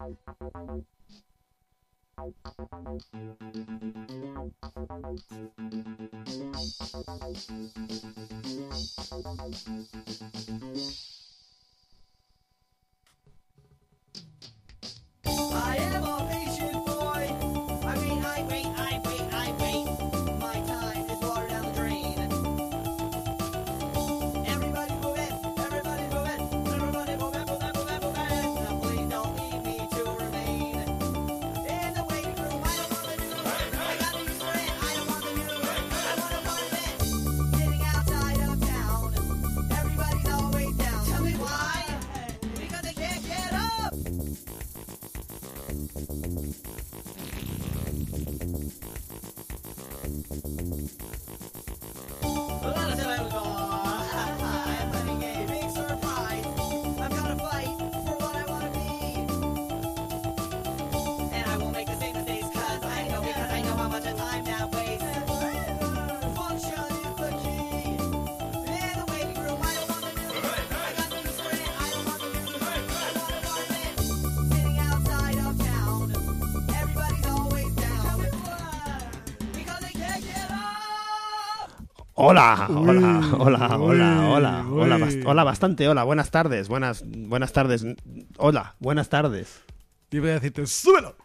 I 0.00 0.14
Hola, 82.30 82.68
hola, 82.68 83.22
hola, 83.38 83.76
hola, 83.78 84.28
hola, 84.28 84.66
hola, 84.70 84.98
bast- 84.98 85.24
hola, 85.24 85.44
bastante, 85.44 85.88
hola, 85.88 86.04
buenas 86.04 86.30
tardes, 86.30 86.68
buenas, 86.68 87.02
buenas 87.06 87.54
tardes, 87.54 87.86
hola, 88.36 88.74
buenas 88.80 89.08
tardes. 89.08 89.64
Yo 90.10 90.20
voy 90.20 90.28
a 90.28 90.34
decirte, 90.34 90.66
súbelo. 90.66 91.16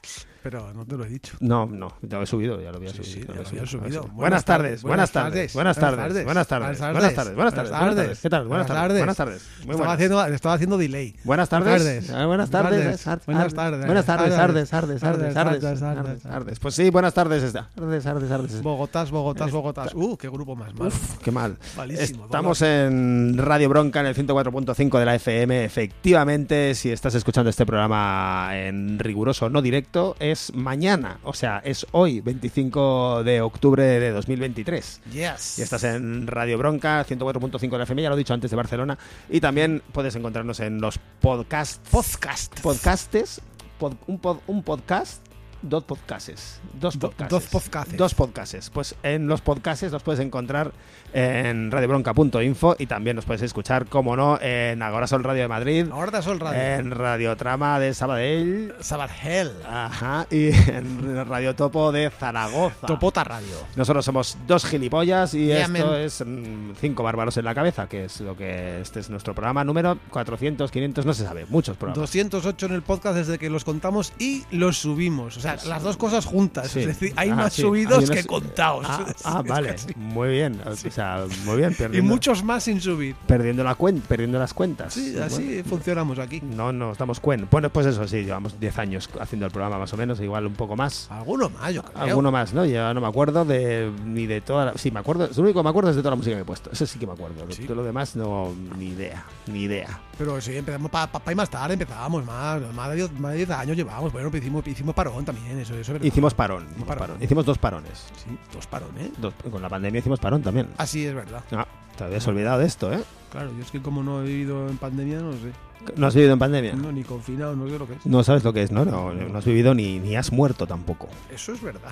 Pero 0.44 0.74
no 0.74 0.86
te 0.86 0.98
lo 0.98 1.06
he 1.06 1.10
dicho. 1.10 1.38
No, 1.40 1.66
no, 1.66 1.94
ya 2.02 2.18
lo 2.18 2.24
he 2.24 2.28
subido, 2.28 2.60
ya 2.62 2.70
lo 2.72 2.78
había 2.78 2.90
Sí, 2.90 2.98
subido. 3.04 3.12
sí, 3.14 3.22
lo 3.42 3.48
había 3.48 3.66
subido. 3.66 4.02
Buenas 4.02 4.14
Buenas 4.16 4.46
tardes, 4.46 4.84
buenas 4.84 5.12
tardes, 5.12 5.54
buenas 5.54 5.78
tardes, 5.78 6.26
buenas 6.26 6.26
tardes, 6.26 6.26
buenas 6.26 6.48
tardes, 6.48 6.80
buenas 6.84 7.06
tardes, 7.08 7.36
buenas 7.36 7.96
tardes. 7.96 8.20
¿Qué 8.20 8.30
tal? 8.30 8.48
Buenas 8.48 8.68
tardes, 8.68 8.98
buenas 8.98 9.18
tardes. 9.18 9.42
Muy 9.44 9.62
Estaba 9.62 9.78
buenas. 9.78 9.94
haciendo, 9.94 10.26
estaba 10.26 10.56
haciendo 10.56 10.78
delay. 10.78 11.16
Buenas 11.24 11.48
tardes. 11.50 11.68
Buenas 11.88 12.10
Ah, 12.14 12.26
Buenas 12.26 12.50
tardes. 12.50 12.80
tardes. 12.84 13.08
ar- 13.08 13.22
Buenas 13.26 13.46
ar- 13.46 13.54
tardes. 13.54 13.86
Buenas 13.86 14.06
tardes, 14.06 14.36
tardes, 14.36 14.70
tardes, 14.70 15.34
tardes, 15.34 15.80
tardes. 15.80 16.22
tardes. 16.24 16.60
Pues 16.60 16.76
sí, 16.76 16.90
buenas 16.90 17.14
tardes. 17.14 17.54
Tardes, 17.54 18.04
tardes, 18.04 18.30
tardes. 18.30 18.62
Bogotás, 18.62 19.12
Bogotás, 19.12 19.50
Bogotás. 19.52 19.94
Uh, 19.96 20.18
qué 20.18 20.28
grupo 20.30 20.56
más 20.58 20.74
malo. 20.74 20.88
Uf, 20.88 21.18
qué 21.20 21.32
mal. 21.32 21.58
Estamos 21.90 22.62
en 22.64 23.38
Radio 23.38 23.70
Bronca 23.70 24.02
en 24.02 24.08
el 24.08 24.16
104.5 24.16 25.00
de 25.00 25.06
la 25.06 25.16
FM. 25.16 25.64
Efectivamente, 25.64 26.76
si 26.76 26.92
estás 26.92 27.16
escuchando 27.16 27.50
este 27.50 27.66
programa 27.66 28.50
en 28.54 29.00
riguroso 29.00 29.50
no 29.50 29.62
directo, 29.62 30.16
es 30.20 30.33
mañana, 30.54 31.20
o 31.24 31.34
sea, 31.34 31.60
es 31.64 31.86
hoy, 31.92 32.22
25 32.22 33.24
de 33.24 33.42
octubre 33.42 33.84
de 33.84 34.12
2023. 34.12 35.02
Yes. 35.12 35.60
Y 35.60 35.62
estás 35.62 35.84
en 35.84 36.28
Radio 36.28 36.58
Bronca, 36.58 37.06
104.5 37.06 37.70
de 37.72 37.78
la 37.78 37.84
FM, 37.84 38.02
ya 38.02 38.10
lo 38.10 38.16
he 38.16 38.18
dicho 38.20 38.34
antes 38.34 38.52
de 38.52 38.58
Barcelona. 38.58 38.98
Y 39.30 39.40
también 39.42 39.82
puedes 39.92 40.16
encontrarnos 40.16 40.60
en 40.60 40.82
los 40.82 41.00
podcasts. 41.22 41.80
Podcast. 41.90 42.60
Podcastes. 42.62 43.42
pod- 43.80 43.98
un, 44.08 44.22
pod- 44.22 44.42
un 44.48 44.64
podcast. 44.64 45.22
Dos 45.64 45.84
podcasts. 45.86 46.60
Dos 46.74 47.00
Do- 47.00 47.10
podcasts. 47.10 47.32
dos 47.32 47.44
podcasts. 47.48 47.98
Dos 47.98 48.14
podcasts. 48.14 48.70
Pues 48.70 48.96
en 49.02 49.28
los 49.28 49.42
podcasts 49.42 49.90
los 49.92 50.04
puedes 50.04 50.20
encontrar 50.20 50.72
en 51.14 51.72
radiobronca.info 51.72 52.76
y 52.80 52.86
también 52.88 53.16
nos 53.16 53.26
puedes 53.26 53.42
escuchar, 53.44 53.86
como 53.86 54.16
no, 54.18 54.40
en 54.42 54.82
Agora 54.82 55.08
Sol 55.08 55.24
Radio 55.24 55.44
de 55.44 55.48
Madrid, 55.48 55.88
Ahora 55.92 56.22
Sol 56.22 56.40
Radio. 56.40 56.60
en 56.62 56.92
Radio 56.92 57.36
Trama 57.38 57.80
de 57.80 57.94
Sabadell, 57.94 58.74
Sabad 58.82 59.10
Hell. 59.24 59.52
ajá, 59.66 60.28
y 60.32 60.48
en 60.50 61.26
Radio 61.28 61.56
Topo 61.56 61.92
de 61.92 62.10
Zaragoza. 62.10 62.88
Topota 62.88 63.24
Radio. 63.24 63.56
Nosotros 63.76 64.04
somos 64.04 64.38
dos 64.48 64.66
gilipollas 64.66 65.34
y 65.36 65.46
Yeah, 65.46 65.62
esto 65.66 65.72
man. 65.88 65.96
es 66.02 66.24
mm, 66.26 66.72
cinco 66.82 67.04
bárbaros 67.04 67.38
en 67.38 67.46
la 67.46 67.54
cabeza, 67.56 67.88
que 67.88 68.06
es 68.06 68.20
lo 68.22 68.36
que 68.36 68.82
este 68.82 69.00
es 69.00 69.10
nuestro 69.10 69.34
programa 69.36 69.64
número 69.64 69.98
400, 70.10 70.72
500, 70.72 71.06
no 71.06 71.14
se 71.14 71.24
sabe, 71.24 71.46
muchos 71.48 71.78
programas. 71.78 72.00
208 72.12 72.66
en 72.66 72.74
el 72.74 72.82
podcast 72.82 73.16
desde 73.16 73.38
que 73.38 73.50
los 73.50 73.64
contamos 73.64 74.14
y 74.20 74.44
los 74.52 74.78
subimos. 74.80 75.38
O 75.38 75.40
sea, 75.40 75.53
las 75.66 75.84
dos 75.84 75.98
cosas 75.98 76.26
juntas. 76.26 76.70
Sí. 76.72 76.80
Es 76.82 76.88
decir, 76.88 77.14
hay 77.16 77.30
Ah, 77.30 77.36
más 77.36 77.54
sí. 77.54 77.62
subidos 77.62 77.98
Hay 78.00 78.04
unos- 78.06 78.10
que 78.18 78.24
contados. 78.26 78.86
Ah, 78.88 79.06
ah, 79.24 79.44
vale, 79.48 79.76
muy 79.96 80.30
bien, 80.30 80.62
o 80.66 80.76
sea, 80.76 81.26
muy 81.46 81.58
bien, 81.58 81.76
Y 81.94 82.02
muchos 82.02 82.44
más 82.44 82.64
sin 82.64 82.82
subir. 82.82 83.16
perdiendo, 83.28 83.64
la 83.64 83.78
cuen- 83.78 84.02
perdiendo 84.02 84.40
las 84.40 84.54
cuentas. 84.54 84.94
Sí, 84.94 85.12
Bueno, 85.12 85.26
así 85.26 85.64
funcionamos 85.64 86.20
aquí. 86.20 86.42
No 86.42 86.72
nos 86.74 86.98
damos 86.98 87.20
cuenta. 87.20 87.48
Bueno, 87.52 87.70
pues 87.70 87.86
eso 87.88 88.08
sí, 88.08 88.24
llevamos 88.24 88.60
10 88.60 88.78
años 88.80 89.10
haciendo 89.20 89.46
el 89.46 89.52
programa 89.52 89.78
más 89.80 89.94
o 89.94 89.98
menos, 89.98 90.20
igual 90.20 90.46
un 90.48 90.54
poco 90.54 90.76
más. 90.76 91.08
Alguno 91.12 91.50
más, 91.50 91.74
yo 91.74 91.84
creo. 91.84 92.02
Alguno 92.04 92.32
más, 92.32 92.54
¿no? 92.54 92.66
Ya 92.66 92.94
no 92.94 93.02
me 93.02 93.08
acuerdo 93.08 93.46
de 93.46 93.92
ni 94.06 94.26
de 94.28 94.42
toda 94.42 94.66
la... 94.66 94.74
Sí, 94.78 94.92
me 94.92 95.00
acuerdo. 95.00 95.28
Lo 95.36 95.42
único 95.44 95.60
que 95.60 95.64
me 95.64 95.70
acuerdo 95.70 95.90
es 95.90 95.96
de 95.96 96.02
toda 96.02 96.12
la 96.12 96.18
música 96.18 96.36
que 96.36 96.42
he 96.42 96.46
puesto. 96.46 96.70
Eso 96.72 96.86
sí 96.86 97.00
que 97.00 97.08
me 97.08 97.14
acuerdo. 97.14 97.46
Sí. 97.50 97.64
Todo 97.64 97.76
lo 97.78 97.84
demás 97.84 98.16
no... 98.16 98.52
Ni 98.78 98.88
idea. 98.90 99.24
Ni 99.48 99.64
idea. 99.64 100.00
Pero 100.18 100.40
sí, 100.42 100.56
empezamos 100.56 100.92
para 100.92 101.12
pa, 101.12 101.20
pa 101.20 101.32
y 101.32 101.36
más 101.36 101.50
tarde, 101.50 101.74
empezábamos 101.74 102.24
más. 102.26 102.62
Más 102.74 102.90
de 102.90 102.96
10 102.98 103.12
más 103.20 103.32
de 103.32 103.38
10 103.40 103.50
años 103.52 103.76
llevamos. 103.78 104.12
Bueno, 104.14 104.30
hicimos, 104.34 104.66
hicimos 104.68 104.94
parón 104.96 105.26
también, 105.26 105.43
eso, 105.52 105.74
eso 105.74 105.80
es 105.82 105.88
verdad. 105.90 106.06
Hicimos 106.06 106.34
parón. 106.34 106.64
Hicimos, 106.70 106.88
parón. 106.88 107.00
parón. 107.08 107.24
Hicimos 107.24 107.46
dos 107.46 107.58
parones. 107.58 108.06
Sí, 108.24 108.38
dos 108.54 108.68
parones. 108.68 109.10
Dos- 109.20 109.34
con 109.52 109.62
la 109.62 109.70
pandemia 109.70 110.00
hicimos 110.00 110.20
parón 110.20 110.42
también. 110.42 110.68
Así 110.78 111.06
es 111.06 111.14
verdad. 111.14 111.44
Ah, 111.52 111.68
te 111.98 112.04
habías 112.06 112.28
olvidado 112.28 112.60
de 112.60 112.66
esto, 112.66 112.92
¿eh? 112.94 113.00
Claro, 113.32 113.52
yo 113.58 113.64
es 113.64 113.72
que 113.72 113.82
como 113.82 114.04
no 114.04 114.22
he 114.22 114.26
vivido 114.28 114.68
en 114.70 114.78
pandemia, 114.78 115.20
no 115.20 115.34
sé. 115.34 115.52
¿No 115.98 116.08
has 116.08 116.16
vivido 116.16 116.34
en 116.34 116.40
pandemia? 116.40 116.74
No, 116.76 116.92
ni 116.92 117.04
confinado, 117.04 117.56
no 117.56 117.68
sé 117.68 117.78
lo 117.78 117.88
que 117.88 117.94
es. 117.96 118.06
No 118.06 118.24
sabes 118.24 118.44
lo 118.44 118.54
que 118.54 118.64
es, 118.64 118.72
¿no? 118.72 118.86
No, 118.86 119.14
no 119.14 119.38
has 119.38 119.44
vivido 119.46 119.74
ni, 119.74 120.00
ni 120.00 120.16
has 120.16 120.32
muerto 120.32 120.66
tampoco. 120.66 121.10
Eso 121.34 121.52
es 121.54 121.62
verdad. 121.62 121.92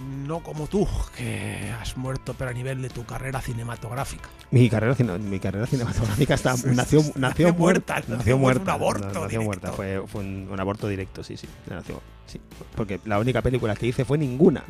No 0.00 0.40
como 0.40 0.66
tú, 0.66 0.86
que 1.16 1.72
has 1.80 1.96
muerto, 1.96 2.34
pero 2.38 2.50
a 2.50 2.52
nivel 2.54 2.80
de 2.82 2.88
tu 2.88 3.04
carrera 3.04 3.40
cinematográfica. 3.40 4.28
Mi 4.50 4.68
carrera, 4.70 4.94
mi 5.18 5.38
carrera 5.38 5.66
cinematográfica 5.66 6.34
está, 6.34 6.54
nació, 6.66 7.00
nació 7.00 7.12
Nació 7.16 7.54
muerta. 7.54 7.94
muerta, 7.94 8.14
Nació 8.16 8.22
fue 8.22 8.34
muerta. 8.40 8.62
un 8.62 8.70
aborto 8.70 9.06
Nació 9.06 9.20
directo. 9.26 9.42
muerta. 9.44 9.72
Fue, 9.72 10.02
fue 10.06 10.20
un, 10.22 10.48
un 10.50 10.60
aborto 10.60 10.88
directo, 10.88 11.22
sí, 11.24 11.36
sí. 11.36 11.48
Nació, 11.68 12.00
sí. 12.26 12.40
Porque 12.74 13.00
la 13.04 13.18
única 13.18 13.42
película 13.42 13.74
que 13.76 13.86
hice 13.86 14.04
fue 14.04 14.18
ninguna. 14.18 14.64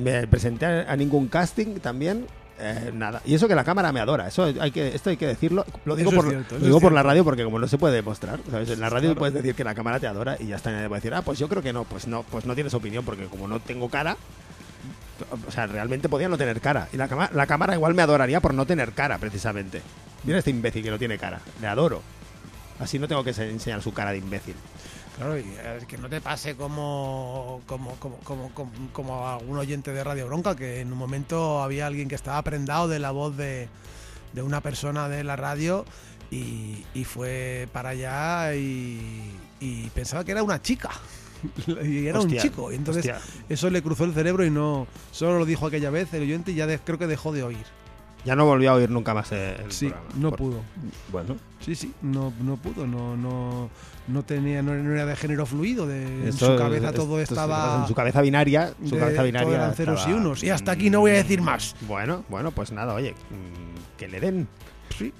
Me 0.00 0.26
presenté 0.26 0.66
a 0.66 0.96
ningún 0.96 1.28
casting 1.28 1.78
también. 1.80 2.26
Eh, 2.58 2.90
nada. 2.94 3.20
Y 3.24 3.34
eso 3.34 3.48
que 3.48 3.54
la 3.54 3.64
cámara 3.64 3.92
me 3.92 4.00
adora. 4.00 4.28
Eso 4.28 4.44
hay 4.60 4.70
que, 4.70 4.94
esto 4.94 5.10
hay 5.10 5.16
que 5.16 5.26
decirlo. 5.26 5.64
Lo 5.84 5.96
digo, 5.96 6.10
Eso 6.10 6.20
por, 6.20 6.28
cierto, 6.30 6.58
lo 6.58 6.64
digo 6.66 6.80
por 6.80 6.92
la 6.92 7.02
radio 7.02 7.24
porque 7.24 7.44
como 7.44 7.58
no 7.58 7.66
se 7.68 7.78
puede 7.78 7.94
demostrar. 7.96 8.40
¿sabes? 8.50 8.70
En 8.70 8.80
la 8.80 8.88
radio 8.90 9.08
Claro. 9.10 9.18
puedes 9.18 9.34
decir 9.34 9.54
que 9.54 9.64
la 9.64 9.74
cámara 9.74 9.98
te 10.00 10.06
adora 10.06 10.36
y 10.38 10.46
ya 10.48 10.56
está. 10.56 10.70
Nadie 10.70 10.88
puede 10.88 11.00
decir, 11.00 11.14
ah, 11.14 11.22
pues 11.22 11.38
yo 11.38 11.48
creo 11.48 11.62
que 11.62 11.72
no. 11.72 11.84
Pues 11.84 12.06
no, 12.06 12.22
pues 12.24 12.44
no 12.46 12.54
tienes 12.54 12.74
opinión 12.74 13.04
porque 13.04 13.26
como 13.26 13.48
no 13.48 13.60
tengo 13.60 13.88
cara. 13.88 14.16
O 15.46 15.50
sea, 15.52 15.66
realmente 15.66 16.08
podía 16.08 16.28
no 16.28 16.36
tener 16.36 16.60
cara. 16.60 16.88
Y 16.92 16.96
la, 16.96 17.06
cama- 17.08 17.30
la 17.32 17.46
cámara 17.46 17.74
igual 17.74 17.94
me 17.94 18.02
adoraría 18.02 18.40
por 18.40 18.54
no 18.54 18.66
tener 18.66 18.92
cara, 18.92 19.18
precisamente. 19.18 19.80
Mira 20.24 20.38
este 20.38 20.50
imbécil 20.50 20.82
que 20.82 20.90
no 20.90 20.98
tiene 20.98 21.16
cara. 21.18 21.40
Le 21.60 21.66
adoro. 21.68 22.02
Así 22.80 22.98
no 22.98 23.06
tengo 23.06 23.22
que 23.22 23.32
se- 23.32 23.48
enseñar 23.50 23.82
su 23.82 23.92
cara 23.92 24.10
de 24.10 24.18
imbécil. 24.18 24.54
Claro, 25.16 25.38
y 25.38 25.42
eh, 25.42 25.78
que 25.86 25.98
no 25.98 26.08
te 26.08 26.20
pase 26.20 26.56
como, 26.56 27.60
como, 27.66 27.94
como, 27.96 28.50
como, 28.92 29.28
algún 29.28 29.58
oyente 29.58 29.92
de 29.92 30.02
Radio 30.02 30.26
Bronca, 30.26 30.56
que 30.56 30.80
en 30.80 30.90
un 30.92 30.98
momento 30.98 31.62
había 31.62 31.86
alguien 31.86 32.08
que 32.08 32.14
estaba 32.14 32.40
prendado 32.42 32.88
de 32.88 32.98
la 32.98 33.10
voz 33.10 33.36
de, 33.36 33.68
de 34.32 34.42
una 34.42 34.60
persona 34.62 35.08
de 35.08 35.22
la 35.22 35.36
radio 35.36 35.84
y, 36.30 36.84
y 36.94 37.04
fue 37.04 37.68
para 37.72 37.90
allá 37.90 38.54
y, 38.54 39.32
y 39.60 39.90
pensaba 39.94 40.24
que 40.24 40.32
era 40.32 40.42
una 40.42 40.60
chica. 40.62 40.90
Y 41.84 42.06
era 42.06 42.20
Hostia, 42.20 42.36
un 42.36 42.42
chico. 42.42 42.72
Y 42.72 42.76
entonces 42.76 43.04
hostia. 43.04 43.20
eso 43.48 43.68
le 43.68 43.82
cruzó 43.82 44.04
el 44.04 44.14
cerebro 44.14 44.44
y 44.44 44.50
no 44.50 44.86
solo 45.10 45.40
lo 45.40 45.44
dijo 45.44 45.66
aquella 45.66 45.90
vez 45.90 46.14
el 46.14 46.22
oyente 46.22 46.52
y 46.52 46.54
ya 46.54 46.66
de- 46.68 46.78
creo 46.78 46.98
que 46.98 47.08
dejó 47.08 47.32
de 47.32 47.42
oír. 47.42 47.66
Ya 48.24 48.36
no 48.36 48.46
volvió 48.46 48.70
a 48.70 48.74
oír 48.74 48.88
nunca 48.88 49.12
más 49.12 49.32
el 49.32 49.56
Sí, 49.72 49.88
programa. 49.88 50.14
no 50.16 50.30
Por- 50.30 50.38
pudo. 50.38 50.60
Bueno, 51.10 51.36
Sí, 51.60 51.74
sí, 51.74 51.92
no, 52.00 52.32
no 52.40 52.56
pudo, 52.56 52.86
no, 52.86 53.16
no, 53.16 53.68
no 54.08 54.22
tenía, 54.24 54.62
no, 54.62 54.72
era 54.74 55.06
de 55.06 55.16
género 55.16 55.46
fluido, 55.46 55.86
de, 55.86 56.26
en 56.28 56.32
su 56.32 56.56
cabeza 56.56 56.88
esto- 56.90 57.02
todo 57.04 57.20
estaba 57.20 57.80
En 57.82 57.88
su 57.88 57.94
cabeza 57.94 58.20
binaria. 58.20 58.74
Su 58.84 58.94
de- 58.96 59.00
cabeza 59.00 59.22
binaria. 59.22 59.54
eran 59.54 59.74
ceros 59.74 60.04
y 60.08 60.12
unos. 60.12 60.42
Y 60.42 60.50
hasta 60.50 60.72
aquí 60.72 60.90
no 60.90 61.00
voy 61.00 61.12
a 61.12 61.14
decir 61.14 61.40
más. 61.42 61.74
Bueno, 61.82 62.24
bueno, 62.28 62.50
pues 62.50 62.72
nada, 62.72 62.94
oye, 62.94 63.12
mm, 63.12 63.96
que 63.98 64.08
le 64.08 64.20
den. 64.20 64.48
Sí. 64.98 65.12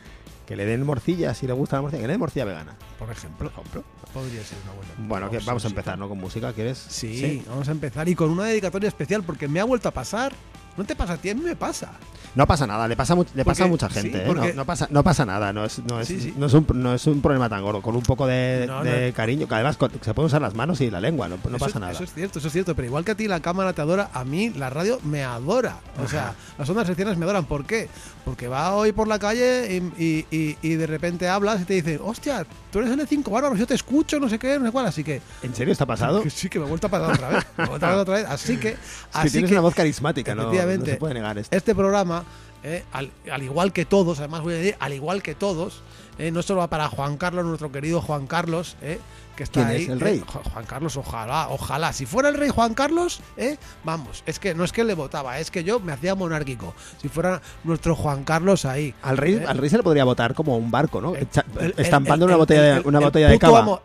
Que 0.46 0.56
le 0.56 0.66
den 0.66 0.84
morcilla, 0.84 1.32
si 1.34 1.46
le 1.46 1.52
gusta 1.52 1.76
la 1.76 1.82
morcilla, 1.82 2.00
que 2.02 2.06
le 2.08 2.12
den 2.14 2.20
morcilla 2.20 2.44
vegana. 2.44 2.76
Por 2.98 3.10
ejemplo, 3.10 3.50
Por 3.50 3.60
ejemplo. 3.64 3.84
podría 4.12 4.42
ser 4.44 4.58
una 4.64 4.72
buena. 4.74 4.92
Bueno, 5.08 5.30
que 5.30 5.38
vamos 5.46 5.64
a 5.64 5.68
sí. 5.68 5.72
empezar, 5.72 5.98
¿no? 5.98 6.08
Con 6.08 6.18
música, 6.18 6.52
¿quieres? 6.52 6.78
Sí, 6.78 7.42
vamos 7.48 7.68
a 7.68 7.72
empezar 7.72 8.08
y 8.08 8.14
con 8.14 8.30
una 8.30 8.44
dedicatoria 8.44 8.88
especial 8.88 9.22
porque 9.22 9.46
me 9.48 9.60
ha 9.60 9.64
vuelto 9.64 9.88
a 9.88 9.92
pasar. 9.92 10.32
¿No 10.76 10.84
te 10.84 10.96
pasa 10.96 11.14
a 11.14 11.16
ti? 11.16 11.30
A 11.30 11.34
mí 11.34 11.42
me 11.42 11.54
pasa. 11.56 11.90
No 12.34 12.46
pasa 12.46 12.66
nada, 12.66 12.88
le 12.88 12.96
pasa, 12.96 13.14
le 13.34 13.44
pasa 13.44 13.64
a 13.64 13.66
mucha 13.66 13.90
sí, 13.90 13.94
gente, 14.00 14.22
¿eh? 14.26 14.34
no, 14.34 14.54
no 14.54 14.64
pasa, 14.64 14.86
no 14.90 15.02
pasa 15.04 15.26
nada, 15.26 15.52
no 15.52 15.66
es, 15.66 15.80
no, 15.80 16.00
es, 16.00 16.08
Sí, 16.08 16.18
sí. 16.18 16.34
No, 16.38 16.46
es 16.46 16.54
un, 16.54 16.66
no 16.76 16.94
es 16.94 17.06
un 17.06 17.20
problema 17.20 17.46
tan 17.50 17.60
gordo, 17.62 17.82
con 17.82 17.94
un 17.94 18.02
poco 18.02 18.26
de, 18.26 19.12
cariño, 19.14 19.46
que 19.46 19.54
además 19.54 19.76
se 20.00 20.14
pueden 20.14 20.26
usar 20.28 20.40
las 20.40 20.54
manos 20.54 20.80
y 20.80 20.90
la 20.90 20.98
lengua, 20.98 21.28
no, 21.28 21.34
Eso 21.34 21.58
pasa 21.58 21.78
nada. 21.78 21.92
Eso 21.92 22.04
es 22.04 22.14
cierto, 22.14 22.38
eso 22.38 22.48
es 22.48 22.52
cierto. 22.54 22.74
Pero 22.74 22.86
igual 22.86 23.04
que 23.04 23.10
a 23.10 23.14
ti 23.14 23.28
la 23.28 23.40
cámara 23.40 23.74
te 23.74 23.82
adora, 23.82 24.08
a 24.14 24.24
mí 24.24 24.48
la 24.48 24.70
radio 24.70 24.98
me 25.04 25.24
adora. 25.24 25.76
O 26.02 26.08
sea, 26.08 26.34
las 26.58 26.66
ondas 26.70 26.88
hercianas 26.88 27.18
me 27.18 27.24
adoran. 27.26 27.44
¿Por 27.44 27.66
qué? 27.66 27.90
Porque 28.24 28.48
va 28.48 28.74
hoy 28.74 28.92
por 28.92 29.08
la 29.08 29.18
calle 29.18 29.76
y, 29.98 30.02
y- 30.02 30.26
y- 30.34 30.56
y 30.62 30.74
de 30.76 30.86
repente 30.86 31.28
hablas 31.28 31.60
y 31.60 31.64
te 31.66 31.74
dicen, 31.74 32.00
hostia, 32.02 32.46
tú 32.72 32.80
eres 32.80 32.90
N5 32.90 33.30
bárbaros, 33.30 33.58
yo 33.58 33.66
te 33.66 33.74
escucho, 33.74 34.18
no 34.18 34.28
sé 34.28 34.38
qué, 34.38 34.58
no 34.58 34.66
sé 34.66 34.72
cuál. 34.72 34.86
Así 34.86 35.04
que, 35.04 35.20
¿En 35.42 35.54
serio 35.54 35.70
está 35.72 35.86
pasado? 35.86 36.24
sí, 36.30 36.48
que 36.48 36.58
me 36.58 36.64
he 36.64 36.68
vuelto 36.68 36.88
a 36.88 36.90
pasar 36.90 37.12
otra 37.12 37.28
vez. 37.28 37.46
Me 37.56 37.64
he 37.64 37.66
vuelto 37.68 37.86
a 37.86 37.88
pasar 37.88 38.00
otra 38.00 38.14
vez. 38.16 38.26
Así 38.26 38.56
que, 38.56 38.68
Es 38.72 38.76
que 38.76 39.18
así 39.18 39.30
tienes 39.30 39.50
que 39.50 39.54
una 39.54 39.60
voz 39.60 39.74
carismática, 39.74 40.34
no, 40.34 40.44
no 40.44 40.48
efectivamente, 40.48 40.92
se 40.92 40.96
puede 40.96 41.14
negar 41.14 41.38
esto. 41.38 41.54
este 41.54 41.74
programa, 41.74 42.24
eh, 42.64 42.84
al, 42.92 43.10
al 43.30 43.42
igual 43.42 43.72
que 43.72 43.84
todos, 43.84 44.18
además 44.18 44.42
voy 44.42 44.54
a 44.54 44.56
decir, 44.58 44.76
al 44.80 44.92
igual 44.92 45.22
que 45.22 45.34
todos, 45.34 45.82
eh, 46.18 46.30
no 46.30 46.42
solo 46.42 46.60
va 46.60 46.68
para 46.68 46.88
Juan 46.88 47.16
Carlos, 47.16 47.44
nuestro 47.44 47.72
querido 47.72 48.00
Juan 48.00 48.26
Carlos, 48.26 48.76
eh, 48.82 48.98
que 49.34 49.44
está 49.44 49.60
¿Quién 49.64 49.68
ahí. 49.76 49.82
es, 49.84 49.88
el 49.88 49.96
eh, 49.96 50.04
rey? 50.04 50.20
Ju- 50.20 50.42
Juan 50.52 50.66
Carlos, 50.66 50.96
ojalá, 50.98 51.48
ojalá. 51.48 51.94
Si 51.94 52.04
fuera 52.04 52.28
el 52.28 52.34
rey 52.34 52.50
Juan 52.50 52.74
Carlos, 52.74 53.20
eh, 53.38 53.56
vamos, 53.82 54.22
es 54.26 54.38
que 54.38 54.54
no 54.54 54.62
es 54.62 54.72
que 54.72 54.84
le 54.84 54.92
votaba, 54.92 55.38
es 55.38 55.50
que 55.50 55.64
yo 55.64 55.80
me 55.80 55.90
hacía 55.92 56.14
monárquico. 56.14 56.74
Si 57.00 57.08
fuera 57.08 57.40
nuestro 57.64 57.96
Juan 57.96 58.24
Carlos 58.24 58.66
ahí. 58.66 58.94
Al 59.00 59.16
rey, 59.16 59.42
al 59.48 59.56
rey 59.56 59.70
se 59.70 59.78
le 59.78 59.82
podría 59.82 60.04
votar 60.04 60.34
como 60.34 60.58
un 60.58 60.70
barco, 60.70 61.00
¿no? 61.00 61.14
el- 61.16 61.26
Echa- 61.26 61.46
el- 61.58 61.74
estampando 61.78 62.26
una 62.26 62.34
el- 62.34 62.38
botella, 62.40 62.62
de, 62.62 62.80
una 62.84 62.98
el 62.98 63.04
botella 63.06 63.28
de 63.28 63.38
cava. 63.38 63.60
amo- 63.60 63.80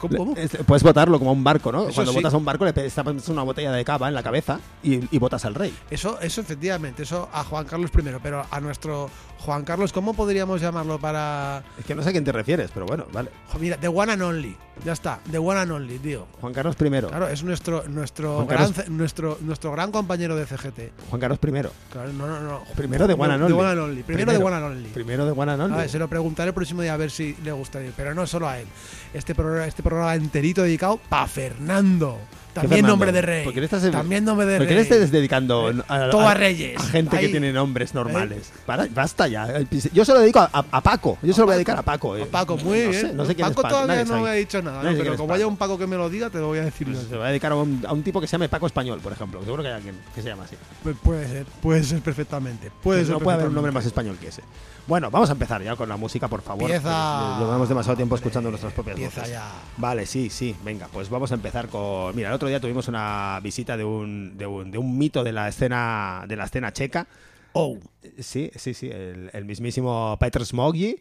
¿cómo- 0.00 0.34
Puedes 0.66 0.82
votarlo 0.82 1.20
como 1.20 1.32
un 1.32 1.44
barco, 1.44 1.70
¿no? 1.70 1.84
Eso 1.84 1.94
Cuando 1.94 2.10
sí. 2.10 2.18
votas 2.18 2.34
a 2.34 2.36
un 2.36 2.44
barco 2.44 2.64
le 2.64 2.86
estampas 2.86 3.28
una 3.28 3.44
botella 3.44 3.70
de 3.70 3.84
cava 3.84 4.08
en 4.08 4.14
la 4.14 4.24
cabeza 4.24 4.58
y, 4.82 5.14
y 5.14 5.18
votas 5.20 5.44
al 5.44 5.54
rey. 5.54 5.72
Eso, 5.88 6.18
eso 6.20 6.40
efectivamente, 6.40 7.04
eso 7.04 7.28
a 7.32 7.44
Juan 7.44 7.64
Carlos 7.64 7.92
I, 7.96 8.09
pero 8.20 8.44
a 8.50 8.60
nuestro 8.60 9.08
Juan 9.40 9.64
Carlos, 9.64 9.92
¿cómo 9.92 10.12
podríamos 10.14 10.60
llamarlo 10.60 10.98
para. 10.98 11.62
Es 11.78 11.84
que 11.86 11.94
no 11.94 12.02
sé 12.02 12.08
a 12.08 12.12
quién 12.12 12.24
te 12.24 12.32
refieres, 12.32 12.70
pero 12.74 12.84
bueno, 12.86 13.06
vale. 13.12 13.30
Mira, 13.58 13.76
The 13.78 13.88
One 13.88 14.12
and 14.12 14.22
Only. 14.22 14.56
Ya 14.84 14.92
está, 14.92 15.20
The 15.30 15.38
One 15.38 15.60
and 15.60 15.70
Only, 15.72 15.98
tío. 15.98 16.26
Juan 16.40 16.52
Carlos 16.54 16.74
I. 16.80 16.88
Claro, 16.88 17.28
es 17.28 17.42
nuestro 17.44 17.84
nuestro 17.88 18.46
gran, 18.46 18.72
Carlos- 18.72 18.88
nuestro 18.88 19.38
nuestro 19.42 19.72
gran 19.72 19.92
compañero 19.92 20.34
de 20.36 20.46
CGT. 20.46 20.92
Juan 21.10 21.20
Carlos 21.20 21.38
I. 21.42 21.50
Claro, 21.92 22.12
no, 22.14 22.26
no, 22.26 22.40
no. 22.40 22.64
Primero 22.76 23.06
de 23.06 23.14
One 23.14 23.34
and 23.34 23.46
The 23.46 23.52
Only. 23.52 23.58
One 23.60 23.70
and 23.70 23.80
Only. 23.80 24.02
Primero, 24.02 24.32
de 24.32 24.38
One 24.38 24.56
and 24.56 24.64
Only. 24.64 24.88
Primero 24.88 25.24
de 25.26 25.32
One 25.32 25.52
and 25.52 25.62
Only. 25.62 25.74
A 25.74 25.78
ver, 25.78 25.88
se 25.90 25.98
lo 25.98 26.08
preguntaré 26.08 26.48
el 26.48 26.54
próximo 26.54 26.82
día 26.82 26.94
a 26.94 26.96
ver 26.96 27.10
si 27.10 27.36
le 27.44 27.52
gustaría. 27.52 27.92
Pero 27.96 28.14
no 28.14 28.26
solo 28.26 28.48
a 28.48 28.58
él. 28.58 28.66
Este 29.14 29.34
programa, 29.34 29.66
este 29.66 29.82
programa 29.82 30.14
enterito 30.14 30.62
dedicado 30.62 30.98
para 31.08 31.26
Fernando. 31.26 32.18
También 32.60 32.86
nombre 32.86 33.12
de 33.12 33.22
rey. 33.22 33.44
¿Por 33.44 33.54
qué 33.54 33.60
le 33.60 33.66
estás- 33.66 33.90
También 33.90 34.24
nombre 34.24 34.46
de 34.46 34.58
¿Por 34.58 34.66
qué 34.66 34.74
rey. 34.74 34.84
le 34.88 34.94
estés 34.96 35.10
dedicando 35.10 35.70
Eh, 35.70 35.82
a, 35.88 35.94
a- 36.04 36.34
Reyes. 36.34 36.78
a 36.78 36.82
gente 36.84 37.18
que 37.18 37.28
tiene 37.28 37.52
nombres 37.52 37.94
normales? 37.94 38.52
Para, 38.66 38.86
basta 38.86 39.28
ya. 39.28 39.48
Yo 39.92 40.04
se 40.04 40.12
lo 40.12 40.20
dedico 40.20 40.40
a, 40.40 40.80
Paco. 40.82 41.18
Yo 41.22 41.32
se 41.32 41.40
lo 41.40 41.46
voy 41.46 41.54
a 41.54 41.56
dedicar 41.56 41.78
a 41.78 41.82
Paco. 41.82 42.16
eh. 42.16 42.22
A 42.22 42.26
Paco, 42.26 42.56
muy 42.58 42.80
no 42.84 42.90
bien. 42.90 42.92
Sé, 43.08 43.12
no 43.14 43.24
sé 43.26 43.34
quién 43.34 43.48
Paco 43.48 43.60
es 43.60 43.62
Paco. 43.64 43.82
todavía 43.82 44.04
no 44.04 44.20
me 44.22 44.30
ha 44.30 44.32
dicho 44.32 44.62
nada, 44.62 44.82
pero 44.82 45.16
como 45.16 45.34
haya 45.34 45.46
un 45.46 45.56
Paco 45.56 45.78
que 45.78 45.86
me 45.86 45.96
lo 45.96 46.08
diga, 46.10 46.30
te 46.30 46.38
lo 46.38 46.48
voy 46.48 46.58
a 46.58 46.64
decir. 46.64 46.88
yo. 46.88 47.00
Se 47.00 47.10
lo 47.10 47.18
voy 47.18 47.26
a 47.26 47.28
dedicar 47.30 47.52
a 47.52 47.56
un, 47.56 47.84
a 47.86 47.92
un 47.92 48.02
tipo 48.02 48.20
que 48.20 48.26
se 48.26 48.32
llame 48.32 48.48
Paco 48.48 48.66
Español, 48.66 49.00
por 49.00 49.12
ejemplo. 49.12 49.42
Seguro 49.44 49.62
que 49.62 49.68
hay 49.68 49.74
alguien 49.74 49.96
que 50.14 50.22
se 50.22 50.28
llama 50.28 50.44
así. 50.44 50.56
Pues 50.82 50.96
puede 51.02 51.26
ser, 51.28 51.46
puede 51.62 51.82
ser 51.84 52.00
perfectamente. 52.00 52.70
Puede 52.82 53.04
ser 53.04 53.12
no 53.14 53.20
puede 53.20 53.36
haber 53.36 53.48
un 53.48 53.54
nombre 53.54 53.72
más 53.72 53.84
español 53.86 54.16
que 54.20 54.28
ese. 54.28 54.42
Bueno, 54.90 55.08
vamos 55.10 55.30
a 55.30 55.32
empezar 55.34 55.62
ya 55.62 55.76
con 55.76 55.88
la 55.88 55.96
música, 55.96 56.26
por 56.28 56.42
favor. 56.42 56.64
Empieza. 56.64 57.28
porque 57.30 57.44
Llevamos 57.44 57.68
demasiado 57.68 57.96
tiempo 57.96 58.16
escuchando 58.16 58.50
nuestras 58.50 58.72
propias 58.72 58.96
Empieza 58.96 59.20
voces. 59.20 59.32
ya. 59.34 59.52
Vale, 59.76 60.04
sí, 60.04 60.28
sí. 60.30 60.54
Venga, 60.64 60.88
pues 60.92 61.08
vamos 61.08 61.30
a 61.30 61.36
empezar 61.36 61.68
con. 61.68 62.14
Mira, 62.16 62.28
el 62.28 62.34
otro 62.34 62.48
día 62.48 62.58
tuvimos 62.60 62.88
una 62.88 63.38
visita 63.42 63.76
de 63.76 63.84
un, 63.84 64.36
de 64.36 64.46
un, 64.46 64.70
de 64.72 64.78
un 64.78 64.98
mito 64.98 65.22
de 65.22 65.30
la 65.32 65.48
escena 65.48 66.24
de 66.26 66.34
la 66.36 66.44
escena 66.44 66.72
checa. 66.72 67.06
Oh, 67.52 67.78
Sí, 68.18 68.50
sí, 68.56 68.74
sí. 68.74 68.88
El, 68.90 69.30
el 69.32 69.44
mismísimo 69.44 70.16
Petr 70.18 70.44
Smoggy 70.44 71.00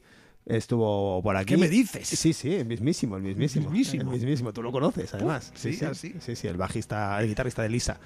estuvo 0.49 1.21
por 1.21 1.37
aquí. 1.37 1.53
¿qué 1.53 1.57
me 1.57 1.69
dices? 1.69 2.07
Sí, 2.07 2.33
sí, 2.33 2.55
el 2.55 2.65
mismísimo, 2.65 3.15
el 3.15 3.23
mismísimo. 3.23 3.67
El 3.67 3.71
mismísimo. 3.71 4.03
El 4.03 4.09
mismísimo. 4.09 4.53
Tú 4.53 4.63
lo 4.63 4.71
conoces, 4.71 5.13
además. 5.13 5.51
sí, 5.55 5.73
sí, 5.73 6.15
sí, 6.19 6.35
sí, 6.35 6.47
el 6.47 6.57
bajista, 6.57 7.21
el 7.21 7.27
guitarrista 7.27 7.61
de 7.61 7.69
Lisa. 7.69 7.97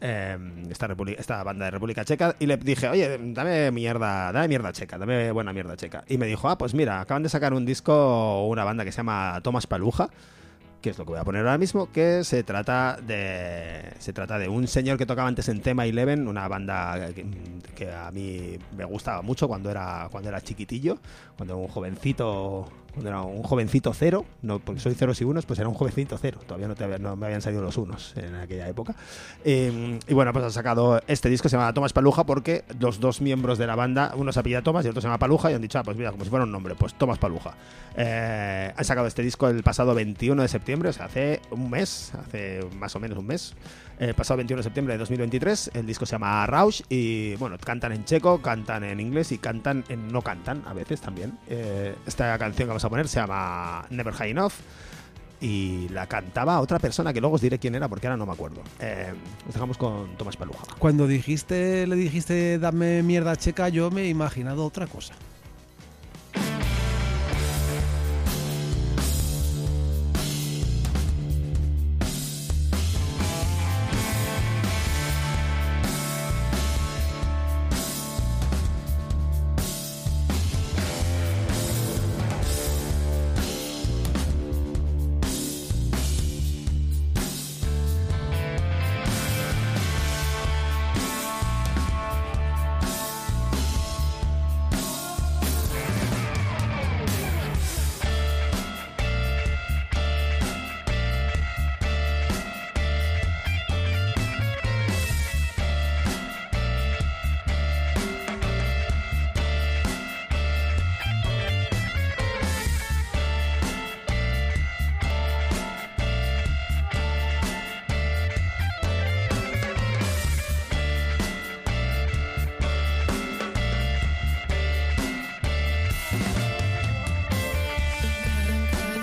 Eh, 0.00 0.38
esta, 0.70 0.94
esta 1.16 1.42
banda 1.42 1.64
de 1.64 1.70
República 1.72 2.04
Checa. 2.04 2.36
Y 2.38 2.46
le 2.46 2.56
dije, 2.58 2.88
oye, 2.88 3.18
dame 3.18 3.70
mierda, 3.70 4.30
dame 4.32 4.48
mierda 4.48 4.72
checa, 4.72 4.98
dame 4.98 5.32
buena 5.32 5.52
mierda 5.52 5.76
checa. 5.76 6.04
Y 6.06 6.18
me 6.18 6.26
dijo, 6.26 6.48
ah, 6.48 6.58
pues 6.58 6.74
mira, 6.74 7.00
acaban 7.00 7.22
de 7.22 7.28
sacar 7.28 7.54
un 7.54 7.64
disco, 7.64 8.46
una 8.46 8.64
banda 8.64 8.84
que 8.84 8.92
se 8.92 8.98
llama 8.98 9.40
Thomas 9.42 9.66
Paluja 9.66 10.10
que 10.80 10.90
es 10.90 10.98
lo 10.98 11.04
que 11.04 11.10
voy 11.10 11.20
a 11.20 11.24
poner 11.24 11.40
ahora 11.42 11.58
mismo, 11.58 11.90
que 11.92 12.24
se 12.24 12.42
trata 12.42 12.98
de 13.00 13.92
se 13.98 14.12
trata 14.12 14.38
de 14.38 14.48
un 14.48 14.66
señor 14.66 14.98
que 14.98 15.06
tocaba 15.06 15.28
antes 15.28 15.48
en 15.48 15.60
Tema 15.60 15.86
Eleven, 15.86 16.26
una 16.26 16.48
banda 16.48 17.12
que, 17.14 17.26
que 17.74 17.92
a 17.92 18.10
mí 18.10 18.58
me 18.76 18.84
gustaba 18.84 19.22
mucho 19.22 19.46
cuando 19.48 19.70
era 19.70 20.08
cuando 20.10 20.28
era 20.28 20.40
chiquitillo, 20.40 20.98
cuando 21.36 21.54
era 21.54 21.62
un 21.62 21.68
jovencito, 21.68 22.68
cuando 22.92 23.08
era 23.08 23.22
un 23.22 23.42
jovencito 23.42 23.92
cero, 23.94 24.24
no 24.42 24.58
porque 24.58 24.80
soy 24.80 24.94
ceros 24.94 25.20
y 25.20 25.24
unos, 25.24 25.46
pues 25.46 25.58
era 25.58 25.68
un 25.68 25.74
jovencito 25.74 26.18
cero, 26.20 26.38
todavía 26.46 26.68
no, 26.68 26.74
te 26.74 26.84
había- 26.84 26.98
no 26.98 27.16
me 27.16 27.26
habían 27.26 27.42
salido 27.42 27.62
los 27.62 27.76
unos 27.76 28.14
en 28.16 28.34
aquella 28.34 28.68
época. 28.68 28.94
Eh, 29.44 29.98
y 30.06 30.14
bueno, 30.14 30.32
pues 30.32 30.44
ha 30.44 30.50
sacado 30.50 31.00
este 31.06 31.28
disco, 31.28 31.48
se 31.48 31.56
llama 31.56 31.72
Tomás 31.72 31.92
Paluja, 31.92 32.24
porque 32.24 32.64
los 32.78 33.00
dos 33.00 33.20
miembros 33.20 33.58
de 33.58 33.66
la 33.66 33.74
banda, 33.76 34.12
uno 34.16 34.32
se 34.32 34.40
apellida 34.40 34.62
Tomás 34.62 34.84
y 34.84 34.88
el 34.88 34.90
otro 34.90 35.00
se 35.02 35.06
llama 35.08 35.18
Paluja, 35.18 35.50
y 35.50 35.54
han 35.54 35.62
dicho, 35.62 35.78
ah, 35.78 35.82
pues 35.82 35.96
mira, 35.96 36.10
como 36.10 36.24
si 36.24 36.30
fuera 36.30 36.44
un 36.44 36.52
nombre, 36.52 36.74
pues 36.74 36.94
Tomás 36.94 37.18
Paluja. 37.18 37.54
Eh, 37.96 38.72
han 38.76 38.84
sacado 38.84 39.06
este 39.06 39.22
disco 39.22 39.48
el 39.48 39.62
pasado 39.62 39.94
21 39.94 40.42
de 40.42 40.48
septiembre, 40.48 40.88
o 40.88 40.92
sea, 40.92 41.06
hace 41.06 41.40
un 41.50 41.70
mes, 41.70 42.12
hace 42.14 42.60
más 42.78 42.94
o 42.96 43.00
menos 43.00 43.18
un 43.18 43.26
mes. 43.26 43.54
El 44.00 44.14
pasado 44.14 44.38
21 44.38 44.60
de 44.60 44.62
septiembre 44.62 44.94
de 44.94 44.98
2023, 44.98 45.72
el 45.74 45.86
disco 45.86 46.06
se 46.06 46.12
llama 46.12 46.46
Rausch 46.46 46.80
y 46.88 47.34
bueno, 47.36 47.58
cantan 47.58 47.92
en 47.92 48.06
checo, 48.06 48.40
cantan 48.40 48.82
en 48.82 48.98
inglés 48.98 49.30
y 49.30 49.36
cantan 49.36 49.84
en 49.90 50.08
no 50.08 50.22
cantan 50.22 50.62
a 50.66 50.72
veces 50.72 51.02
también. 51.02 51.38
Eh, 51.46 51.94
esta 52.06 52.38
canción 52.38 52.64
que 52.64 52.68
vamos 52.68 52.84
a 52.86 52.88
poner 52.88 53.08
se 53.08 53.20
llama 53.20 53.84
Never 53.90 54.14
High 54.14 54.30
Enough 54.30 54.54
y 55.42 55.90
la 55.90 56.06
cantaba 56.06 56.60
otra 56.60 56.78
persona 56.78 57.12
que 57.12 57.20
luego 57.20 57.36
os 57.36 57.42
diré 57.42 57.58
quién 57.58 57.74
era 57.74 57.88
porque 57.88 58.06
ahora 58.06 58.16
no 58.16 58.24
me 58.24 58.32
acuerdo. 58.32 58.62
Eh, 58.78 59.12
nos 59.44 59.52
dejamos 59.52 59.76
con 59.76 60.16
Tomás 60.16 60.38
Paluja. 60.38 60.64
Cuando 60.78 61.06
dijiste, 61.06 61.86
le 61.86 61.94
dijiste 61.94 62.58
dame 62.58 63.02
mierda 63.02 63.36
checa, 63.36 63.68
yo 63.68 63.90
me 63.90 64.04
he 64.04 64.08
imaginado 64.08 64.64
otra 64.64 64.86
cosa. 64.86 65.12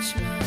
Englishman. 0.08 0.37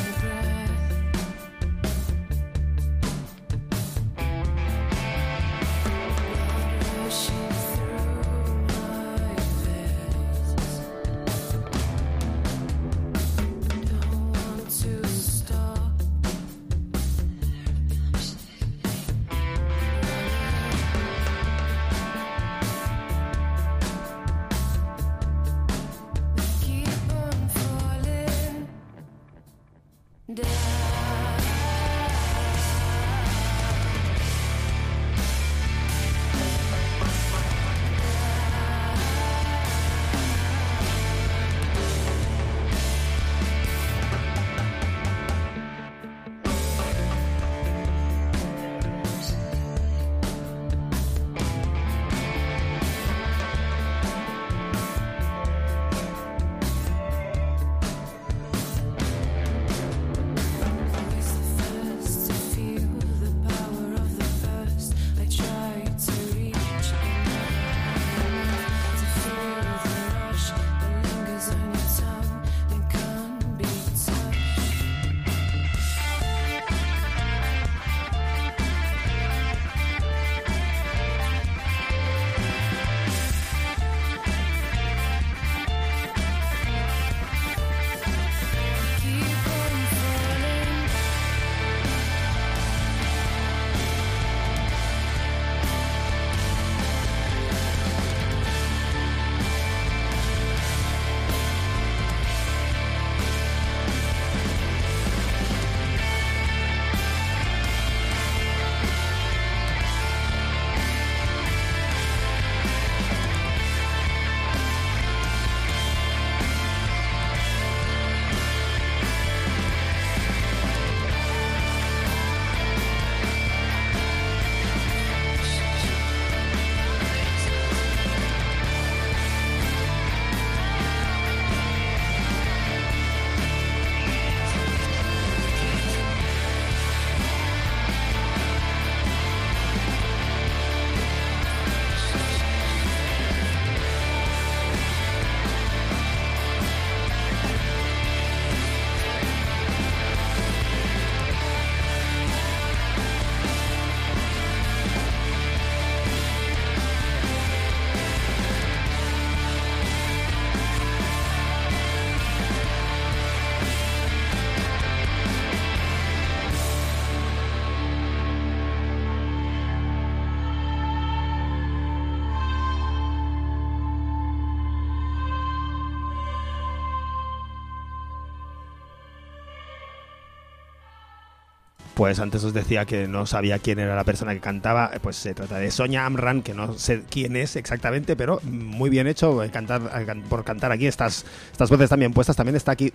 Pues 182.02 182.20
antes 182.20 182.44
os 182.44 182.52
decía 182.52 182.86
que 182.86 183.08
no 183.08 183.28
sabía 183.28 183.60
quién 183.60 183.78
era 183.78 183.96
la 183.96 184.04
persona 184.04 184.34
que 184.34 184.40
cantaba. 184.40 184.90
eh, 184.92 184.98
Pues 185.00 185.18
se 185.18 185.36
trata 185.36 185.60
de 185.60 185.70
Sonia 185.70 186.04
Amran, 186.04 186.42
que 186.42 186.56
no 186.56 186.74
sé 186.74 187.04
quién 187.08 187.36
es 187.36 187.56
exactamente, 187.56 188.16
pero 188.16 188.42
muy 188.42 188.90
bien 188.90 189.06
hecho 189.06 189.44
eh, 189.44 189.52
cantar, 189.52 189.84
eh, 189.96 190.22
por 190.28 190.44
cantar 190.44 190.72
aquí 190.72 190.88
estas, 190.88 191.24
estas 191.52 191.70
voces 191.70 191.92
también 191.92 192.12
puestas. 192.12 192.36
También 192.36 192.56
está 192.56 192.72
aquí 192.72 192.92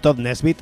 Todd 0.00 0.18
Nesbitt 0.18 0.58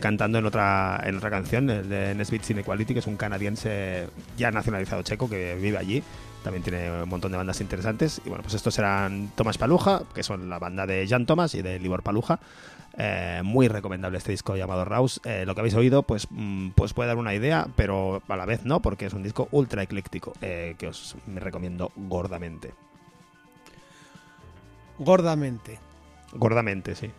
cantando 0.00 0.38
en 0.38 0.46
otra, 0.46 1.02
en 1.04 1.18
otra 1.18 1.28
canción, 1.28 1.68
el 1.68 1.90
de 1.90 2.14
Nesbitt 2.14 2.48
Inequality, 2.48 2.94
que 2.94 3.00
es 3.00 3.06
un 3.06 3.18
canadiense 3.18 4.08
ya 4.38 4.50
nacionalizado 4.50 5.02
checo 5.02 5.28
que 5.28 5.54
vive 5.56 5.76
allí. 5.76 6.02
También 6.42 6.62
tiene 6.62 7.02
un 7.02 7.10
montón 7.10 7.30
de 7.32 7.36
bandas 7.36 7.60
interesantes. 7.60 8.22
Y 8.24 8.30
bueno, 8.30 8.42
pues 8.42 8.54
estos 8.54 8.78
eran 8.78 9.32
Thomas 9.36 9.58
Paluja, 9.58 10.00
que 10.14 10.22
son 10.22 10.48
la 10.48 10.58
banda 10.58 10.86
de 10.86 11.06
Jan 11.06 11.26
Thomas 11.26 11.54
y 11.54 11.60
de 11.60 11.78
Libor 11.78 12.02
Paluja. 12.02 12.40
Eh, 13.00 13.42
muy 13.44 13.68
recomendable 13.68 14.18
este 14.18 14.32
disco 14.32 14.56
llamado 14.56 14.84
Rouse. 14.84 15.20
Eh, 15.24 15.44
lo 15.46 15.54
que 15.54 15.60
habéis 15.60 15.74
oído, 15.76 16.02
pues, 16.02 16.26
mm, 16.30 16.70
pues 16.70 16.92
puede 16.94 17.06
dar 17.06 17.16
una 17.16 17.32
idea, 17.32 17.68
pero 17.76 18.20
a 18.26 18.36
la 18.36 18.44
vez 18.44 18.64
no, 18.64 18.80
porque 18.82 19.06
es 19.06 19.12
un 19.12 19.22
disco 19.22 19.46
ultra 19.52 19.84
ecléctico 19.84 20.32
eh, 20.40 20.74
que 20.78 20.88
os 20.88 21.14
me 21.28 21.38
recomiendo 21.38 21.92
gordamente. 21.94 22.74
Gordamente. 24.98 25.78
Gordamente, 26.32 26.94
sí. 26.94 27.10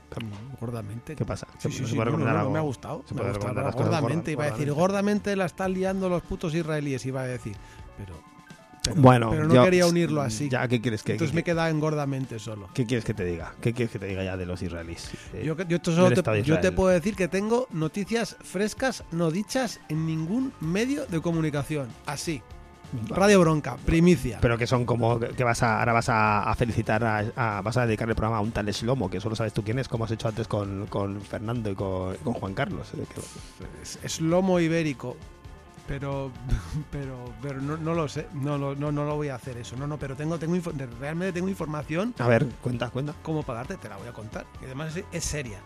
Gordamente. 0.59 1.15
¿Qué 1.15 1.25
pasa? 1.25 1.48
Sí, 1.57 1.71
¿Se- 1.71 1.71
sí, 1.71 1.77
se 1.83 1.89
sí, 1.91 1.95
puede 1.95 2.05
no, 2.05 2.17
recomendar 2.17 2.33
no, 2.33 2.38
no, 2.38 2.41
algo? 2.41 2.51
me 2.53 2.59
ha 2.59 2.63
gustado. 2.63 3.03
Se 3.07 3.13
me 3.15 3.21
ha 3.21 3.24
puede 3.24 3.29
gustado. 3.29 3.33
recomendar 3.33 3.65
las 3.65 3.75
cosas 3.75 3.89
Gordamente, 4.01 4.36
gorda- 4.36 4.45
iba 4.48 4.53
a 4.53 4.57
decir, 4.57 4.74
gordamente 4.74 5.36
la 5.36 5.45
están 5.45 5.74
liando 5.74 6.09
los 6.09 6.21
putos 6.24 6.53
israelíes, 6.53 7.05
iba 7.05 7.21
a 7.21 7.25
decir. 7.27 7.55
Pero, 7.98 8.13
pero, 8.83 9.01
Bueno, 9.01 9.29
pero 9.31 9.45
no 9.45 9.53
yo- 9.55 9.63
quería 9.63 9.86
unirlo 9.88 10.21
así. 10.21 10.50
Ya, 10.50 10.67
¿qué 10.67 10.79
quieres 10.81 11.03
que, 11.03 11.13
Entonces 11.13 11.33
me 11.36 11.43
queda 11.43 11.69
en 11.69 11.79
gordamente 11.79 12.39
solo. 12.39 12.69
¿qué 12.74 12.86
quieres 12.86 13.05
que 13.05 13.13
te 13.13 13.25
diga? 13.25 13.53
¿Qué 13.62 13.74
quieres 13.74 13.91
que 13.91 14.00
te 14.00 14.05
diga 14.07 14.24
ya 14.24 14.38
de 14.38 14.45
los 14.45 14.62
israelíes? 14.62 15.12
Eh, 15.33 15.43
Yo, 15.45 15.55
solo 15.83 16.09
te, 16.21 16.43
yo 16.43 16.59
te 16.59 16.71
puedo 16.71 16.89
decir 16.89 17.15
que 17.15 17.27
tengo 17.27 17.67
noticias 17.71 18.36
frescas 18.43 19.03
no 19.12 19.31
dichas 19.31 19.79
en 19.89 20.05
ningún 20.05 20.53
medio 20.59 21.05
de 21.05 21.21
comunicación. 21.21 21.88
Así. 22.05 22.41
Radio 23.09 23.39
Bronca, 23.39 23.77
primicia. 23.86 24.39
Pero 24.41 24.57
que 24.57 24.65
son 24.65 24.83
como 24.86 25.19
que 25.19 25.43
vas 25.43 25.62
a, 25.62 25.77
ahora 25.79 25.93
vas 25.93 26.09
a, 26.09 26.41
a 26.50 26.55
felicitar, 26.55 27.03
a, 27.03 27.19
a- 27.57 27.62
vas 27.62 27.77
a 27.77 27.86
dedicar 27.86 28.09
el 28.09 28.15
programa 28.15 28.38
a 28.38 28.41
un 28.41 28.51
tal 28.51 28.65
Shlomo, 28.65 29.12
que 29.12 29.19
solo 29.21 29.36
sabes 29.36 29.53
tú 29.53 29.63
quién 29.63 29.77
es, 29.77 29.88
como 29.88 30.05
has 30.05 30.12
hecho 30.12 30.27
antes 30.27 30.48
con, 30.48 30.88
con 30.88 31.21
Fernando 31.21 31.69
y 31.69 31.75
con, 31.75 32.15
con 32.24 32.33
Juan 32.33 32.55
Carlos. 32.55 32.88
eh, 32.98 33.03
que- 33.13 33.81
es, 33.83 34.00
es 34.01 34.21
lomo 34.21 34.59
ibérico. 34.59 35.15
Pero, 35.89 36.31
pero, 36.91 37.17
pero 37.41 37.60
no, 37.62 37.75
no 37.75 37.93
lo 37.96 38.08
sé. 38.08 38.27
No, 38.34 38.58
lo- 38.60 38.75
no, 38.75 38.91
no 38.91 39.03
lo 39.05 39.15
voy 39.15 39.29
a 39.29 39.36
hacer 39.36 39.58
eso. 39.58 39.75
No, 39.75 39.88
no, 39.88 39.98
pero 39.98 40.15
tengo, 40.15 40.38
tengo 40.38 40.55
realmente 41.00 41.34
tengo 41.34 41.50
información. 41.50 42.13
A 42.19 42.27
ver, 42.27 42.46
cuenta, 42.62 42.89
cuenta. 42.91 43.15
¿Cómo 43.24 43.41
pagarte? 43.43 43.75
Te 43.77 43.89
la 43.89 43.98
voy 43.98 44.08
a 44.08 44.13
contar. 44.13 44.46
Y 44.62 44.65
además 44.65 44.96
es, 44.96 45.03
es 45.12 45.24
seria. 45.25 45.60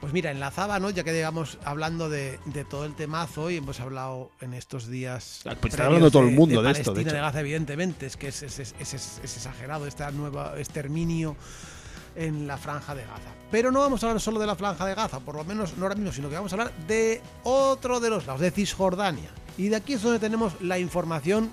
Pues 0.00 0.12
mira, 0.12 0.30
enlazaba, 0.32 0.80
¿no? 0.80 0.88
Ya 0.90 1.04
que 1.04 1.12
digamos 1.12 1.58
hablando 1.64 2.08
de, 2.08 2.40
de 2.46 2.64
todo 2.64 2.86
el 2.86 2.94
temazo 2.94 3.50
y 3.50 3.58
hemos 3.58 3.78
hablado 3.78 4.30
en 4.40 4.54
estos 4.54 4.88
días. 4.88 5.42
Ah, 5.46 5.54
pues 5.60 5.74
está 5.74 5.84
hablando 5.86 6.10
todo 6.10 6.22
el 6.26 6.34
mundo 6.34 6.60
de 6.62 6.72
esto, 6.72 6.92
de 6.94 7.02
hecho. 7.02 7.12
de 7.12 7.20
Gaza, 7.20 7.38
evidentemente, 7.40 8.06
es 8.06 8.16
que 8.16 8.28
es, 8.28 8.42
es- 8.42 8.58
es- 8.80 9.20
exagerado 9.22 9.86
este 9.86 10.10
nuevo 10.12 10.42
exterminio 10.56 11.36
en 12.16 12.46
la 12.48 12.56
franja 12.58 12.94
de 12.96 13.02
Gaza. 13.02 13.30
Pero 13.50 13.70
no 13.70 13.80
vamos 13.80 14.02
a 14.02 14.06
hablar 14.08 14.20
solo 14.20 14.40
de 14.40 14.46
la 14.46 14.56
franja 14.56 14.84
de 14.86 14.94
Gaza, 14.94 15.20
por 15.20 15.36
lo 15.36 15.44
menos 15.44 15.76
no 15.76 15.84
ahora 15.84 15.94
mismo, 15.94 16.10
sino 16.12 16.28
que 16.28 16.34
vamos 16.34 16.52
a 16.52 16.56
hablar 16.56 16.72
de 16.88 17.22
otro 17.44 18.00
de 18.00 18.10
los 18.10 18.26
lados, 18.26 18.40
de 18.40 18.50
Cisjordania. 18.50 19.30
Y 19.58 19.68
de 19.68 19.76
aquí 19.76 19.94
es 19.94 20.02
donde 20.02 20.18
tenemos 20.18 20.60
la 20.60 20.78
información 20.78 21.50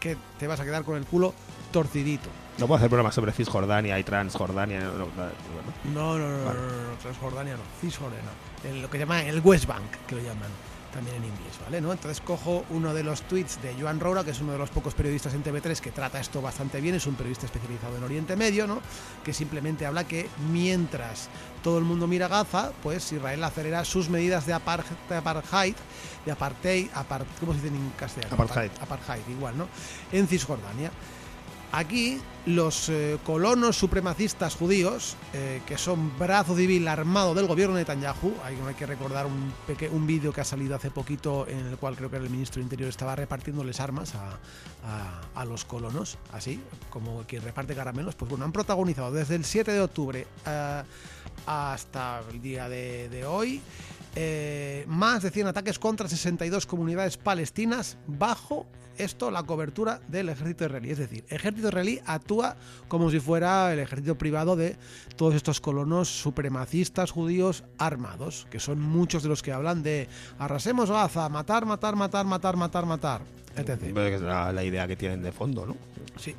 que 0.00 0.16
te 0.38 0.46
vas 0.46 0.60
a 0.60 0.64
quedar 0.64 0.84
con 0.84 0.96
el 0.96 1.04
culo 1.04 1.32
torcidito. 1.72 2.28
No 2.58 2.66
puedo 2.66 2.76
hacer 2.76 2.90
programas 2.90 3.14
sobre 3.14 3.32
Cisjordania 3.32 3.98
y 3.98 4.04
Transjordania. 4.04 4.80
No, 4.80 4.92
no, 4.92 5.06
no, 6.18 6.18
no. 6.18 6.18
No, 6.18 6.44
Vale. 6.44 6.60
no, 6.60 6.96
Transjordania 7.00 7.54
no, 7.54 7.62
Cisjordania 7.80 8.22
no. 8.24 8.68
El- 8.70 8.82
lo 8.82 8.90
que 8.90 8.98
llaman 8.98 9.26
el 9.26 9.40
West 9.40 9.66
Bank, 9.66 9.90
que 10.06 10.16
lo 10.16 10.20
llaman 10.22 10.50
también 10.92 11.16
en 11.16 11.24
inglés, 11.24 11.54
¿vale? 11.64 11.80
¿no? 11.80 11.90
Entonces 11.90 12.20
cojo 12.20 12.66
uno 12.68 12.92
de 12.92 13.02
los 13.02 13.22
tweets 13.22 13.62
de 13.62 13.74
Joan 13.80 13.98
Roura, 13.98 14.22
que 14.24 14.32
es 14.32 14.40
uno 14.42 14.52
de 14.52 14.58
los 14.58 14.68
pocos 14.68 14.92
periodistas 14.92 15.32
en 15.32 15.42
TV3 15.42 15.80
que 15.80 15.90
trata 15.90 16.20
esto 16.20 16.42
bastante 16.42 16.82
bien, 16.82 16.94
es 16.94 17.06
un 17.06 17.14
periodista 17.14 17.46
especializado 17.46 17.96
en 17.96 18.02
Oriente 18.04 18.36
Medio, 18.36 18.66
¿no? 18.66 18.80
Que 19.24 19.32
simplemente 19.32 19.86
habla 19.86 20.04
que 20.06 20.28
mientras 20.52 21.30
todo 21.64 21.78
el 21.78 21.84
mundo 21.84 22.06
mira 22.06 22.28
Gaza, 22.28 22.72
pues 22.82 23.10
Israel 23.10 23.42
acelera 23.42 23.86
sus 23.86 24.10
medidas 24.10 24.44
de 24.46 24.52
apartheid, 24.52 25.74
de 26.24 26.32
apartheid, 26.32 26.88
apart- 26.94 27.26
¿cómo 27.40 27.52
se 27.54 27.60
dice 27.62 27.74
en 27.74 27.90
castellano? 27.98 28.34
Apartheid. 28.34 28.70
Apar- 28.72 28.82
Apartheid, 28.82 29.22
igual, 29.30 29.56
¿no? 29.58 29.68
En 30.12 30.26
Cisjordania. 30.28 30.90
Aquí 31.74 32.20
los 32.44 32.90
eh, 32.90 33.16
colonos 33.24 33.78
supremacistas 33.78 34.56
judíos, 34.56 35.16
eh, 35.32 35.62
que 35.66 35.78
son 35.78 36.18
brazo 36.18 36.54
civil 36.54 36.86
armado 36.86 37.32
del 37.32 37.46
gobierno 37.46 37.74
de 37.76 37.80
Netanyahu, 37.80 38.34
hay, 38.44 38.58
hay 38.68 38.74
que 38.74 38.84
recordar 38.84 39.24
un, 39.24 39.50
un 39.90 40.06
vídeo 40.06 40.34
que 40.34 40.42
ha 40.42 40.44
salido 40.44 40.76
hace 40.76 40.90
poquito 40.90 41.48
en 41.48 41.66
el 41.68 41.78
cual 41.78 41.96
creo 41.96 42.10
que 42.10 42.18
el 42.18 42.28
ministro 42.28 42.56
de 42.60 42.64
Interior 42.64 42.90
estaba 42.90 43.16
repartiéndoles 43.16 43.80
armas 43.80 44.14
a, 44.14 44.32
a- 44.84 45.20
a 45.34 45.44
los 45.46 45.64
colonos, 45.64 46.18
así 46.34 46.60
como 46.90 47.22
quien 47.26 47.40
reparte 47.42 47.74
caramelos, 47.74 48.16
pues 48.16 48.28
bueno, 48.28 48.44
han 48.44 48.52
protagonizado 48.52 49.10
desde 49.10 49.34
el 49.36 49.44
7 49.46 49.72
de 49.72 49.80
octubre 49.80 50.26
eh, 50.46 50.82
hasta 51.46 52.20
el 52.30 52.42
día 52.42 52.68
de, 52.68 53.08
de 53.08 53.24
hoy 53.24 53.62
eh, 54.14 54.84
más 54.88 55.22
de 55.22 55.30
100 55.30 55.46
ataques 55.48 55.78
contra 55.78 56.08
62 56.08 56.66
comunidades 56.66 57.16
palestinas 57.16 57.96
bajo 58.06 58.66
esto 58.98 59.30
la 59.30 59.42
cobertura 59.42 60.00
del 60.08 60.28
ejército 60.28 60.66
israelí. 60.66 60.90
Es 60.90 60.98
decir, 60.98 61.24
el 61.28 61.36
ejército 61.36 61.68
israelí 61.68 62.00
actúa 62.04 62.56
como 62.88 63.10
si 63.10 63.20
fuera 63.20 63.72
el 63.72 63.78
ejército 63.78 64.16
privado 64.16 64.56
de 64.56 64.76
todos 65.16 65.34
estos 65.34 65.60
colonos 65.60 66.08
supremacistas 66.08 67.10
judíos 67.10 67.64
armados, 67.78 68.46
que 68.50 68.60
son 68.60 68.80
muchos 68.80 69.22
de 69.22 69.28
los 69.28 69.42
que 69.42 69.52
hablan 69.52 69.82
de 69.82 70.08
arrasemos 70.38 70.90
Gaza, 70.90 71.28
matar, 71.28 71.64
matar, 71.64 71.96
matar, 71.96 72.26
matar, 72.26 72.56
matar, 72.56 72.86
matar, 72.86 73.22
etc. 73.56 73.82
Es 73.96 74.20
la, 74.20 74.52
la 74.52 74.64
idea 74.64 74.86
que 74.86 74.96
tienen 74.96 75.22
de 75.22 75.32
fondo, 75.32 75.66
¿no? 75.66 75.76
Sí. 76.18 76.34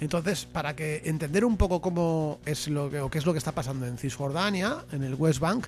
Entonces, 0.00 0.46
para 0.46 0.74
que 0.74 1.02
entender 1.04 1.44
un 1.44 1.58
poco 1.58 1.82
cómo 1.82 2.40
es 2.46 2.68
lo 2.68 2.88
que, 2.88 3.00
o 3.00 3.10
qué 3.10 3.18
es 3.18 3.26
lo 3.26 3.32
que 3.32 3.38
está 3.38 3.52
pasando 3.52 3.86
en 3.86 3.98
Cisjordania, 3.98 4.84
en 4.92 5.02
el 5.02 5.14
West 5.14 5.40
Bank, 5.40 5.66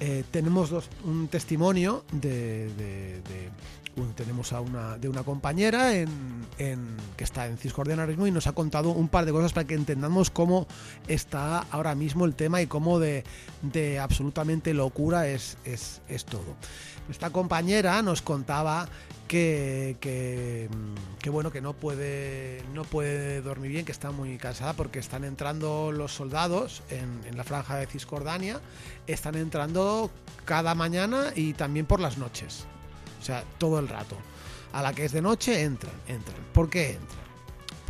eh, 0.00 0.24
tenemos 0.30 0.72
un 1.04 1.28
testimonio 1.28 2.04
de- 2.10 3.50
tenemos 4.14 4.52
a 4.52 4.60
una 4.60 4.98
de 4.98 5.08
una 5.08 5.22
compañera 5.22 5.94
en, 5.94 6.08
que 7.16 7.24
está 7.24 7.46
en 7.46 7.56
Cisjordania 7.56 8.02
ahora 8.02 8.10
mismo 8.10 8.26
y 8.26 8.30
nos 8.30 8.46
ha 8.46 8.52
contado 8.52 8.90
un 8.90 9.08
par 9.08 9.24
de 9.24 9.32
cosas 9.32 9.52
para 9.52 9.66
que 9.66 9.74
entendamos 9.74 10.30
cómo 10.30 10.66
está 11.08 11.60
ahora 11.70 11.94
mismo 11.94 12.24
el 12.24 12.34
tema 12.34 12.60
y 12.62 12.66
cómo 12.66 12.98
de, 12.98 13.24
de 13.62 13.98
absolutamente 13.98 14.74
locura 14.74 15.28
es, 15.28 15.56
es, 15.64 16.00
todo. 16.24 16.56
Esta 17.10 17.30
compañera 17.30 18.02
nos 18.02 18.22
contaba 18.22 18.88
que, 19.26 19.96
que, 20.00 20.68
bueno 21.30 21.50
que 21.52 21.60
no 21.60 21.72
puede 21.72 22.62
no 22.74 22.84
puede 22.84 23.40
dormir 23.42 23.70
bien 23.70 23.84
que 23.84 23.92
está 23.92 24.10
muy 24.10 24.36
cansada 24.38 24.74
porque 24.74 24.98
están 24.98 25.24
entrando 25.24 25.92
los 25.92 26.12
soldados 26.12 26.82
en, 26.90 27.20
en 27.26 27.36
la 27.36 27.44
franja 27.44 27.76
de 27.76 27.86
Cisjordania 27.86 28.60
están 29.06 29.36
entrando 29.36 30.10
cada 30.44 30.74
mañana 30.74 31.32
y 31.34 31.52
también 31.54 31.86
por 31.86 32.00
las 32.00 32.18
noches 32.18 32.66
o 33.20 33.22
sea 33.22 33.44
todo 33.58 33.78
el 33.78 33.88
rato 33.88 34.16
a 34.72 34.82
la 34.82 34.92
que 34.92 35.04
es 35.04 35.12
de 35.12 35.22
noche 35.22 35.62
entran 35.62 35.94
entran 36.08 36.38
¿por 36.52 36.70
qué 36.70 36.92
entran? 36.92 37.30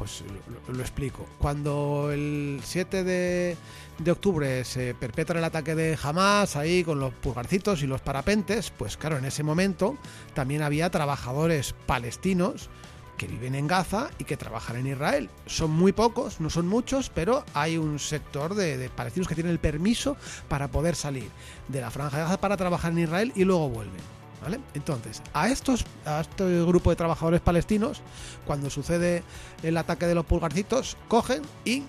pues 0.00 0.24
lo, 0.66 0.80
explico. 0.80 1.26
Cuando 1.38 2.10
el 2.10 2.62
7 2.64 3.04
de, 3.04 3.54
de 3.98 4.10
octubre 4.10 4.64
se 4.64 4.94
perpetra 4.94 5.38
el 5.38 5.44
ataque 5.44 5.74
de 5.74 5.98
Hamas 6.02 6.56
ahí 6.56 6.82
con 6.82 6.98
los 6.98 7.12
pulgarcitos 7.12 7.82
y 7.82 7.86
los 7.86 8.00
parapentes, 8.00 8.70
pues 8.70 8.96
claro, 8.96 9.18
en 9.18 9.26
ese 9.26 9.42
momento 9.42 9.98
también 10.32 10.62
había 10.62 10.88
trabajadores 10.88 11.74
palestinos 11.84 12.70
que 13.18 13.26
viven 13.26 13.54
en 13.54 13.66
Gaza 13.66 14.08
y 14.16 14.24
que 14.24 14.38
trabajan 14.38 14.76
en 14.76 14.86
Israel. 14.86 15.28
Son 15.44 15.70
muy 15.70 15.92
pocos, 15.92 16.40
no 16.40 16.48
son 16.48 16.66
muchos, 16.66 17.10
pero 17.10 17.44
hay 17.52 17.76
un 17.76 17.98
sector 17.98 18.54
de, 18.54 18.78
de 18.78 18.88
palestinos 18.88 19.28
que 19.28 19.34
tienen 19.34 19.52
el 19.52 19.58
permiso 19.58 20.16
para 20.48 20.68
poder 20.68 20.96
salir 20.96 21.28
de 21.68 21.82
la 21.82 21.90
franja 21.90 22.16
de 22.16 22.22
Gaza 22.22 22.40
para 22.40 22.56
trabajar 22.56 22.92
en 22.92 23.00
Israel 23.00 23.32
y 23.36 23.44
luego 23.44 23.68
vuelven. 23.68 24.19
¿Vale? 24.42 24.60
Entonces, 24.74 25.22
a 25.34 25.48
estos, 25.48 25.84
a 26.06 26.20
este 26.22 26.64
grupo 26.64 26.90
de 26.90 26.96
trabajadores 26.96 27.40
palestinos, 27.40 28.00
cuando 28.46 28.70
sucede 28.70 29.22
el 29.62 29.76
ataque 29.76 30.06
de 30.06 30.14
los 30.14 30.24
pulgarcitos, 30.24 30.96
cogen 31.08 31.42
y 31.64 31.82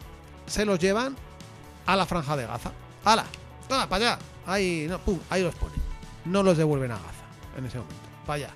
se 0.48 0.66
los 0.66 0.80
llevan 0.80 1.16
a 1.86 1.96
la 1.96 2.06
franja 2.06 2.36
de 2.36 2.46
Gaza. 2.46 2.72
¡Hala! 3.06 3.26
¡Toma, 3.70 3.88
para 3.88 4.06
allá! 4.12 4.20
Ahí, 4.46 4.86
no, 4.90 5.00
pum, 5.00 5.18
ahí 5.30 5.44
los 5.44 5.56
ponen. 5.56 5.80
No 6.26 6.44
los 6.44 6.58
devuelven 6.58 6.92
a 6.92 6.96
Gaza 6.96 7.26
en 7.58 7.66
ese 7.66 7.78
momento. 7.78 7.96
Para 8.26 8.36
allá. 8.36 8.50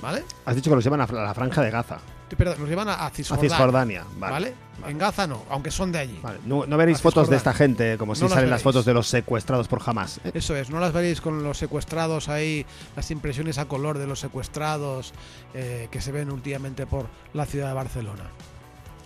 ¿Vale? 0.00 0.24
Has 0.46 0.56
dicho 0.56 0.70
que 0.70 0.76
los 0.76 0.84
llevan 0.84 1.00
a 1.02 1.06
la 1.06 1.34
franja 1.34 1.62
de 1.62 1.70
Gaza, 1.70 1.98
Perdón, 2.36 2.56
los 2.60 2.68
llevan 2.68 2.88
a, 2.88 2.94
a 2.94 3.06
a 3.06 3.10
Cisjordania. 3.10 3.50
Cisjordania. 3.50 4.04
¿Vale? 4.18 4.32
Vale. 4.32 4.90
En 4.90 4.98
Gaza 4.98 5.26
no, 5.26 5.44
aunque 5.50 5.70
son 5.70 5.92
de 5.92 5.98
allí. 6.00 6.18
Vale, 6.22 6.40
No, 6.46 6.66
no 6.66 6.76
veréis 6.76 6.98
A 6.98 7.02
fotos 7.02 7.28
de 7.30 7.36
esta 7.36 7.52
Cisjordania. 7.52 7.84
gente 7.86 7.98
como 7.98 8.14
si 8.14 8.22
No 8.22 8.28
salen 8.28 8.50
las 8.50 8.62
fotos 8.62 8.84
de 8.84 8.92
los 8.92 9.06
secuestrados 9.06 9.68
por 9.68 9.80
Hamas. 9.86 10.18
¿eh? 10.24 10.32
Eso 10.34 10.56
es, 10.56 10.68
no 10.70 10.80
las 10.80 10.92
veréis 10.92 11.20
con 11.20 11.42
los 11.44 11.58
secuestrados 11.58 12.28
ahí, 12.28 12.66
las 12.96 13.10
impresiones 13.10 13.58
a 13.58 13.66
color 13.66 13.98
de 13.98 14.06
los 14.06 14.18
secuestrados 14.20 15.12
eh, 15.54 15.88
que 15.90 16.00
se 16.00 16.10
ven 16.12 16.30
últimamente 16.30 16.86
por 16.86 17.06
la 17.34 17.46
ciudad 17.46 17.68
de 17.68 17.74
Barcelona. 17.74 18.24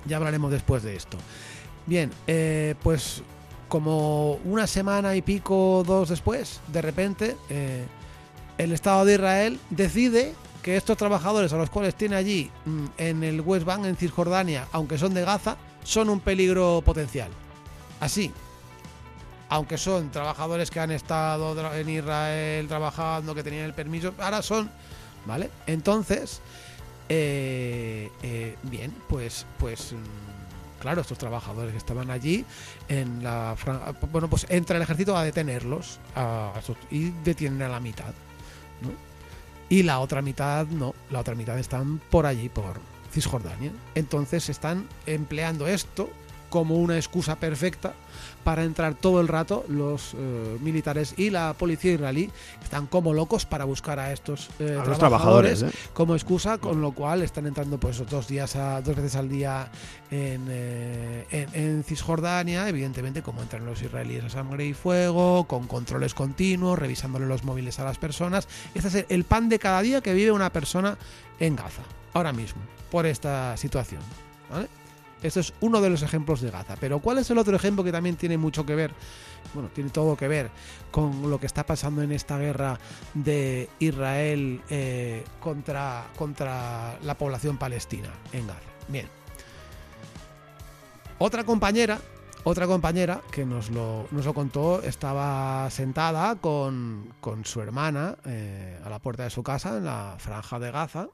Ya 0.07 0.17
hablaremos 0.17 0.51
después 0.51 0.83
de 0.83 0.97
esto. 0.97 1.19
Bien, 1.87 2.11
eh, 2.27 2.75
pues 2.83 3.23
como 3.69 4.35
una 4.45 4.67
semana 4.67 5.15
y 5.17 5.23
pico, 5.23 5.85
dos 5.87 6.09
después, 6.09 6.61
de 6.69 6.81
repente, 6.81 7.37
el 8.57 8.73
Estado 8.73 9.05
de 9.05 9.15
Israel 9.15 9.61
decide 9.69 10.35
que 10.69 10.77
estos 10.77 10.99
trabajadores 10.99 11.51
a 11.55 11.57
los 11.57 11.71
cuales 11.71 11.95
tiene 11.95 12.15
allí 12.17 12.51
mm, 12.67 12.85
en 12.99 13.25
el 13.25 13.41
West 13.41 13.65
Bank, 13.65 13.87
en 13.87 13.97
Cisjordania, 13.97 14.69
aunque 14.73 14.99
son 14.99 15.15
de 15.15 15.23
Gaza, 15.25 15.57
son 15.83 16.11
un 16.11 16.21
peligro 16.21 16.83
potencial. 16.85 17.31
Así, 18.01 18.31
aunque 19.49 19.79
son 19.79 20.11
trabajadores 20.11 20.71
que 20.71 20.79
han 20.79 20.91
estado 20.91 21.57
en 21.75 21.89
Israel 21.89 22.69
trabajando, 22.69 23.35
que 23.35 23.43
tenían 23.43 23.65
el 23.65 23.73
permiso, 23.73 24.13
ahora 24.19 24.43
son, 24.43 24.71
¿vale? 25.25 25.49
Entonces, 25.67 26.43
eh, 27.09 28.11
eh, 28.23 28.57
bien, 28.65 28.95
pues, 29.09 29.47
pues, 29.59 29.95
mm, 29.95 30.81
claro, 30.83 31.01
estos 31.01 31.17
trabajadores 31.17 31.73
que 31.73 31.79
estaban 31.79 32.11
allí 32.11 32.45
en 32.91 33.25
la, 33.25 33.57
fran- 33.57 33.97
bueno, 34.13 34.29
pues 34.29 34.45
entra 34.51 34.77
el 34.77 34.83
ejército 34.83 35.17
a 35.17 35.25
detenerlos 35.25 35.99
y 36.91 37.09
detienen 37.25 37.63
a 37.63 37.69
la 37.71 37.81
mitad. 37.81 38.13
Y 39.69 39.83
la 39.83 40.01
otra 40.01 40.23
mitad 40.23 40.67
no, 40.67 40.95
la 41.11 41.21
otra 41.21 41.35
mitad 41.35 41.59
están 41.59 42.01
por 42.11 42.27
allí, 42.27 42.49
por 42.49 42.81
Cisjordania. 43.13 43.73
Entonces 43.95 44.49
están 44.49 44.89
empleando 45.07 45.67
esto 45.67 46.11
como 46.49 46.77
una 46.77 46.97
excusa 46.97 47.37
perfecta 47.37 47.95
para 48.45 48.65
entrar 48.65 48.95
todo 48.95 49.21
el 49.21 49.29
rato 49.29 49.65
los 49.69 50.15
eh, 50.15 50.59
militares 50.61 51.15
y 51.17 51.31
la 51.31 51.55
policía 51.55 51.93
israelí 51.93 52.31
están 52.63 52.87
como 52.87 53.13
locos 53.13 53.45
para 53.45 53.65
buscar 53.65 53.99
a 53.99 54.13
estos 54.13 54.49
eh, 54.59 54.79
A 54.81 54.85
trabajadores. 54.95 55.63
¿eh? 55.63 55.71
como 55.93 56.15
excusa, 56.15 56.59
con 56.59 56.81
lo 56.81 56.93
cual 56.93 57.23
están 57.23 57.47
entrando 57.47 57.79
pues 57.79 57.99
dos 58.09 58.27
días 58.27 58.57
a, 58.57 58.81
dos 58.81 58.97
veces 58.97 59.17
al 59.17 59.29
día 59.29 59.71
en, 60.11 60.49
en, 60.51 61.49
en 61.53 61.85
Cisjordania, 61.85 62.69
evidentemente 62.69 63.23
como 63.23 63.43
entran 63.43 63.67
los 63.67 63.83
israelíes 63.83 64.25
a 64.25 64.31
sangre 64.31 64.65
y 64.65 64.73
fuego, 64.73 65.45
con 65.45 65.67
controles 65.67 66.15
continuos, 66.15 66.79
revisándole 66.79 67.27
los 67.27 67.45
móviles 67.45 67.79
a 67.79 67.85
las 67.85 67.99
personas. 67.99 68.49
Este 68.75 68.89
es 68.89 69.07
el 69.09 69.25
pan 69.25 69.49
de 69.49 69.59
cada 69.59 69.83
día 69.83 70.01
que 70.01 70.15
vive 70.15 70.33
una 70.33 70.51
persona 70.51 70.97
en 71.39 71.57
Gaza, 71.57 71.83
ahora 72.15 72.33
mismo, 72.33 72.63
por 72.91 73.07
esta 73.07 73.57
situación. 73.57 74.01
¿vale? 74.51 74.69
Esto 75.23 75.41
es 75.41 75.53
uno 75.61 75.81
de 75.81 75.91
los 75.91 76.03
ejemplos 76.03 76.41
de 76.41 76.51
Gaza. 76.51 76.77
Pero 76.79 77.01
¿cuál 77.01 77.19
es 77.19 77.31
el 77.31 77.39
otro 77.39 77.57
ejemplo 77.57 77.83
que 77.83 77.93
también 77.93 78.17
tiene 78.17 78.39
mucho 78.39 78.65
que 78.65 78.75
ver? 78.75 78.93
Bueno, 79.55 79.71
tiene 79.75 79.91
todo 79.91 80.17
que 80.17 80.29
ver 80.29 80.51
con 80.91 81.31
lo 81.31 81.41
que 81.41 81.47
está 81.47 81.65
pasando 81.65 82.03
en 82.03 82.13
esta 82.13 82.39
guerra 82.39 82.79
de 83.15 83.69
Israel 83.79 84.61
eh, 84.69 85.25
contra, 85.41 86.07
contra 86.17 86.99
la 87.03 87.17
población 87.17 87.57
palestina 87.57 88.11
en 88.33 88.47
Gaza. 88.47 88.61
Bien. 88.89 89.09
Otra 91.19 91.45
compañera, 91.45 91.99
otra 92.45 92.67
compañera 92.67 93.21
que 93.33 93.45
nos 93.45 93.71
lo, 93.71 94.07
nos 94.13 94.25
lo 94.25 94.35
contó, 94.35 94.83
estaba 94.83 95.69
sentada 95.71 96.37
con, 96.37 97.13
con 97.21 97.45
su 97.45 97.61
hermana 97.61 98.17
eh, 98.25 98.79
a 98.85 98.89
la 98.89 99.01
puerta 99.01 99.25
de 99.25 99.31
su 99.31 99.43
casa 99.43 99.77
en 99.79 99.85
la 99.85 100.15
franja 100.19 100.61
de 100.61 100.71
Gaza 100.71 101.09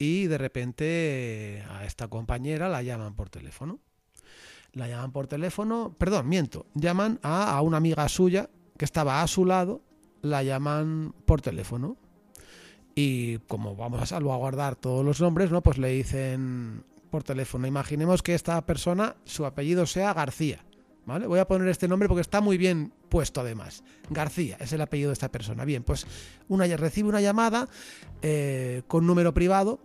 y 0.00 0.28
de 0.28 0.38
repente 0.38 1.62
a 1.68 1.84
esta 1.84 2.08
compañera 2.08 2.70
la 2.70 2.82
llaman 2.82 3.14
por 3.14 3.28
teléfono. 3.28 3.78
La 4.72 4.88
llaman 4.88 5.12
por 5.12 5.26
teléfono, 5.26 5.94
perdón, 5.98 6.26
miento, 6.26 6.66
llaman 6.74 7.20
a, 7.22 7.54
a 7.54 7.60
una 7.60 7.76
amiga 7.76 8.08
suya 8.08 8.48
que 8.78 8.86
estaba 8.86 9.20
a 9.20 9.26
su 9.26 9.44
lado, 9.44 9.82
la 10.22 10.42
llaman 10.42 11.14
por 11.26 11.42
teléfono. 11.42 11.98
Y 12.94 13.38
como 13.40 13.76
vamos 13.76 14.00
a 14.00 14.06
salvaguardar 14.06 14.74
todos 14.74 15.04
los 15.04 15.20
nombres, 15.20 15.50
¿no? 15.50 15.62
Pues 15.62 15.76
le 15.76 15.90
dicen 15.90 16.82
por 17.10 17.22
teléfono. 17.22 17.66
Imaginemos 17.66 18.22
que 18.22 18.34
esta 18.34 18.64
persona, 18.64 19.16
su 19.24 19.44
apellido 19.44 19.84
sea 19.84 20.14
García. 20.14 20.64
¿Vale? 21.04 21.26
Voy 21.26 21.40
a 21.40 21.48
poner 21.48 21.68
este 21.68 21.88
nombre 21.88 22.08
porque 22.08 22.20
está 22.20 22.40
muy 22.40 22.56
bien 22.56 22.92
puesto 23.08 23.40
además. 23.40 23.82
García 24.10 24.56
es 24.60 24.72
el 24.72 24.80
apellido 24.80 25.10
de 25.10 25.14
esta 25.14 25.30
persona. 25.30 25.64
Bien, 25.64 25.82
pues 25.82 26.06
una, 26.48 26.66
recibe 26.76 27.08
una 27.08 27.20
llamada 27.20 27.68
eh, 28.22 28.82
con 28.86 29.06
número 29.06 29.34
privado 29.34 29.80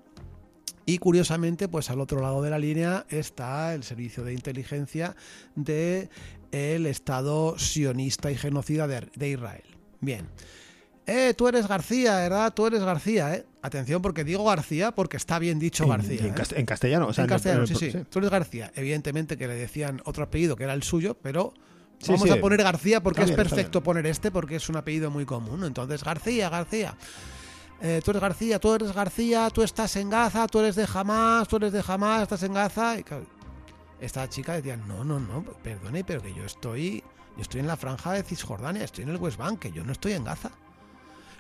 y 0.86 0.98
curiosamente, 1.00 1.67
pues 1.67 1.89
al 1.89 2.00
otro 2.00 2.21
lado 2.21 2.41
de 2.41 2.50
la 2.50 2.60
línea 2.60 3.06
está 3.10 3.74
el 3.74 3.84
servicio 3.84 4.24
de 4.24 4.34
inteligencia 4.34 5.15
del 5.56 6.86
Estado 6.86 7.58
sionista 7.58 8.32
y 8.32 8.36
genocida 8.38 8.88
de, 8.88 9.08
de 9.15 9.30
Israel. 9.30 9.63
Bien, 10.02 10.28
Eh, 11.08 11.36
tú 11.38 11.48
eres 11.48 11.67
García, 11.67 12.15
¿verdad? 12.17 12.52
Tú 12.56 12.65
eres 12.65 12.82
García, 12.84 13.36
¿eh? 13.36 13.45
Atención, 13.62 14.02
porque 14.02 14.24
digo 14.24 14.43
García 14.43 14.91
porque 14.91 15.17
está 15.17 15.38
bien 15.38 15.60
dicho 15.60 15.88
García. 15.88 16.19
En, 16.19 16.26
en 16.28 16.34
¿eh? 16.34 16.43
en 16.56 16.65
castellano, 16.65 17.08
o 17.08 17.13
sea, 17.13 17.24
en 17.26 17.30
el- 17.30 17.36
castellano, 17.36 17.62
el- 17.62 17.67
sí, 17.67 17.91
sí, 17.91 17.98
Tú 18.10 18.17
eres 18.19 18.32
García. 18.32 18.71
Evidentemente 18.76 19.38
que 19.38 19.48
le 19.48 19.54
decían 19.54 20.02
otro 20.06 20.24
apellido 20.24 20.56
que 20.56 20.63
era 20.63 20.74
el 20.74 20.82
suyo, 20.82 21.15
pero 21.21 21.54
Sí, 22.00 22.12
vamos 22.12 22.24
sí. 22.28 22.30
a 22.32 22.41
poner 22.41 22.62
García 22.63 23.02
porque 23.04 23.21
Está 23.21 23.32
es 23.34 23.38
bien, 23.38 23.48
perfecto 23.50 23.82
poner 23.84 24.06
este 24.08 24.32
porque 24.32 24.56
es 24.56 24.67
un 24.67 24.78
apellido 24.78 25.12
muy 25.12 25.26
común. 25.26 25.63
Entonces, 25.63 26.04
García, 26.04 26.50
García. 26.50 26.95
Eh, 27.81 28.01
tú 28.03 28.11
eres 28.11 28.21
García, 28.21 28.59
tú 28.59 28.73
eres 28.73 28.93
García, 28.93 29.49
tú 29.49 29.61
estás 29.61 29.95
en 29.97 30.09
Gaza, 30.09 30.47
tú 30.47 30.59
eres 30.59 30.75
de 30.75 30.88
Hamas, 30.91 31.47
tú 31.47 31.57
eres 31.57 31.73
de 31.73 31.83
Hamas, 31.85 32.23
estás 32.23 32.43
en 32.43 32.53
Gaza. 32.53 32.95
Esta 33.99 34.29
chica 34.29 34.53
decía, 34.53 34.77
no, 34.77 35.03
no, 35.03 35.19
no, 35.19 35.43
perdone, 35.43 36.03
pero 36.03 36.21
que 36.21 36.33
yo 36.33 36.45
estoy, 36.45 37.03
yo 37.35 37.41
estoy 37.41 37.59
en 37.59 37.67
la 37.67 37.77
franja 37.77 38.13
de 38.13 38.23
Cisjordania, 38.23 38.83
estoy 38.83 39.03
en 39.03 39.09
el 39.09 39.17
West 39.17 39.38
Bank, 39.38 39.59
que 39.59 39.71
yo 39.71 39.83
no 39.83 39.91
estoy 39.91 40.13
en 40.13 40.23
Gaza. 40.23 40.51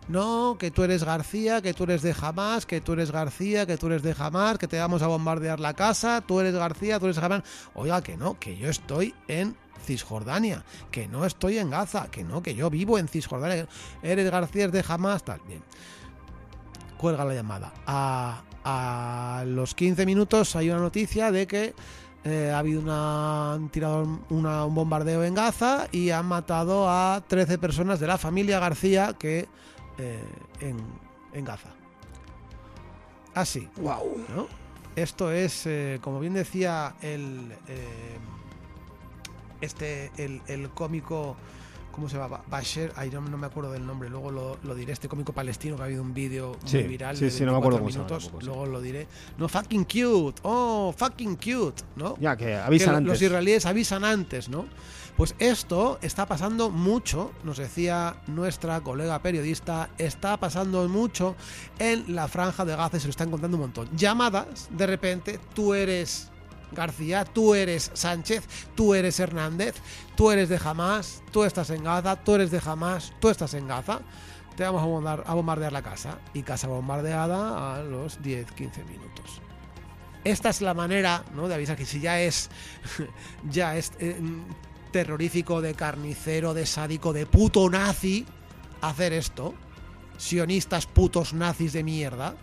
No, 0.07 0.55
que 0.59 0.69
tú 0.69 0.83
eres 0.83 1.03
García, 1.03 1.63
que 1.63 1.73
tú 1.73 1.85
eres 1.85 2.03
de 2.03 2.15
Hamas, 2.19 2.67
que 2.67 2.79
tú 2.79 2.93
eres 2.93 3.11
García, 3.11 3.65
que 3.65 3.75
tú 3.75 3.87
eres 3.87 4.03
de 4.03 4.15
Hamas, 4.17 4.59
que 4.59 4.67
te 4.67 4.77
vamos 4.77 5.01
a 5.01 5.07
bombardear 5.07 5.59
la 5.59 5.73
casa, 5.73 6.21
tú 6.21 6.39
eres 6.39 6.53
García, 6.53 6.99
tú 6.99 7.05
eres 7.05 7.17
Hamas. 7.17 7.41
Oiga, 7.73 8.03
que 8.03 8.15
no, 8.15 8.39
que 8.39 8.55
yo 8.55 8.69
estoy 8.69 9.15
en 9.27 9.57
Cisjordania, 9.83 10.63
que 10.91 11.07
no 11.07 11.25
estoy 11.25 11.57
en 11.57 11.71
Gaza, 11.71 12.09
que 12.11 12.23
no, 12.23 12.43
que 12.43 12.53
yo 12.53 12.69
vivo 12.69 12.99
en 12.99 13.07
Cisjordania. 13.07 13.67
Eres 14.03 14.29
García, 14.29 14.65
es 14.65 14.71
de 14.71 14.85
Hamas, 14.87 15.23
tal. 15.23 15.41
Bien. 15.47 15.63
Cuelga 17.05 17.23
la 17.23 17.35
llamada. 17.35 17.71
A, 17.85 18.41
a 18.63 19.43
los 19.45 19.75
15 19.75 20.07
minutos 20.07 20.55
hay 20.55 20.71
una 20.71 20.79
noticia 20.79 21.29
de 21.31 21.45
que 21.45 21.75
eh, 22.23 22.49
ha 22.51 22.57
habido 22.57 22.81
una, 22.81 23.53
han 23.53 23.69
tirado 23.69 24.21
una- 24.31 24.65
un 24.65 24.73
bombardeo 24.73 25.23
en 25.23 25.35
Gaza 25.35 25.87
y 25.91 26.09
han 26.09 26.25
matado 26.25 26.89
a 26.89 27.21
13 27.27 27.59
personas 27.59 27.99
de 27.99 28.07
la 28.07 28.17
familia 28.17 28.57
García 28.59 29.13
que 29.19 29.47
eh, 29.99 30.19
en, 30.61 30.77
en 31.33 31.45
Gaza. 31.45 31.69
Así. 33.35 33.69
Wow. 33.75 34.25
¿no? 34.35 34.47
Esto 34.95 35.29
es, 35.31 35.67
eh, 35.67 35.99
como 36.01 36.19
bien 36.19 36.33
decía 36.33 36.95
el 37.03 37.51
eh, 37.67 38.17
este 39.61 40.11
el, 40.17 40.41
el 40.47 40.69
cómico 40.71 41.35
¿cómo 41.95 42.09
se 42.09 42.17
llama? 42.17 42.41
Basher, 42.49 42.91
ay, 42.97 43.09
no, 43.09 43.21
no 43.21 43.37
me 43.37 43.47
acuerdo 43.47 43.71
del 43.71 43.87
nombre, 43.87 44.09
luego 44.09 44.29
lo, 44.29 44.57
lo 44.63 44.75
diré, 44.75 44.91
este 44.91 45.07
cómico 45.07 45.31
palestino 45.31 45.77
que 45.77 45.81
ha 45.83 45.85
habido 45.85 46.01
un 46.01 46.13
vídeo 46.13 46.57
muy 46.71 46.83
viral 46.83 47.15
sí, 47.15 47.25
de 47.25 47.31
sí, 47.31 47.45
no 47.45 47.53
me 47.53 47.57
acuerdo 47.57 47.79
24 47.79 47.79
cómo 47.79 47.89
se 47.89 47.97
llama 47.97 48.19
minutos, 48.19 48.45
luego 48.45 48.65
lo 48.65 48.81
diré. 48.81 49.07
No, 49.37 49.47
fucking 49.47 49.85
cute, 49.85 50.41
oh, 50.43 50.93
fucking 50.95 51.37
cute, 51.37 51.83
¿no? 51.95 52.17
Ya, 52.19 52.35
que 52.35 52.55
avisan 52.55 52.95
antes. 52.95 53.09
los 53.09 53.21
israelíes 53.21 53.65
avisan 53.65 54.03
antes, 54.03 54.49
¿no? 54.49 54.65
Pues 55.15 55.33
esto 55.39 55.97
está 56.01 56.25
pasando 56.25 56.69
mucho, 56.69 57.31
nos 57.45 57.57
decía 57.57 58.17
nuestra 58.27 58.81
colega 58.81 59.19
periodista, 59.19 59.89
está 59.97 60.35
pasando 60.35 60.89
mucho 60.89 61.37
en 61.79 62.13
la 62.13 62.27
franja 62.27 62.65
de 62.65 62.75
Gaza 62.75 62.97
y 62.97 62.99
se 62.99 63.07
lo 63.07 63.11
están 63.11 63.31
contando 63.31 63.55
un 63.55 63.61
montón. 63.61 63.89
Llamadas, 63.95 64.67
de 64.71 64.85
repente, 64.85 65.39
tú 65.53 65.73
eres 65.73 66.29
García, 66.75 67.25
tú 67.25 67.55
eres 67.55 67.91
Sánchez, 67.93 68.43
tú 68.75 68.93
eres 68.93 69.19
Hernández, 69.19 69.75
tú 70.15 70.31
eres 70.31 70.49
de 70.49 70.59
Hamas, 70.63 71.23
tú 71.31 71.43
estás 71.43 71.69
en 71.71 71.83
Gaza, 71.83 72.17
tú 72.17 72.35
eres 72.35 72.51
de 72.51 72.61
Hamas, 72.63 73.13
tú 73.19 73.29
estás 73.29 73.53
en 73.53 73.67
Gaza. 73.67 74.01
Te 74.55 74.63
vamos 74.63 74.81
a 75.25 75.33
bombardear, 75.33 75.73
la 75.73 75.81
casa. 75.81 76.19
Y 76.33 76.43
casa 76.43 76.67
bombardeada 76.67 77.75
a 77.75 77.83
los 77.83 78.21
10-15 78.21 78.85
minutos 78.85 79.41
esta 80.25 80.49
es 80.49 80.59
la 80.61 80.73
manera 80.73 81.23
¿no? 81.35 81.47
de 81.47 81.53
avisar 81.53 81.77
que 81.77 81.85
si 81.85 82.01
ya 82.01 82.19
es 82.19 82.49
ya 83.49 83.77
es 83.77 83.93
eh, 83.99 84.19
terrorífico 84.91 85.61
de 85.61 85.75
carnicero 85.75 86.53
de 86.53 86.65
sádico 86.65 87.13
de 87.13 87.25
puto 87.25 87.69
nazi 87.69 88.25
hacer 88.81 89.13
esto 89.13 89.53
sionistas 90.17 90.87
putos 90.87 91.33
nazis 91.33 91.73
de 91.73 91.83
mierda 91.83 92.35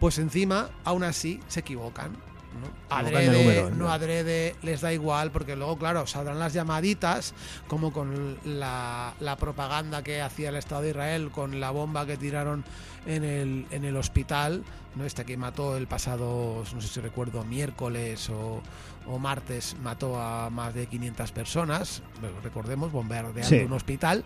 pues 0.00 0.18
encima 0.18 0.70
aún 0.84 1.04
así 1.04 1.40
se 1.46 1.60
equivocan 1.60 2.16
¿no? 2.60 2.96
Adrede 2.96 3.36
número, 3.38 3.70
no 3.70 3.76
¿no? 3.86 3.90
adrede 3.92 4.54
les 4.62 4.80
da 4.80 4.92
igual 4.92 5.30
porque 5.30 5.56
luego 5.56 5.76
claro 5.76 6.06
saldrán 6.06 6.38
las 6.38 6.52
llamaditas 6.52 7.34
como 7.68 7.92
con 7.92 8.38
la, 8.44 9.14
la 9.20 9.36
propaganda 9.36 10.02
que 10.02 10.22
hacía 10.22 10.48
el 10.50 10.56
Estado 10.56 10.82
de 10.82 10.90
Israel 10.90 11.30
con 11.30 11.60
la 11.60 11.70
bomba 11.70 12.06
que 12.06 12.16
tiraron 12.16 12.64
en 13.06 13.24
el, 13.24 13.66
en 13.70 13.84
el 13.84 13.96
hospital, 13.96 14.64
¿no? 14.94 15.04
Este 15.04 15.24
que 15.24 15.36
mató 15.36 15.76
el 15.76 15.86
pasado, 15.86 16.62
no 16.74 16.80
sé 16.80 16.88
si 16.88 17.00
recuerdo, 17.00 17.44
miércoles 17.44 18.30
o, 18.30 18.62
o 19.06 19.18
martes, 19.18 19.76
mató 19.82 20.18
a 20.20 20.48
más 20.48 20.72
de 20.74 20.86
500 20.86 21.32
personas, 21.32 22.02
recordemos, 22.42 22.90
bombardeando 22.92 23.42
Sí. 23.48 23.56
un 23.56 23.72
hospital. 23.74 24.24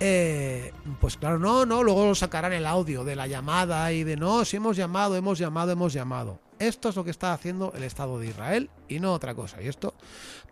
Eh, 0.00 0.72
pues 1.00 1.16
claro, 1.16 1.38
no, 1.38 1.64
no, 1.64 1.82
luego 1.84 2.14
sacarán 2.16 2.52
el 2.52 2.66
audio 2.66 3.04
de 3.04 3.14
la 3.16 3.26
llamada 3.28 3.92
y 3.92 4.02
de 4.04 4.16
no, 4.16 4.44
si 4.44 4.56
hemos 4.56 4.76
llamado, 4.76 5.16
hemos 5.16 5.38
llamado, 5.38 5.70
hemos 5.72 5.92
llamado. 5.92 6.40
Esto 6.58 6.88
es 6.88 6.96
lo 6.96 7.04
que 7.04 7.10
está 7.10 7.32
haciendo 7.32 7.72
el 7.74 7.82
Estado 7.82 8.18
de 8.18 8.28
Israel 8.28 8.70
y 8.88 9.00
no 9.00 9.12
otra 9.12 9.34
cosa. 9.34 9.60
Y 9.62 9.68
esto 9.68 9.94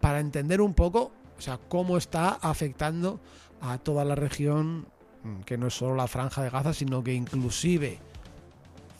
para 0.01 0.21
entender 0.21 0.61
un 0.61 0.75
poco, 0.75 1.13
o 1.39 1.41
sea, 1.41 1.59
cómo 1.69 1.97
está 1.97 2.31
afectando 2.31 3.21
a 3.61 3.79
toda 3.79 4.05
la 4.05 4.15
región, 4.15 4.87
mm, 5.23 5.41
que 5.43 5.57
no 5.57 5.69
es 5.69 5.75
solo 5.75 5.95
la 5.95 6.09
franja 6.09 6.43
de 6.43 6.51
Gaza, 6.51 6.75
sino 6.75 7.03
que 7.05 7.15
inclusive 7.15 8.01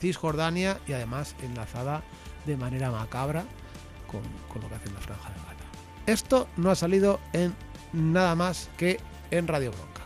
Cisjordania 0.01 0.81
y 0.87 0.93
además 0.93 1.35
enlazada 1.43 2.03
de 2.47 2.57
manera 2.57 2.91
macabra 2.91 3.45
con, 4.07 4.23
con 4.53 4.63
lo 4.63 4.69
que 4.69 4.75
hace 4.77 4.91
la 4.91 5.01
franja 5.01 5.29
de 5.31 5.37
Gaza. 5.37 5.53
Esto 6.07 6.49
no 6.57 6.71
ha 6.71 6.75
salido 6.75 7.21
en 7.33 7.55
nada 7.93 8.35
más 8.35 8.71
que 8.77 8.99
en 9.31 9.49
Radio 9.49 9.73
Bronca. 9.73 10.03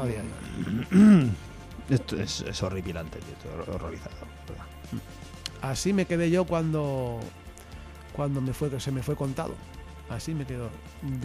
a 0.00 0.06
día 0.06 0.22
de 0.22 0.98
hoy. 0.98 1.32
Esto 1.90 2.16
es, 2.16 2.42
es 2.42 2.62
horripilante, 2.62 3.18
tío, 3.18 3.74
horrorizado. 3.74 4.14
¿verdad? 4.48 4.64
Así 5.62 5.92
me 5.92 6.06
quedé 6.06 6.30
yo 6.30 6.44
cuando 6.44 7.20
cuando 8.14 8.40
me 8.40 8.52
fue 8.52 8.80
se 8.80 8.92
me 8.92 9.02
fue 9.02 9.16
contado. 9.16 9.54
Así 10.08 10.34
me 10.34 10.44
quedo 10.44 10.70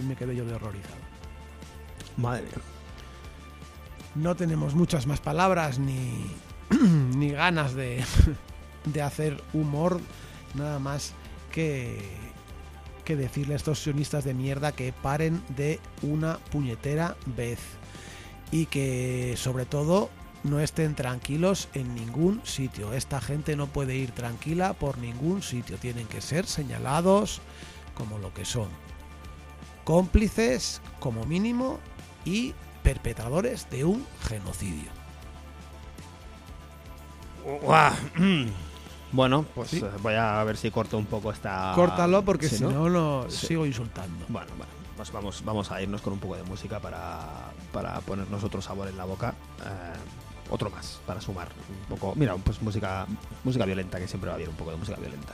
me 0.08 0.16
quedé 0.16 0.36
yo 0.36 0.46
de 0.46 0.54
horrorizado. 0.54 0.96
Madre 2.18 2.44
mía. 2.44 2.76
No 4.16 4.36
tenemos 4.36 4.76
muchas 4.76 5.08
más 5.08 5.20
palabras 5.20 5.78
ni, 5.78 6.26
ni 7.18 7.32
ganas 7.32 7.74
de, 7.76 8.04
de 8.86 9.02
hacer 9.02 9.44
humor, 9.54 10.00
nada 10.54 10.80
más 10.80 11.14
que, 11.52 12.00
que 13.04 13.16
decirle 13.16 13.54
a 13.54 13.58
estos 13.58 13.80
sionistas 13.80 14.24
de 14.24 14.34
mierda 14.34 14.72
que 14.72 14.94
paren 14.94 15.44
de 15.50 15.82
una 16.02 16.38
puñetera 16.38 17.18
vez 17.26 17.60
y 18.52 18.68
que 18.68 19.36
sobre 19.38 19.66
todo 19.66 20.10
no 20.46 20.60
estén 20.60 20.96
tranquilos 20.96 21.68
en 21.74 21.94
ningún 21.96 22.40
sitio. 22.46 22.94
Esta 22.94 23.20
gente 23.20 23.56
no 23.56 23.68
puede 23.68 23.96
ir 23.96 24.12
tranquila 24.12 24.74
por 24.74 24.98
ningún 24.98 25.42
sitio. 25.42 25.78
Tienen 25.78 26.08
que 26.08 26.22
ser 26.22 26.46
señalados 26.46 27.42
como 27.96 28.18
lo 28.20 28.34
que 28.34 28.46
son. 28.46 28.70
Cómplices 29.84 30.82
como 31.00 31.26
mínimo 31.26 31.80
y 32.26 32.54
perpetradores 32.84 33.70
de 33.70 33.86
un 33.86 34.06
genocidio. 34.28 34.90
Bueno, 39.12 39.46
pues 39.56 39.70
Sí. 39.70 39.78
eh, 39.78 39.90
voy 40.02 40.16
a 40.16 40.44
ver 40.44 40.58
si 40.58 40.72
corto 40.72 40.98
un 40.98 41.06
poco 41.06 41.32
esta. 41.32 41.72
Córtalo 41.76 42.24
porque 42.24 42.50
si 42.50 42.64
no, 42.64 42.90
lo 42.90 43.30
Sí. 43.30 43.48
sigo 43.48 43.66
insultando. 43.66 44.26
Bueno, 44.28 44.50
bueno, 44.58 44.72
pues 44.98 45.12
vamos, 45.12 45.44
vamos 45.46 45.72
a 45.72 45.82
irnos 45.82 46.02
con 46.02 46.14
un 46.14 46.20
poco 46.20 46.36
de 46.36 46.44
música 46.44 46.80
para, 46.80 47.52
para 47.72 48.00
ponernos 48.02 48.44
otro 48.44 48.62
sabor 48.62 48.88
en 48.88 48.98
la 48.98 49.06
boca. 49.06 49.34
eh, 49.64 49.94
otro 50.50 50.70
más, 50.70 51.00
para 51.06 51.22
sumar 51.22 51.50
un 51.70 51.98
poco. 51.98 52.14
Mira, 52.16 52.36
pues 52.36 52.62
música, 52.62 53.06
música 53.44 53.66
violenta, 53.66 54.00
que 54.00 54.08
siempre 54.08 54.30
va 54.30 54.38
bien 54.38 54.50
un 54.50 54.56
poco 54.56 54.72
de 54.72 54.78
música 54.78 54.98
violenta. 55.00 55.34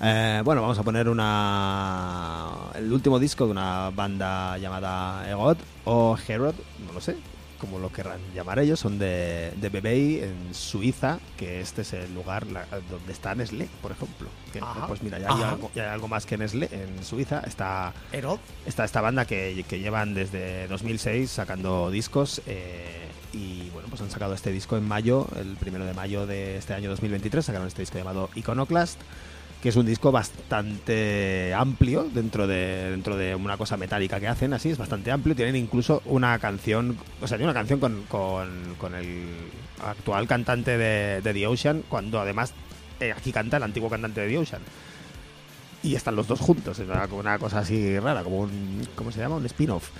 Eh, 0.00 0.42
bueno, 0.44 0.62
vamos 0.62 0.78
a 0.78 0.82
poner 0.82 1.08
una 1.08 2.50
el 2.74 2.92
último 2.92 3.18
disco 3.18 3.44
de 3.44 3.52
una 3.52 3.90
banda 3.90 4.58
llamada 4.58 5.28
Egot 5.30 5.58
o 5.84 6.16
Herod, 6.26 6.54
no 6.86 6.92
lo 6.92 7.00
sé, 7.00 7.16
como 7.58 7.78
lo 7.78 7.92
querrán 7.92 8.20
llamar 8.34 8.58
ellos, 8.58 8.80
son 8.80 8.98
de, 8.98 9.52
de 9.56 9.68
Bebey 9.68 10.20
en 10.20 10.54
Suiza, 10.54 11.18
que 11.36 11.60
este 11.60 11.82
es 11.82 11.92
el 11.92 12.14
lugar 12.14 12.46
la- 12.46 12.66
donde 12.90 13.12
está 13.12 13.34
Nestlé, 13.34 13.68
por 13.82 13.92
ejemplo. 13.92 14.28
Que, 14.52 14.60
Ajá. 14.60 14.86
pues 14.86 15.02
mira, 15.02 15.18
ya 15.18 15.34
hay, 15.34 15.42
algo, 15.42 15.70
ya 15.74 15.84
hay 15.84 15.88
algo 15.90 16.08
más 16.08 16.26
que 16.26 16.36
Nestlé 16.38 16.68
en 16.72 17.04
Suiza. 17.04 17.40
Está 17.46 17.92
Herod, 18.12 18.38
está 18.66 18.84
esta 18.84 19.00
banda 19.00 19.24
que, 19.24 19.64
que 19.68 19.78
llevan 19.78 20.14
desde 20.14 20.68
2006 20.68 21.30
sacando 21.30 21.90
discos 21.90 22.40
eh, 22.46 23.08
y 23.32 23.68
bueno, 23.70 23.88
pues 23.88 24.00
han 24.00 24.10
sacado 24.10 24.34
este 24.34 24.50
disco 24.50 24.76
en 24.76 24.86
mayo, 24.86 25.26
el 25.36 25.56
primero 25.56 25.84
de 25.84 25.92
mayo 25.94 26.26
de 26.26 26.56
este 26.56 26.72
año 26.74 26.88
2023, 26.90 27.44
sacaron 27.44 27.66
este 27.68 27.82
disco 27.82 27.98
llamado 27.98 28.30
Iconoclast, 28.34 28.98
que 29.66 29.70
es 29.70 29.76
un 29.76 29.86
disco 29.86 30.12
bastante 30.12 31.52
amplio 31.52 32.04
dentro 32.04 32.46
de 32.46 32.88
dentro 32.92 33.16
de 33.16 33.34
una 33.34 33.56
cosa 33.56 33.76
metálica 33.76 34.20
que 34.20 34.28
hacen, 34.28 34.52
así 34.52 34.70
es 34.70 34.78
bastante 34.78 35.10
amplio, 35.10 35.34
tienen 35.34 35.56
incluso 35.56 36.02
una 36.04 36.38
canción, 36.38 36.96
o 37.20 37.26
sea, 37.26 37.36
tiene 37.36 37.50
una 37.50 37.58
canción 37.58 37.80
con, 37.80 38.04
con, 38.06 38.94
el 38.94 39.26
actual 39.84 40.28
cantante 40.28 40.78
de, 40.78 41.20
de 41.20 41.34
The 41.34 41.48
Ocean, 41.48 41.82
cuando 41.88 42.20
además 42.20 42.54
eh, 43.00 43.10
aquí 43.10 43.32
canta 43.32 43.56
el 43.56 43.64
antiguo 43.64 43.90
cantante 43.90 44.20
de 44.20 44.28
The 44.28 44.38
Ocean 44.38 44.62
y 45.82 45.96
están 45.96 46.14
los 46.14 46.28
dos 46.28 46.38
juntos. 46.38 46.78
Es 46.78 46.88
una, 46.88 47.06
una 47.06 47.36
cosa 47.40 47.58
así 47.58 47.98
rara, 47.98 48.22
como 48.22 48.42
un. 48.42 48.86
¿Cómo 48.94 49.10
se 49.10 49.18
llama? 49.18 49.34
Un 49.34 49.46
spin-off. 49.46 49.90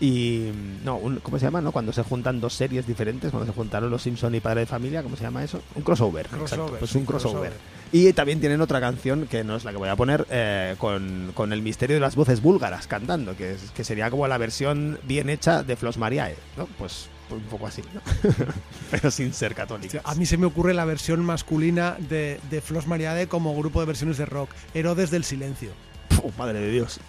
Y 0.00 0.50
no, 0.84 0.96
un- 0.96 1.20
¿cómo 1.20 1.38
se 1.38 1.46
llama? 1.46 1.60
No? 1.60 1.72
Cuando 1.72 1.92
se 1.92 2.02
juntan 2.02 2.40
dos 2.40 2.52
series 2.54 2.86
diferentes, 2.86 3.30
cuando 3.30 3.46
se 3.50 3.56
juntaron 3.56 3.90
los 3.90 4.02
Simpson 4.02 4.34
y 4.34 4.40
Padre 4.40 4.60
de 4.60 4.66
Familia, 4.66 5.02
¿cómo 5.02 5.16
se 5.16 5.22
llama 5.24 5.42
eso? 5.42 5.60
Un 5.74 5.82
crossover. 5.82 6.26
Crossover, 6.28 6.42
exacto, 6.52 6.76
pues 6.78 6.90
sí, 6.90 6.98
un 6.98 7.06
crossover. 7.06 7.50
crossover. 7.52 7.76
Y 7.92 8.12
también 8.12 8.40
tienen 8.40 8.60
otra 8.60 8.80
canción 8.80 9.26
que 9.26 9.44
no 9.44 9.56
es 9.56 9.64
la 9.64 9.70
que 9.70 9.78
voy 9.78 9.88
a 9.88 9.96
poner 9.96 10.26
eh, 10.30 10.74
con, 10.78 11.30
con 11.34 11.52
el 11.52 11.62
misterio 11.62 11.96
de 11.96 12.00
las 12.00 12.14
voces 12.16 12.42
búlgaras 12.42 12.86
cantando, 12.88 13.36
que, 13.36 13.52
es, 13.52 13.70
que 13.70 13.84
sería 13.84 14.10
como 14.10 14.26
la 14.28 14.36
versión 14.38 14.98
bien 15.04 15.30
hecha 15.30 15.62
de 15.62 15.76
Flos 15.76 15.96
Mariae, 15.96 16.36
¿no? 16.58 16.66
Pues 16.78 17.08
un 17.30 17.40
poco 17.42 17.66
así, 17.66 17.82
¿no? 17.94 18.00
Pero 18.90 19.10
sin 19.10 19.32
ser 19.32 19.54
católicos. 19.54 20.00
A 20.04 20.14
mí 20.14 20.26
se 20.26 20.36
me 20.36 20.46
ocurre 20.46 20.74
la 20.74 20.84
versión 20.84 21.24
masculina 21.24 21.96
de, 22.08 22.38
de 22.50 22.60
Flos 22.60 22.86
Mariade 22.86 23.28
como 23.28 23.56
grupo 23.56 23.80
de 23.80 23.86
versiones 23.86 24.18
de 24.18 24.26
rock. 24.26 24.50
Herodes 24.74 25.10
del 25.10 25.24
Silencio. 25.24 25.70
Puf, 26.08 26.36
madre 26.38 26.60
de 26.60 26.70
Dios. 26.70 27.00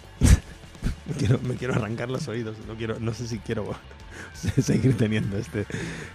me, 1.42 1.54
quiero, 1.56 1.74
arrancar 1.74 2.10
los 2.10 2.28
oídos. 2.28 2.56
No, 2.66 2.74
quiero, 2.74 2.98
no 3.00 3.14
sé 3.14 3.26
si 3.26 3.38
quiero 3.38 3.74
seguir 4.34 4.96
teniendo 4.96 5.36
este, 5.36 5.66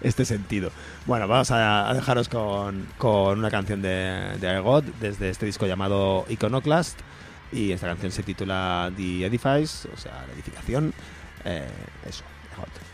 este 0.02 0.26
sentido. 0.26 0.72
Bueno, 1.06 1.28
vamos 1.28 1.52
a, 1.52 1.90
a 1.90 1.94
dejaros 1.94 2.30
con, 2.30 2.88
con 2.98 3.40
una 3.40 3.52
canción 3.52 3.82
de, 3.82 4.38
de 4.40 4.60
God 4.60 4.84
desde 5.00 5.30
este 5.30 5.46
disco 5.46 5.68
llamado 5.68 6.26
Iconoclast. 6.30 7.00
Y 7.52 7.72
esta 7.72 7.88
canción 7.88 8.12
se 8.12 8.24
titula 8.24 8.92
The 8.96 9.26
Edifice, 9.26 9.88
o 9.94 9.98
sea, 9.98 10.26
la 10.28 10.34
edificación. 10.34 10.94
Eh, 11.46 11.68
eso, 12.08 12.24
God. 12.58 12.93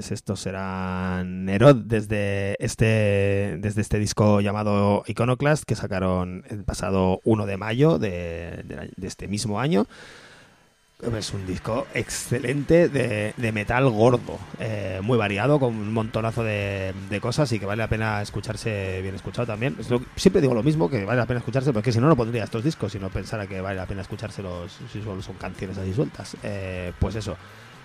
Pues 0.00 0.12
estos 0.12 0.40
serán 0.40 1.44
Nerod 1.44 1.76
desde 1.76 2.56
este, 2.58 3.58
desde 3.58 3.82
este 3.82 3.98
disco 3.98 4.40
llamado 4.40 5.04
Iconoclast 5.06 5.64
que 5.64 5.76
sacaron 5.76 6.42
el 6.48 6.64
pasado 6.64 7.20
1 7.24 7.44
de 7.44 7.58
mayo 7.58 7.98
de, 7.98 8.64
este 9.02 9.28
mismo 9.28 9.60
año. 9.60 9.86
Es 11.18 11.34
un 11.34 11.46
disco 11.46 11.86
excelente 11.92 12.88
de, 12.88 13.52
metal 13.52 13.90
gordo, 13.90 14.38
eh, 14.58 15.00
muy 15.02 15.18
variado, 15.18 15.60
con 15.60 15.76
un 15.76 15.92
montonazo 15.92 16.44
de, 16.44 16.94
cosas 17.20 17.52
y 17.52 17.58
que 17.58 17.66
vale 17.66 17.82
la 17.82 17.88
pena 17.88 18.22
escucharse 18.22 19.02
bien 19.02 19.14
escuchado 19.14 19.48
también. 19.48 19.76
Siempre 20.16 20.40
digo 20.40 20.54
lo 20.54 20.62
mismo, 20.62 20.88
que 20.88 21.04
vale 21.04 21.18
la 21.18 21.26
pena 21.26 21.40
escucharse, 21.40 21.74
porque 21.74 21.92
si 21.92 22.00
no, 22.00 22.08
no 22.08 22.16
pondría 22.16 22.44
estos 22.44 22.64
discos 22.64 22.92
si 22.92 22.98
no 22.98 23.10
pensara 23.10 23.46
que 23.46 23.60
vale 23.60 23.76
la 23.76 23.84
pena 23.84 24.00
escuchárselos 24.00 24.78
si 24.90 25.02
solo 25.02 25.20
son 25.20 25.34
canciones 25.34 25.76
así 25.76 25.92
sueltas. 25.92 26.38
Eh, 26.42 26.94
pues 26.98 27.16
eso, 27.16 27.36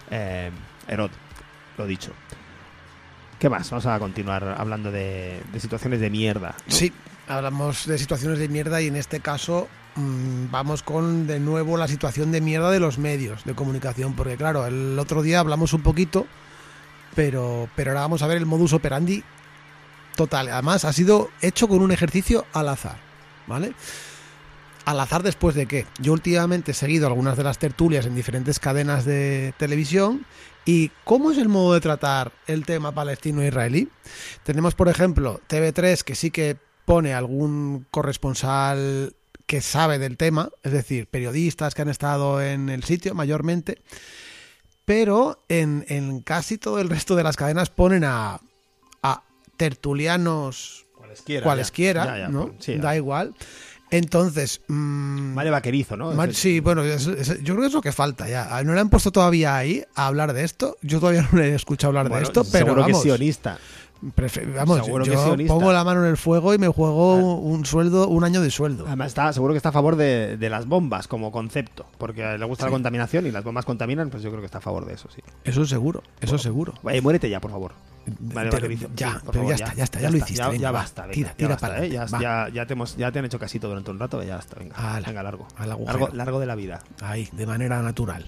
eh, 0.09 0.49
Herod, 0.87 1.11
lo 1.77 1.85
dicho. 1.85 2.11
¿Qué 3.39 3.49
más? 3.49 3.69
Vamos 3.69 3.85
a 3.85 3.99
continuar 3.99 4.55
hablando 4.57 4.91
de, 4.91 5.41
situaciones 5.59 5.99
de 5.99 6.09
mierda. 6.09 6.55
Sí, 6.67 6.93
hablamos 7.27 7.85
de 7.85 7.97
situaciones 7.97 8.39
de 8.39 8.47
mierda 8.47 8.81
y 8.81 8.87
en 8.87 8.95
este 8.95 9.19
caso 9.19 9.67
mm, 9.95 10.51
vamos 10.51 10.83
con 10.83 11.27
de 11.27 11.39
nuevo 11.39 11.77
la 11.77 11.87
situación 11.87 12.31
de 12.31 12.41
mierda 12.41 12.71
de 12.71 12.79
los 12.79 12.97
medios 12.97 13.43
de 13.43 13.53
comunicación, 13.53 14.13
porque 14.15 14.37
claro, 14.37 14.65
el 14.65 14.97
otro 14.97 15.21
día 15.21 15.41
hablamos 15.41 15.73
un 15.73 15.81
poquito, 15.81 16.27
pero, 17.13 17.69
pero 17.75 17.91
ahora 17.91 18.01
vamos 18.01 18.21
a 18.21 18.27
ver 18.27 18.37
el 18.37 18.45
modus 18.45 18.73
operandi 18.73 19.23
total. 20.15 20.49
Además, 20.49 20.85
ha 20.85 20.93
sido 20.93 21.29
hecho 21.41 21.67
con 21.67 21.81
un 21.81 21.91
ejercicio 21.91 22.45
al 22.53 22.69
azar, 22.69 22.97
¿vale? 23.47 23.73
Al 24.85 24.99
azar 24.99 25.23
después 25.23 25.55
de 25.55 25.65
que 25.65 25.85
yo 25.99 26.13
últimamente 26.13 26.71
he 26.71 26.75
seguido 26.75 27.07
algunas 27.07 27.35
de 27.35 27.43
las 27.43 27.57
tertulias 27.57 28.05
en 28.05 28.15
diferentes 28.15 28.59
cadenas 28.59 29.03
de 29.03 29.53
televisión 29.57 30.25
y 30.65 30.89
cómo 31.03 31.31
es 31.31 31.37
el 31.37 31.47
modo 31.47 31.73
de 31.75 31.81
tratar 31.81 32.31
el 32.47 32.65
tema 32.65 32.91
palestino-israelí. 32.91 33.89
Tenemos, 34.43 34.73
por 34.73 34.89
ejemplo, 34.89 35.39
TV3 35.47 36.01
que 36.01 36.15
sí 36.15 36.31
que 36.31 36.57
pone 36.85 37.13
algún 37.13 37.85
corresponsal 37.91 39.13
que 39.45 39.61
sabe 39.61 39.99
del 39.99 40.17
tema, 40.17 40.49
es 40.63 40.71
decir, 40.71 41.07
periodistas 41.07 41.75
que 41.75 41.83
han 41.83 41.89
estado 41.89 42.41
en 42.41 42.69
el 42.69 42.83
sitio 42.83 43.13
mayormente, 43.13 43.81
pero 44.85 45.43
en, 45.49 45.85
en 45.87 46.21
casi 46.21 46.57
todo 46.57 46.79
el 46.79 46.89
resto 46.89 47.15
de 47.15 47.23
las 47.23 47.35
cadenas 47.35 47.69
ponen 47.69 48.03
a, 48.03 48.39
a 49.03 49.23
tertulianos 49.57 50.85
Cualesquiera. 50.95 51.43
cualesquiera, 51.43 52.05
ya, 52.05 52.17
ya, 52.17 52.27
¿no? 52.29 52.55
sí, 52.59 52.75
da 52.77 52.95
igual. 52.95 53.35
Entonces, 53.91 54.61
mm, 54.67 55.35
Vale 55.35 55.49
vaquerizo, 55.51 55.95
¿no? 55.95 56.11
Mar- 56.13 56.33
Sí, 56.33 56.59
bueno, 56.59 56.83
es- 56.83 57.07
es- 57.07 57.43
yo 57.43 57.53
creo 57.53 57.61
que 57.61 57.67
es 57.67 57.73
lo 57.73 57.81
que 57.81 57.91
falta 57.91 58.27
ya. 58.27 58.61
No 58.63 58.73
le 58.73 58.79
han 58.81 58.89
puesto 58.89 59.11
todavía 59.11 59.55
ahí 59.55 59.83
a 59.95 60.07
hablar 60.07 60.33
de 60.33 60.43
esto. 60.43 60.77
Yo 60.81 60.99
todavía 60.99 61.27
no 61.31 61.37
le 61.39 61.51
he 61.51 61.55
escuchado 61.55 61.89
hablar 61.89 62.09
bueno, 62.09 62.19
de 62.19 62.23
esto, 62.23 62.43
pero 62.51 62.65
seguro 62.65 62.75
que 62.85 62.91
vamos, 62.91 62.97
es 62.97 63.03
sionista. 63.03 63.57
Prefe- 64.15 64.53
vamos, 64.53 64.83
seguro 64.85 65.03
que 65.03 65.11
yo 65.11 65.17
es 65.19 65.23
sionista. 65.25 65.53
pongo 65.53 65.71
la 65.73 65.83
mano 65.83 66.03
en 66.03 66.09
el 66.09 66.17
fuego 66.17 66.53
y 66.53 66.57
me 66.57 66.67
juego 66.67 67.35
un 67.37 67.65
sueldo, 67.65 68.07
un 68.07 68.23
año 68.23 68.41
de 68.41 68.51
sueldo. 68.51 68.85
Además, 68.87 69.07
está, 69.07 69.31
seguro 69.33 69.53
que 69.53 69.57
está 69.57 69.69
a 69.69 69.73
favor 69.73 69.95
de, 69.95 70.37
de 70.37 70.49
las 70.49 70.65
bombas 70.67 71.07
como 71.07 71.31
concepto, 71.31 71.85
porque 71.97 72.37
le 72.37 72.45
gusta 72.45 72.63
Sí. 72.63 72.67
la 72.67 72.71
contaminación 72.71 73.25
y 73.27 73.31
las 73.31 73.43
bombas 73.43 73.65
contaminan, 73.65 74.09
pues 74.09 74.21
yo 74.23 74.29
creo 74.29 74.41
que 74.41 74.45
está 74.47 74.57
a 74.57 74.61
favor 74.61 74.85
de 74.85 74.93
eso, 74.93 75.09
sí. 75.13 75.21
Eso 75.43 75.65
seguro, 75.65 76.03
eso 76.21 76.37
seguro. 76.37 76.73
Oye, 76.83 77.01
muérete 77.01 77.29
ya, 77.29 77.39
por 77.39 77.51
favor. 77.51 77.71
Vale, 78.19 78.51
Pero 78.51 78.61
vaquerizo. 78.61 78.87
ya, 78.95 79.13
por 79.13 79.31
pero 79.31 79.33
favor, 79.33 79.49
ya 79.49 79.55
está, 79.65 79.73
ya 79.75 79.83
está, 79.83 79.99
ya 79.99 80.09
lo 80.11 80.17
hiciste, 80.17 80.35
Ya, 80.35 80.47
venga, 80.49 80.61
ya 80.61 80.71
va. 80.71 80.79
basta, 80.79 81.01
venga, 81.03 81.13
Tira, 81.15 81.33
tira 81.33 81.49
basta, 81.49 81.67
pa'lante, 81.67 81.87
¿eh? 81.87 82.07
ya, 82.21 82.49
ya, 82.53 82.65
te 82.67 82.73
hemos, 82.73 82.95
ya 82.97 83.11
te 83.11 83.17
han 83.17 83.25
hecho 83.25 83.39
casito 83.39 83.67
durante 83.67 83.89
un 83.89 83.97
rato, 83.97 84.21
ya 84.21 84.37
está, 84.37 84.59
venga. 84.59 84.75
Ala, 84.75 85.07
venga, 85.07 85.23
largo. 85.23 85.47
Largo, 85.85 86.09
largo 86.13 86.39
de 86.39 86.45
la 86.45 86.53
vida. 86.53 86.83
Ahí, 87.01 87.27
de 87.31 87.47
manera 87.47 87.81
natural. 87.81 88.25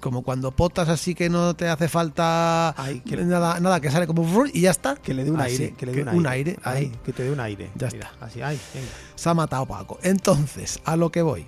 Como 0.00 0.22
cuando 0.22 0.52
potas 0.52 0.88
así 0.88 1.14
que 1.14 1.28
no 1.28 1.54
te 1.54 1.68
hace 1.68 1.88
falta 1.88 2.70
Ay, 2.80 3.00
que- 3.00 3.16
nada, 3.16 3.58
nada, 3.60 3.80
que 3.80 3.90
sale 3.90 4.06
como 4.06 4.24
y 4.52 4.60
ya 4.62 4.70
está. 4.70 4.94
Que 4.96 5.12
le 5.14 5.24
dé 5.24 5.30
un 5.30 5.40
Así, 5.40 5.62
aire, 5.64 5.74
que 5.76 5.86
le 5.86 5.92
dé 5.92 6.02
un 6.12 6.26
aire. 6.26 6.56
ahí. 6.62 6.92
Que 7.04 7.12
te 7.12 7.24
dé 7.24 7.30
un 7.32 7.40
aire. 7.40 7.70
Ya 7.74 7.88
Mira, 7.92 8.10
está. 8.12 8.26
Así, 8.26 8.40
ay, 8.42 8.58
venga. 8.74 8.88
Se 9.16 9.28
ha 9.28 9.34
matado 9.34 9.66
Paco. 9.66 9.98
Entonces, 10.02 10.80
a 10.84 10.96
lo 10.96 11.10
que 11.10 11.22
voy. 11.22 11.46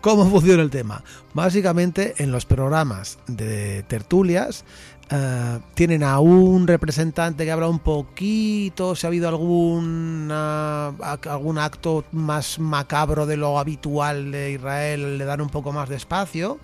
¿Cómo 0.00 0.28
funciona 0.30 0.62
el 0.62 0.70
tema? 0.70 1.02
Básicamente, 1.34 2.14
en 2.18 2.30
los 2.30 2.46
programas 2.46 3.18
de 3.26 3.82
tertulias 3.84 4.64
eh, 5.10 5.58
tienen 5.74 6.02
a 6.04 6.20
un 6.20 6.66
representante 6.68 7.44
que 7.44 7.50
habla 7.50 7.66
un 7.68 7.78
poquito, 7.80 8.94
si 8.94 9.06
ha 9.06 9.08
habido 9.08 9.28
alguna, 9.28 10.90
ac- 10.98 11.28
algún 11.30 11.58
acto 11.58 12.04
más 12.12 12.58
macabro 12.58 13.26
de 13.26 13.36
lo 13.36 13.58
habitual 13.58 14.30
de 14.32 14.52
Israel, 14.52 15.18
le 15.18 15.24
dan 15.24 15.40
un 15.40 15.48
poco 15.48 15.72
más 15.72 15.88
de 15.88 15.96
espacio. 15.96 16.58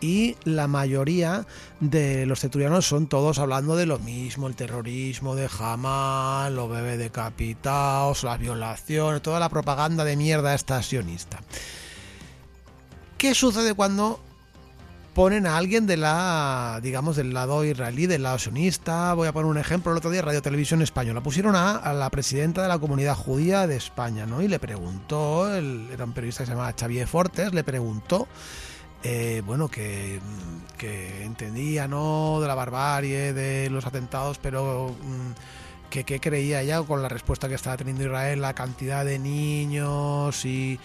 Y 0.00 0.36
la 0.44 0.66
mayoría 0.68 1.46
de 1.80 2.26
los 2.26 2.40
tertulianos 2.40 2.86
son 2.86 3.06
todos 3.06 3.38
hablando 3.38 3.76
de 3.76 3.86
lo 3.86 3.98
mismo, 3.98 4.46
el 4.46 4.54
terrorismo 4.54 5.34
de 5.34 5.48
Hamas, 5.58 6.52
los 6.52 6.68
bebés 6.70 6.98
decapitados, 6.98 8.22
las 8.22 8.38
violaciones, 8.38 9.22
toda 9.22 9.40
la 9.40 9.48
propaganda 9.48 10.04
de 10.04 10.16
mierda 10.16 10.54
esta 10.54 10.82
sionista. 10.82 11.40
¿Qué 13.16 13.34
sucede 13.34 13.72
cuando 13.72 14.20
ponen 15.14 15.46
a 15.46 15.56
alguien 15.56 15.86
de 15.86 15.96
la, 15.96 16.78
digamos, 16.82 17.16
del 17.16 17.32
lado 17.32 17.64
israelí, 17.64 18.06
del 18.06 18.24
lado 18.24 18.38
sionista? 18.38 19.14
Voy 19.14 19.26
a 19.26 19.32
poner 19.32 19.46
un 19.50 19.56
ejemplo. 19.56 19.90
El 19.92 19.96
otro 19.98 20.10
día 20.10 20.20
Radio 20.20 20.42
Televisión 20.42 20.82
Española 20.82 21.22
pusieron 21.22 21.56
a, 21.56 21.76
a 21.76 21.94
la 21.94 22.10
presidenta 22.10 22.60
de 22.60 22.68
la 22.68 22.78
comunidad 22.78 23.16
judía 23.16 23.66
de 23.66 23.76
España, 23.76 24.26
¿no? 24.26 24.42
Y 24.42 24.48
le 24.48 24.58
preguntó, 24.58 25.50
el- 25.54 25.88
era 25.90 26.04
un 26.04 26.12
periodista 26.12 26.42
que 26.42 26.48
se 26.48 26.52
llamaba 26.52 26.74
Xavier 26.78 27.08
Fortes, 27.08 27.54
le 27.54 27.64
preguntó 27.64 28.28
eh, 29.02 29.42
bueno, 29.44 29.68
que, 29.68 30.20
mm, 30.20 30.76
que 30.76 31.24
entendía, 31.24 31.88
¿no? 31.88 32.40
De 32.40 32.48
la 32.48 32.54
barbarie, 32.54 33.32
de 33.32 33.70
los 33.70 33.86
atentados, 33.86 34.38
pero 34.38 34.94
mm, 35.02 35.90
que, 35.90 36.20
creía 36.20 36.62
ella 36.62 36.82
con 36.82 37.02
la 37.02 37.08
respuesta 37.08 37.48
que 37.48 37.54
estaba 37.54 37.76
teniendo 37.76 38.04
Israel, 38.04 38.40
la 38.40 38.54
cantidad 38.54 39.04
de 39.04 39.18
niños 39.18 40.44
y, 40.44 40.78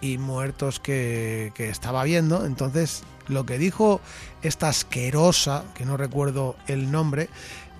y 0.00 0.18
muertos 0.18 0.80
que, 0.80 1.52
que 1.54 1.70
estaba 1.70 2.04
viendo. 2.04 2.44
Entonces, 2.44 3.04
lo 3.28 3.46
que 3.46 3.58
dijo 3.58 4.00
esta 4.42 4.68
asquerosa, 4.68 5.64
que 5.74 5.84
no 5.84 5.96
recuerdo 5.96 6.56
el 6.66 6.90
nombre, 6.90 7.28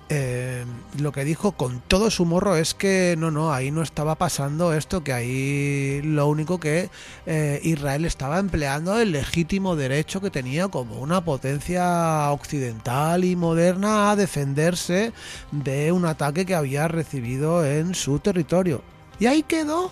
eh, 0.09 0.65
lo 0.97 1.11
que 1.11 1.23
dijo 1.23 1.51
con 1.51 1.81
todo 1.81 2.09
su 2.09 2.25
morro 2.25 2.55
es 2.55 2.73
que 2.73 3.15
no, 3.17 3.29
no, 3.29 3.53
ahí 3.53 3.69
no 3.69 3.83
estaba 3.83 4.15
pasando 4.15 4.73
esto, 4.73 5.03
que 5.03 5.13
ahí 5.13 6.01
lo 6.03 6.27
único 6.27 6.59
que 6.59 6.89
eh, 7.27 7.59
Israel 7.63 8.05
estaba 8.05 8.39
empleando 8.39 8.99
el 8.99 9.11
legítimo 9.11 9.75
derecho 9.75 10.19
que 10.19 10.31
tenía 10.31 10.67
como 10.67 10.99
una 10.99 11.23
potencia 11.23 12.31
occidental 12.31 13.23
y 13.23 13.35
moderna 13.35 14.11
a 14.11 14.15
defenderse 14.15 15.13
de 15.51 15.91
un 15.91 16.05
ataque 16.05 16.45
que 16.45 16.55
había 16.55 16.87
recibido 16.87 17.63
en 17.65 17.93
su 17.93 18.19
territorio. 18.19 18.81
Y 19.19 19.27
ahí 19.27 19.43
quedó. 19.43 19.91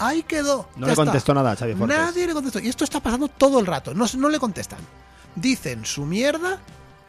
Ahí 0.00 0.22
quedó. 0.22 0.68
No 0.76 0.82
Ya 0.82 0.86
le 0.86 0.92
está. 0.92 1.04
contestó 1.04 1.34
nada 1.34 1.54
Xavi 1.56 1.74
Fortes. 1.74 1.96
Nadie 1.96 2.26
le 2.26 2.32
contestó. 2.32 2.60
Y 2.60 2.68
esto 2.68 2.84
está 2.84 3.00
pasando 3.00 3.28
todo 3.28 3.60
el 3.60 3.66
rato. 3.66 3.94
No, 3.94 4.06
no 4.16 4.28
le 4.28 4.38
contestan. 4.38 4.78
Dicen 5.34 5.84
su 5.84 6.04
mierda. 6.06 6.58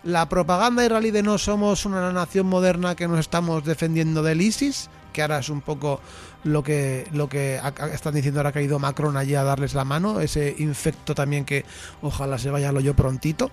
La 0.04 0.30
propaganda 0.30 0.86
israelí 0.86 1.12
de 1.12 1.24
no 1.24 1.38
somos 1.38 1.86
una 1.86 2.12
nación 2.14 2.48
moderna 2.48 2.96
que 2.96 3.08
nos 3.08 3.20
estamos 3.20 3.66
defendiendo 3.66 4.24
del 4.24 4.42
ISIS, 4.42 4.90
que 5.12 5.22
ahora 5.22 5.40
es 5.40 5.50
un 5.50 5.60
poco 5.60 6.00
lo 6.46 6.64
que, 6.64 7.08
lo 7.12 7.28
que 7.28 7.60
están 7.94 8.14
diciendo 8.14 8.40
ahora 8.40 8.54
ha 8.56 8.62
ido 8.62 8.80
Macron 8.80 9.18
allí 9.18 9.36
a 9.36 9.44
darles 9.44 9.74
la 9.74 9.84
mano, 9.84 10.22
ese 10.22 10.56
infecto 10.60 11.14
también 11.14 11.44
que 11.44 11.66
ojalá 12.02 12.38
se 12.38 12.50
vaya 12.50 12.72
lo 12.72 12.80
yo 12.80 12.96
prontito. 12.96 13.52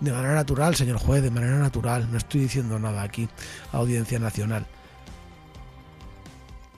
De 0.00 0.12
manera 0.12 0.34
natural, 0.34 0.74
señor 0.74 0.98
juez, 0.98 1.22
de 1.22 1.30
manera 1.30 1.56
natural. 1.56 2.08
No 2.10 2.18
estoy 2.18 2.42
diciendo 2.42 2.78
nada 2.78 3.02
aquí, 3.02 3.28
Audiencia 3.72 4.18
Nacional. 4.18 4.66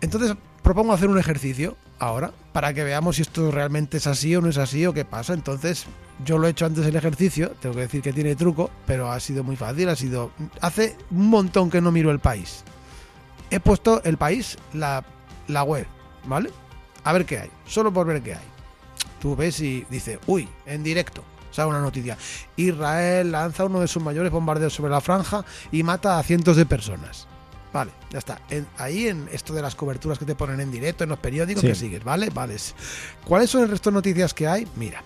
Entonces 0.00 0.36
propongo 0.62 0.92
hacer 0.92 1.08
un 1.08 1.18
ejercicio 1.18 1.76
ahora 1.98 2.32
para 2.52 2.72
que 2.74 2.84
veamos 2.84 3.16
si 3.16 3.22
esto 3.22 3.50
realmente 3.50 3.96
es 3.96 4.06
así 4.06 4.34
o 4.36 4.40
no 4.40 4.48
es 4.48 4.58
así 4.58 4.86
o 4.86 4.92
qué 4.92 5.04
pasa. 5.04 5.34
Entonces 5.34 5.86
yo 6.24 6.38
lo 6.38 6.46
he 6.46 6.50
hecho 6.50 6.66
antes 6.66 6.86
el 6.86 6.96
ejercicio, 6.96 7.50
tengo 7.60 7.74
que 7.74 7.82
decir 7.82 8.02
que 8.02 8.12
tiene 8.12 8.34
truco, 8.36 8.70
pero 8.86 9.10
ha 9.10 9.20
sido 9.20 9.44
muy 9.44 9.56
fácil, 9.56 9.88
ha 9.88 9.96
sido... 9.96 10.30
Hace 10.60 10.96
un 11.10 11.28
montón 11.28 11.70
que 11.70 11.80
no 11.80 11.92
miro 11.92 12.10
el 12.10 12.18
país. 12.18 12.64
He 13.50 13.60
puesto 13.60 14.02
el 14.04 14.16
país, 14.16 14.58
la, 14.74 15.04
la 15.46 15.62
web, 15.62 15.86
¿vale? 16.26 16.50
A 17.04 17.12
ver 17.12 17.24
qué 17.24 17.38
hay, 17.38 17.50
solo 17.66 17.92
por 17.92 18.06
ver 18.06 18.22
qué 18.22 18.34
hay. 18.34 18.44
Tú 19.20 19.36
ves 19.36 19.60
y 19.60 19.86
dice, 19.90 20.18
uy, 20.26 20.48
en 20.66 20.82
directo, 20.82 21.24
sale 21.50 21.70
una 21.70 21.80
noticia. 21.80 22.18
Israel 22.56 23.32
lanza 23.32 23.64
uno 23.64 23.80
de 23.80 23.88
sus 23.88 24.02
mayores 24.02 24.30
bombardeos 24.30 24.74
sobre 24.74 24.90
la 24.90 25.00
franja 25.00 25.44
y 25.72 25.82
mata 25.82 26.18
a 26.18 26.22
cientos 26.22 26.56
de 26.56 26.66
personas. 26.66 27.26
Vale, 27.78 27.92
ya 28.10 28.18
está. 28.18 28.40
En- 28.50 28.66
ahí 28.76 29.06
en 29.06 29.28
esto 29.30 29.54
de 29.54 29.62
las 29.62 29.76
coberturas 29.76 30.18
que 30.18 30.24
te 30.24 30.34
ponen 30.34 30.58
en 30.58 30.72
directo, 30.72 31.04
en 31.04 31.10
los 31.10 31.20
periódicos 31.20 31.60
Sí. 31.60 31.68
que 31.68 31.74
sigues, 31.76 32.02
¿vale? 32.02 32.28
Vale. 32.30 32.56
¿Cuáles 33.24 33.50
son 33.50 33.62
el 33.62 33.68
resto 33.68 33.90
de 33.90 33.94
noticias 33.94 34.34
que 34.34 34.48
hay? 34.48 34.66
Mira. 34.74 35.04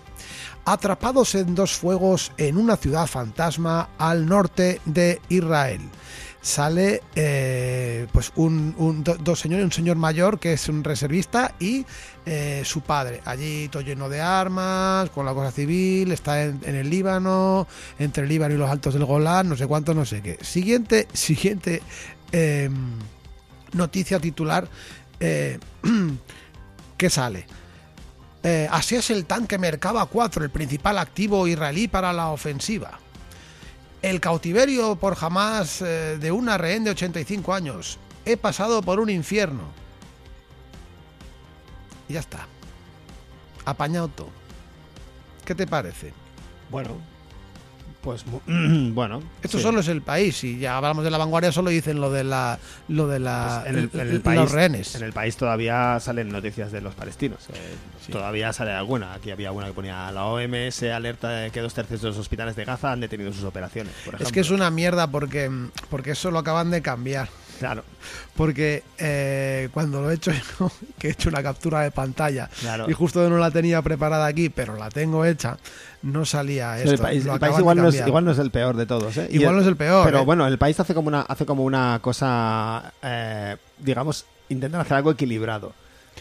Atrapados 0.65 1.35
en 1.35 1.53
dos 1.53 1.73
fuegos 1.73 2.31
en 2.37 2.57
una 2.57 2.75
ciudad 2.75 3.05
fantasma 3.05 3.89
al 3.99 4.25
norte 4.25 4.81
de 4.85 5.21
Israel. 5.29 5.81
sale 6.41 7.01
eh, 7.15 8.05
pues 8.11 8.33
un, 8.35 8.75
un- 8.77 9.01
do- 9.01 9.15
dos 9.15 9.39
señores, 9.39 9.63
un 9.63 9.71
señor 9.71 9.95
mayor 9.95 10.39
que 10.39 10.51
es 10.53 10.67
un 10.67 10.83
reservista 10.83 11.53
y 11.57 11.85
eh, 12.25 12.63
su 12.65 12.81
padre. 12.81 13.21
Allí 13.23 13.69
todo 13.69 13.81
lleno 13.81 14.09
de 14.09 14.19
armas, 14.19 15.09
con 15.11 15.25
la 15.25 15.33
cosa 15.33 15.51
civil, 15.51 16.11
está 16.11 16.43
en, 16.43 16.59
en 16.65 16.75
el 16.75 16.89
Líbano, 16.89 17.65
entre 17.97 18.23
el 18.23 18.29
Líbano 18.29 18.55
y 18.55 18.57
los 18.57 18.69
altos 18.69 18.93
del 18.93 19.05
Golán, 19.05 19.47
no 19.47 19.55
sé 19.55 19.67
cuánto, 19.67 19.93
no 19.93 20.03
sé 20.03 20.21
qué. 20.21 20.37
Siguiente, 20.41 21.07
siguiente 21.13 21.81
eh, 22.33 22.69
noticia 23.71 24.19
titular 24.19 24.67
eh, 25.19 25.57
que 26.97 27.09
sale. 27.09 27.47
Eh, 28.43 28.67
así 28.69 28.95
es 28.95 29.09
el 29.09 29.25
tanque 29.25 29.57
Merkava 29.57 30.05
4, 30.05 30.43
el 30.43 30.49
principal 30.49 30.97
activo 30.97 31.47
israelí 31.47 31.87
para 31.87 32.11
la 32.11 32.29
ofensiva. 32.29 32.99
El 34.01 34.19
cautiverio 34.19 34.97
por 34.97 35.15
jamás 35.15 35.81
eh, 35.81 36.17
de 36.19 36.31
una 36.31 36.57
rehén 36.57 36.83
de 36.83 36.91
85 36.91 37.53
años. 37.53 37.99
He 38.25 38.35
pasado 38.35 38.81
por 38.81 38.99
un 38.99 39.09
infierno. 39.09 39.63
Y 42.09 42.13
ya 42.13 42.19
está. 42.19 42.47
Apañado 43.63 44.09
todo. 44.09 44.31
¿Qué 45.45 45.55
te 45.55 45.65
parece? 45.65 46.11
Bueno, 46.69 46.97
pues 48.03 48.25
bueno. 48.47 49.23
Esto 49.41 49.57
sí. 49.57 49.63
solo 49.63 49.79
es 49.79 49.87
el 49.87 50.01
país. 50.01 50.35
Si 50.37 50.59
ya 50.59 50.77
hablamos 50.77 51.03
de 51.03 51.09
la 51.11 51.17
vanguardia, 51.17 51.51
solo 51.51 51.69
dicen 51.69 51.99
lo 52.01 52.11
de 52.11 52.23
la, 52.23 52.59
lo 52.89 53.07
de 53.07 53.19
la, 53.19 53.61
Pues 53.63 53.75
en 53.75 53.79
el, 53.83 53.89
en 53.93 54.29
el 54.29 54.35
los 54.35 54.51
rehenes. 54.51 54.95
En 54.95 55.03
el 55.03 55.13
país 55.13 55.37
todavía 55.37 55.99
salen 55.99 56.29
noticias 56.29 56.71
de 56.71 56.81
los 56.81 56.93
palestinos. 56.93 57.39
eh, 57.53 57.75
Sí. 58.05 58.11
Todavía 58.11 58.51
sale 58.51 58.71
alguna. 58.71 59.13
Aquí 59.13 59.31
había 59.31 59.53
una 59.53 59.67
que 59.67 59.71
ponía 59.73 60.11
la 60.11 60.25
OMS 60.25 60.83
alerta 60.83 61.29
de 61.29 61.51
que 61.51 61.61
dos 61.61 61.73
tercios 61.73 62.01
de 62.01 62.09
los 62.09 62.17
hospitales 62.17 62.53
de 62.57 62.65
Gaza 62.65 62.91
han 62.91 62.99
detenido 62.99 63.31
sus 63.31 63.45
operaciones. 63.45 63.93
Por. 64.03 64.21
Es 64.21 64.29
que 64.29 64.41
es 64.41 64.49
una 64.49 64.69
mierda 64.69 65.07
porque, 65.07 65.49
porque 65.89 66.11
eso 66.11 66.29
lo 66.29 66.39
acaban 66.39 66.69
de 66.69 66.81
cambiar. 66.81 67.29
Claro, 67.63 67.83
Porque 68.35 68.83
eh, 68.97 69.69
cuando 69.73 70.01
lo 70.01 70.11
he 70.11 70.15
hecho 70.15 70.33
yo, 70.59 70.69
que 70.99 71.07
he 71.07 71.11
hecho 71.11 71.29
una 71.29 71.41
captura 71.41 71.79
de 71.79 71.91
pantalla 71.91 72.49
claro. 72.59 72.89
y 72.89 72.93
justo 72.93 73.29
no 73.29 73.37
la 73.37 73.51
tenía 73.51 73.81
preparada 73.81 74.25
aquí, 74.25 74.49
pero 74.49 74.75
la 74.75 74.89
tengo 74.89 75.23
hecha, 75.23 75.57
no 76.01 76.25
salía 76.25 76.77
esto. 76.77 76.91
el 76.91 76.99
país, 76.99 77.25
el 77.25 77.31
igual, 77.59 77.77
no 77.77 77.87
es, 77.87 78.05
igual 78.05 78.25
no 78.25 78.31
es 78.31 78.39
el 78.39 78.51
peor 78.51 78.75
de 78.75 78.85
todos. 78.85 79.15
¿eh? 79.15 79.29
Igual 79.31 79.51
el- 79.51 79.55
no 79.55 79.61
es 79.61 79.67
el 79.69 79.77
peor. 79.77 80.03
Pero 80.05 80.19
¿eh? 80.19 80.25
bueno, 80.25 80.45
el 80.45 80.57
país 80.57 80.77
hace 80.77 80.93
como 80.93 81.07
una, 81.07 81.21
hace 81.21 81.45
como 81.45 81.63
una 81.63 81.99
cosa, 82.01 82.91
eh, 83.01 83.55
digamos, 83.79 84.25
intentan 84.49 84.81
hacer 84.81 84.97
algo 84.97 85.11
equilibrado. 85.11 85.73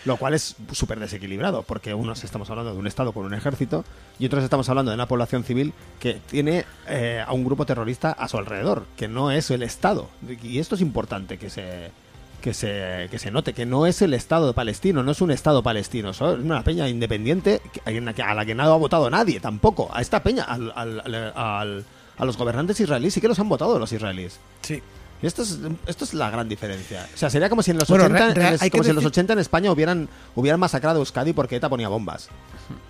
Lo 0.04 0.16
cual 0.16 0.34
es 0.34 0.56
súper 0.72 0.98
desequilibrado, 0.98 1.62
porque 1.62 1.94
unos 1.94 2.24
estamos 2.24 2.50
hablando 2.50 2.72
de 2.72 2.78
un 2.78 2.86
Estado 2.88 3.12
con 3.12 3.24
un 3.24 3.34
ejército 3.34 3.84
y 4.18 4.26
otros 4.26 4.42
estamos 4.42 4.68
hablando 4.68 4.90
de 4.90 4.96
una 4.96 5.06
población 5.06 5.44
civil 5.44 5.72
que 6.00 6.14
tiene 6.28 6.64
eh, 6.88 7.22
a 7.24 7.32
un 7.32 7.44
grupo 7.44 7.66
terrorista 7.66 8.10
a 8.12 8.26
su 8.28 8.36
alrededor, 8.36 8.84
que 8.96 9.06
no 9.06 9.30
es 9.30 9.50
el 9.52 9.62
Estado. 9.62 10.08
Y 10.42 10.58
esto 10.58 10.74
es 10.74 10.80
importante 10.80 11.38
que 11.38 11.50
se, 11.50 11.92
que 12.40 12.52
se, 12.52 13.06
que 13.12 13.18
se 13.20 13.30
note, 13.30 13.52
que 13.52 13.64
no 13.64 13.86
es 13.86 14.02
el 14.02 14.12
Estado 14.14 14.52
palestino, 14.54 15.04
no 15.04 15.12
es 15.12 15.20
un 15.20 15.30
Estado 15.30 15.62
palestino, 15.62 16.10
es 16.10 16.20
una 16.20 16.64
peña 16.64 16.88
independiente 16.88 17.60
a 17.84 18.34
la 18.34 18.44
que 18.44 18.54
no 18.56 18.62
ha 18.64 18.76
votado 18.76 19.08
nadie 19.08 19.38
tampoco. 19.38 19.88
A 19.94 20.00
esta 20.00 20.20
peña, 20.24 20.42
al- 20.42 20.72
al- 20.74 21.32
al- 21.36 21.84
a 22.18 22.24
los 22.24 22.36
gobernantes 22.36 22.78
israelíes 22.80 23.14
sí 23.14 23.20
que 23.20 23.28
los 23.28 23.38
han 23.38 23.48
votado 23.48 23.78
los 23.78 23.92
israelíes. 23.92 24.40
Sí. 24.62 24.82
Y 25.22 25.26
esto 25.26 25.42
es, 25.42 25.58
esto 25.86 26.04
es 26.04 26.14
la 26.14 26.30
gran 26.30 26.48
diferencia. 26.48 27.08
O 27.14 27.16
sea, 27.16 27.30
sería 27.30 27.48
como 27.48 27.62
si 27.62 27.70
en 27.70 27.78
los, 27.78 27.88
Bueno, 27.88 28.04
80, 28.06 28.26
re- 28.28 28.34
re- 28.34 28.48
en 28.48 28.54
es- 28.54 28.62
hay 28.62 28.68
que 28.70 28.72
como 28.72 28.84
si 28.84 28.90
en 28.90 28.96
los 28.96 29.04
decir- 29.04 29.12
80 29.12 29.32
en 29.34 29.38
España 29.38 29.70
hubieran, 29.70 30.08
hubieran 30.34 30.58
masacrado 30.58 30.98
a 30.98 31.00
Euskadi 31.00 31.32
porque 31.32 31.56
ETA 31.56 31.68
ponía 31.68 31.88
bombas. 31.88 32.28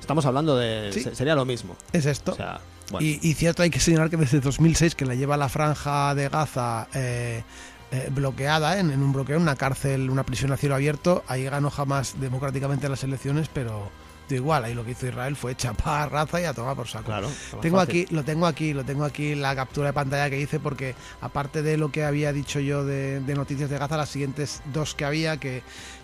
Estamos 0.01 0.25
hablando 0.27 0.57
de... 0.57 0.91
Sí. 0.93 1.03
se- 1.03 1.15
Sería 1.15 1.35
lo 1.35 1.45
mismo. 1.45 1.77
Es 1.93 2.07
esto. 2.07 2.33
O 2.33 2.37
sea, 2.37 2.61
bueno. 2.91 3.07
Y, 3.07 3.19
y 3.23 3.35
cierto, 3.35 3.63
hay 3.63 3.71
que 3.71 3.81
señalar 3.81 4.09
que 4.11 4.17
desde 4.17 4.41
2006, 4.41 4.95
que 4.95 5.05
la 5.05 5.15
lleva 5.15 5.37
la 5.37 5.49
franja 5.51 6.15
de 6.15 6.29
Gaza 6.31 6.89
eh, 6.95 7.43
eh, 7.91 8.09
bloqueada, 8.11 8.79
en, 8.79 8.91
en 8.91 9.03
un 9.03 9.13
bloqueo, 9.13 9.37
en 9.37 9.43
una 9.43 9.57
cárcel, 9.57 10.09
una 10.09 10.25
prisión 10.25 10.53
a 10.53 10.57
cielo 10.57 10.75
abierto, 10.75 11.23
ahí 11.29 11.45
ganó 11.45 11.71
jamás 11.71 12.15
democráticamente 12.19 12.89
las 12.89 13.05
elecciones, 13.05 13.49
pero 13.53 13.91
igual, 14.35 14.65
ahí 14.65 14.75
lo 14.75 14.85
que 14.85 14.93
hizo 14.93 15.07
Israel 15.07 15.37
fue 15.37 15.55
chapar 15.55 16.11
raza 16.11 16.41
y 16.41 16.45
a 16.45 16.55
tomar 16.55 16.77
por 16.77 16.89
saco. 16.89 17.07
Claro. 17.07 17.29
Tengo 17.61 17.79
fácil. 17.79 18.03
aquí, 18.03 18.15
lo 18.15 18.25
tengo 18.25 18.47
aquí, 18.47 18.73
lo 18.73 18.85
tengo 18.85 19.05
aquí 19.05 19.35
la 19.35 19.55
captura 19.55 19.89
de 19.89 19.93
pantalla 19.93 20.31
que 20.31 20.41
hice 20.41 20.61
porque 20.61 20.95
aparte 21.21 21.63
de 21.63 21.77
lo 21.77 21.91
que 21.91 22.05
había 22.05 22.33
dicho 22.33 22.61
yo 22.61 22.85
de, 22.85 23.21
de 23.21 23.35
noticias 23.35 23.71
de 23.71 23.79
Gaza, 23.79 23.97
las 23.97 24.09
siguientes 24.09 24.63
dos 24.73 24.95
que 24.95 25.05
había 25.05 25.37
que, 25.39 25.63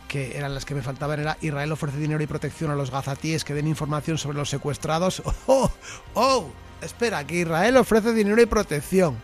que 0.08 0.36
eran 0.36 0.54
las 0.54 0.64
que 0.64 0.74
me 0.74 0.82
faltaban 0.82 1.20
era 1.20 1.36
Israel 1.40 1.70
ofrece 1.72 1.98
dinero 1.98 2.22
y 2.22 2.26
protección 2.26 2.70
a 2.70 2.74
los 2.74 2.90
gazatíes 2.90 3.44
que 3.44 3.54
den 3.54 3.68
información 3.68 4.18
sobre 4.18 4.38
los 4.38 4.48
secuestrados. 4.48 5.22
¡Oh! 5.46 5.70
¡Oh! 6.14 6.46
Espera, 6.80 7.26
que 7.26 7.40
Israel 7.40 7.76
ofrece 7.76 8.12
dinero 8.12 8.40
y 8.40 8.46
protección. 8.46 9.16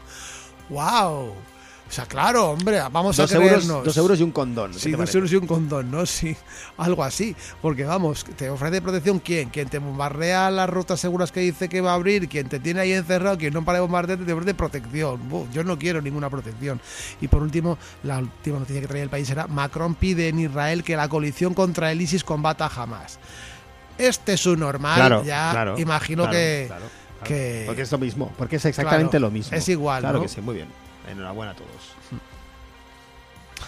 ¡Wow! 0.69 1.35
O 1.87 1.93
sea, 1.95 2.07
claro, 2.07 2.51
hombre, 2.51 2.81
vamos 2.91 3.17
Dos 3.17 3.31
a 3.31 3.35
euros, 3.37 3.49
creernos. 3.51 3.85
dos 3.85 3.97
euros 3.99 4.19
y 4.19 4.23
un 4.23 4.33
condón. 4.33 4.73
¿qué 4.73 4.79
Sí, 4.81 4.91
dos 4.91 4.99
parece? 5.01 5.19
euros 5.19 5.33
y 5.33 5.37
un 5.37 5.47
condón, 5.47 5.91
¿no? 5.91 6.05
Sí, 6.15 6.35
algo 6.79 7.05
así. 7.05 7.37
Porque 7.61 7.85
vamos, 7.85 8.25
te 8.37 8.49
ofrece 8.51 8.81
protección 8.83 9.19
quién? 9.21 9.51
Quien 9.51 9.69
te 9.69 9.79
bombardea 9.79 10.51
las 10.51 10.69
rutas 10.69 10.99
seguras 10.99 11.31
que 11.31 11.41
dice 11.41 11.69
que 11.69 11.81
va 11.83 11.93
a 11.93 11.95
abrir, 11.95 12.29
quien 12.29 12.49
te 12.49 12.59
tiene 12.59 12.81
ahí 12.81 12.93
encerrado, 12.95 13.37
quien 13.37 13.53
no 13.53 13.65
para 13.65 13.77
de 13.77 13.83
bombardearte, 13.83 14.25
te 14.25 14.33
ofrece 14.33 14.55
protección. 14.55 15.21
Yo 15.53 15.63
no 15.63 15.79
quiero 15.79 16.01
ninguna 16.01 16.31
protección. 16.31 16.81
Y 17.21 17.29
por 17.29 17.43
último, 17.43 17.79
la 18.03 18.19
última 18.19 18.59
noticia 18.59 18.81
que 18.81 18.89
traía 18.89 19.05
el 19.05 19.11
país 19.11 19.29
era 19.31 19.47
Macron 19.47 19.95
pide 19.95 20.29
en 20.29 20.41
Israel 20.41 20.83
que 20.83 20.97
la 20.97 21.09
coalición 21.09 21.53
contra 21.55 21.93
el 21.93 22.01
ISIS 22.01 22.25
combata 22.25 22.69
jamás. 22.71 23.19
Este 23.99 24.33
es 24.33 24.45
un 24.47 24.59
normal, 24.59 24.97
Claro, 24.97 25.23
ya 25.25 25.51
claro, 25.53 25.79
imagino 25.79 26.25
claro, 26.25 26.33
que... 27.29 27.65
Porque 27.67 27.83
es 27.83 27.93
lo 27.93 27.99
mismo. 27.99 28.33
Porque 28.37 28.57
es 28.57 28.65
exactamente 28.65 29.21
lo 29.21 29.31
mismo. 29.31 29.57
es 29.57 29.69
igual, 29.69 30.01
Claro 30.01 30.17
¿no? 30.19 30.23
que 30.23 30.29
sí, 30.29 30.41
muy 30.41 30.57
bien. 30.57 30.69
Enhorabuena 31.09 31.53
a 31.53 31.55
todos. 31.57 31.71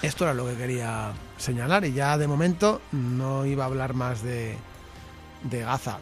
Esto 0.02 0.24
era 0.24 0.34
lo 0.34 0.46
que 0.46 0.56
quería 0.56 1.12
señalar 1.38 1.84
y 1.84 1.92
ya 1.92 2.18
de 2.18 2.26
momento 2.26 2.80
no 2.92 3.46
iba 3.46 3.64
a 3.64 3.66
hablar 3.66 3.94
más 3.94 4.22
de, 4.22 4.56
de 5.42 5.60
Gaza. 5.62 5.98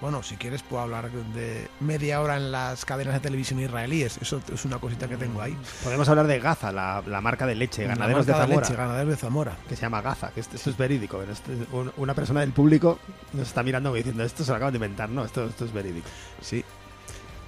Bueno, 0.00 0.22
si 0.22 0.36
quieres 0.36 0.62
puedo 0.62 0.82
hablar 0.82 1.10
de 1.10 1.68
media 1.80 2.22
hora 2.22 2.38
en 2.38 2.50
las 2.52 2.86
cadenas 2.86 3.12
de 3.14 3.20
televisión 3.20 3.60
israelíes. 3.60 4.16
Eso 4.22 4.40
es 4.52 4.64
una 4.64 4.78
cosita 4.78 5.06
que 5.08 5.18
tengo 5.18 5.42
ahí. 5.42 5.54
Podemos 5.84 6.08
hablar 6.08 6.26
de 6.26 6.38
Gaza, 6.40 6.72
la, 6.72 7.02
la 7.06 7.20
marca 7.20 7.46
de 7.46 7.54
leche, 7.54 7.86
ganaderos 7.86 8.24
de 8.24 8.32
Zamora. 8.32 8.60
leche, 8.60 8.74
ganaderos 8.76 9.10
de 9.10 9.16
Zamora. 9.16 9.56
que 9.68 9.76
se 9.76 9.82
llama 9.82 10.00
Gaza, 10.00 10.30
que 10.30 10.40
esto, 10.40 10.56
esto 10.56 10.70
es 10.70 10.76
verídico. 10.78 11.18
pero 11.18 11.32
esto 11.32 11.52
es 11.52 11.58
un- 11.72 11.92
una 11.98 12.14
persona 12.14 12.40
del 12.40 12.52
público 12.52 12.98
nos 13.34 13.48
está 13.48 13.62
mirando 13.62 13.94
y 13.94 13.98
diciendo, 13.98 14.24
esto 14.24 14.42
se 14.42 14.50
lo 14.50 14.56
acaban 14.56 14.72
de 14.72 14.78
inventar, 14.78 15.10
no, 15.10 15.22
esto, 15.24 15.44
esto 15.46 15.66
es 15.66 15.72
verídico. 15.72 16.08
Sí. 16.40 16.64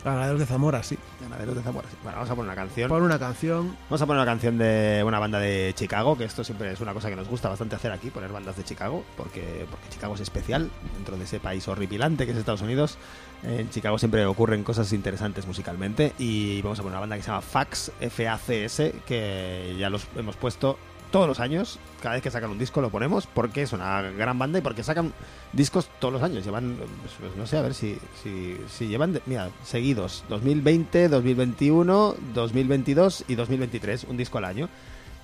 Ganaderos 0.05 0.41
de 0.41 0.47
Zamora, 0.47 0.83
sí. 0.83 0.99
Ganaderos 1.21 1.55
de 1.55 1.63
Zamora. 1.63 1.89
sí. 1.89 1.97
Bueno, 2.03 2.19
vamos 2.19 2.31
a 2.31 2.35
poner 2.35 2.53
una 2.53 2.57
canción. 2.57 2.89
Pon 2.89 3.03
una 3.03 3.19
canción. 3.19 3.77
Vamos 3.89 4.03
a 4.03 4.07
poner 4.07 4.23
una 4.23 4.31
canción 4.31 4.59
de 4.59 5.03
una 5.07 5.19
banda 5.19 5.39
de 5.39 5.73
Chicago, 5.77 6.19
que 6.19 6.25
esto 6.25 6.43
siempre 6.43 6.73
es 6.73 6.81
una 6.81 6.93
cosa 6.93 7.09
que 7.09 7.17
nos 7.17 7.29
gusta 7.29 7.49
bastante 7.49 7.77
hacer 7.77 7.93
aquí, 7.93 8.11
poner 8.11 8.33
bandas 8.33 8.57
de 8.57 8.65
Chicago, 8.65 9.05
porque, 9.17 9.67
porque 9.71 9.89
Chicago 9.91 10.15
es 10.15 10.21
especial 10.21 10.71
dentro 10.95 11.17
de 11.17 11.25
ese 11.25 11.39
país 11.39 11.67
horripilante 11.69 12.27
que 12.27 12.33
es 12.33 12.39
Estados 12.39 12.63
Unidos. 12.63 12.99
En 13.45 13.71
Chicago 13.71 13.99
siempre 13.99 14.25
ocurren 14.27 14.63
cosas 14.65 14.93
interesantes 14.93 15.47
musicalmente 15.47 16.13
y 16.19 16.63
vamos 16.63 16.79
a 16.79 16.83
poner 16.83 16.95
una 16.95 17.01
banda 17.01 17.17
que 17.17 17.23
se 17.23 17.29
llama 17.29 17.43
Fax, 17.43 17.93
F-A-C-S, 18.01 18.95
que 19.07 19.77
ya 19.79 19.91
los 19.91 20.07
hemos 20.17 20.37
puesto 20.37 20.79
todos 21.13 21.29
los 21.29 21.39
años, 21.39 21.79
cada 22.03 22.15
vez 22.17 22.23
que 22.25 22.31
sacan 22.33 22.51
un 22.51 22.59
disco 22.59 22.81
lo 22.81 22.91
ponemos, 22.91 23.29
porque 23.29 23.63
es 23.63 23.73
una 23.73 24.03
gran 24.03 24.37
banda 24.39 24.59
y 24.59 24.63
porque 24.63 24.83
sacan 24.83 25.13
discos 25.53 25.89
todos 26.01 26.13
los 26.13 26.23
años. 26.25 26.45
Llevan, 26.45 26.77
pues, 27.21 27.37
no 27.37 27.47
sé, 27.47 27.59
a 27.59 27.63
ver 27.63 27.75
si, 27.75 27.97
si, 28.25 28.57
si 28.69 28.89
llevan, 28.89 29.13
de- 29.13 29.23
mira, 29.27 29.51
seguidos, 29.63 30.25
2020, 30.29 31.09
2021, 31.09 32.17
2022 32.35 33.25
y 33.29 33.35
2023, 33.37 34.05
un 34.09 34.17
disco 34.17 34.39
al 34.39 34.47
año. 34.47 34.69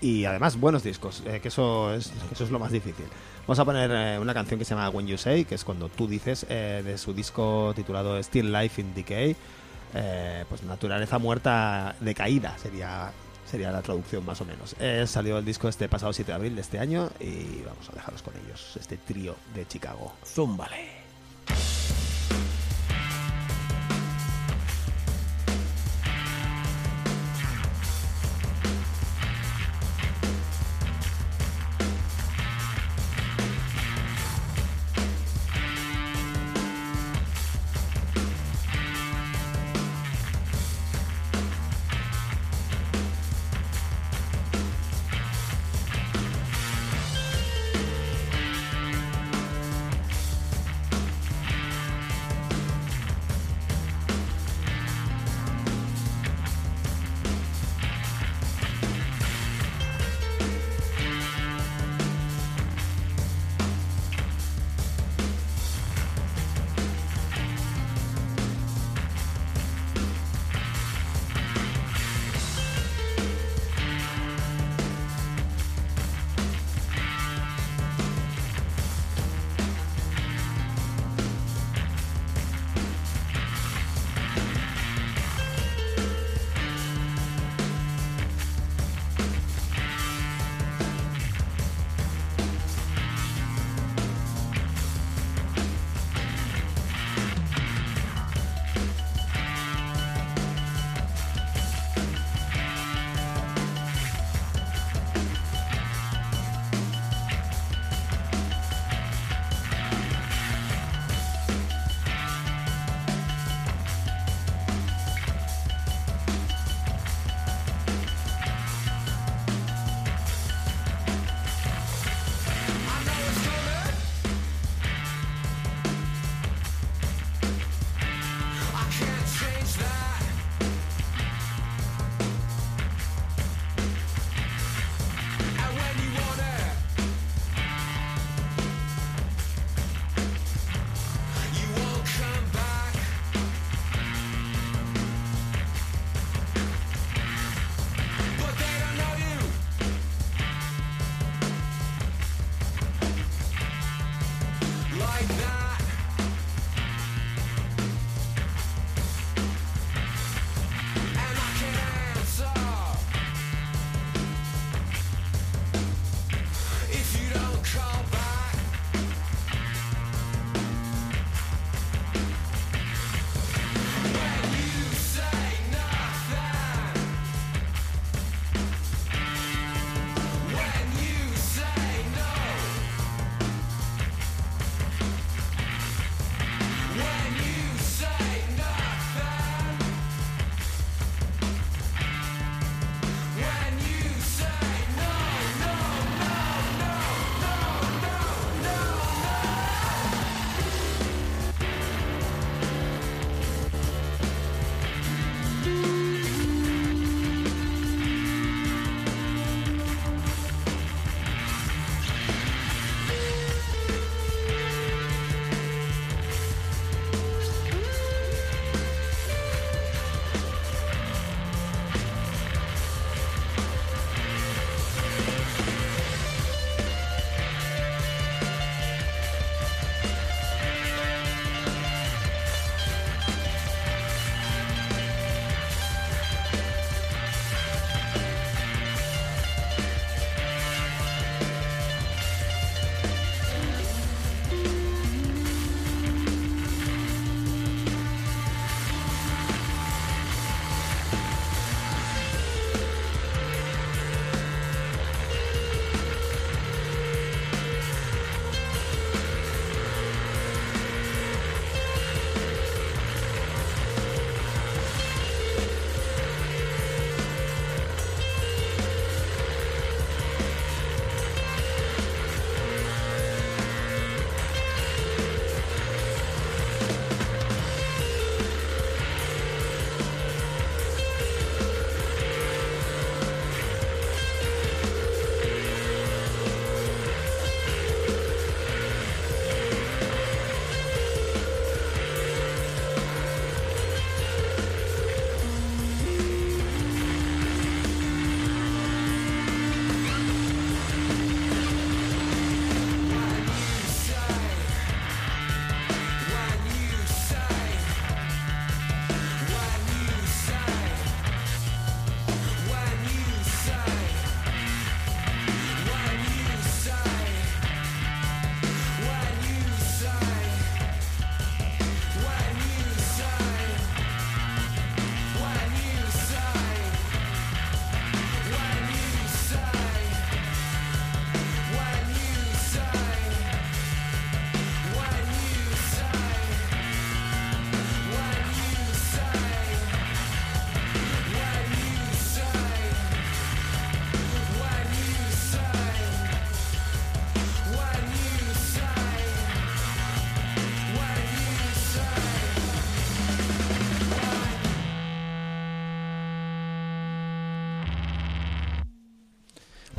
Y 0.01 0.27
además 0.27 0.61
buenos 0.61 0.85
discos, 0.85 1.25
eh, 1.27 1.41
que 1.43 1.49
eso 1.49 1.93
es, 1.93 2.13
eso 2.31 2.45
es 2.45 2.51
lo 2.53 2.61
más 2.61 2.71
difícil. 2.71 3.07
Vamos 3.49 3.59
a 3.59 3.65
poner 3.65 3.91
eh, 3.93 4.19
una 4.21 4.33
canción 4.33 4.57
que 4.59 4.65
se 4.65 4.75
llama 4.77 4.91
When 4.91 5.09
You 5.09 5.19
Say, 5.19 5.45
que 5.45 5.57
es 5.57 5.65
cuando 5.65 5.89
tú 5.89 6.07
dices, 6.07 6.47
eh, 6.49 6.83
de 6.85 6.97
su 6.99 7.13
disco 7.15 7.73
titulado 7.75 8.23
Still 8.23 8.53
Life 8.53 8.81
in 8.81 8.95
Decay. 8.95 9.35
Eh, 9.95 10.45
pues 10.49 10.63
naturaleza 10.63 11.19
muerta 11.19 11.97
decaída 12.01 12.57
sería 12.59 13.11
sería 13.49 13.71
la 13.71 13.83
traducción 13.83 14.25
más 14.25 14.41
o 14.41 14.45
menos. 14.45 14.77
Eh, 14.79 15.05
salió 15.07 15.39
el 15.39 15.45
disco 15.45 15.69
este 15.69 15.89
pasado 15.89 16.13
7 16.13 16.31
de 16.31 16.37
abril 16.37 16.55
de 16.55 16.61
este 16.61 16.79
año 16.79 17.11
y 17.21 17.63
vamos 17.63 17.89
a 17.91 17.93
dejaros 17.93 18.23
con 18.23 18.35
ellos, 18.37 18.77
este 18.79 18.97
trío 18.99 19.35
de 19.55 19.67
Chicago. 19.67 20.13
Zúmbale. 20.25 20.99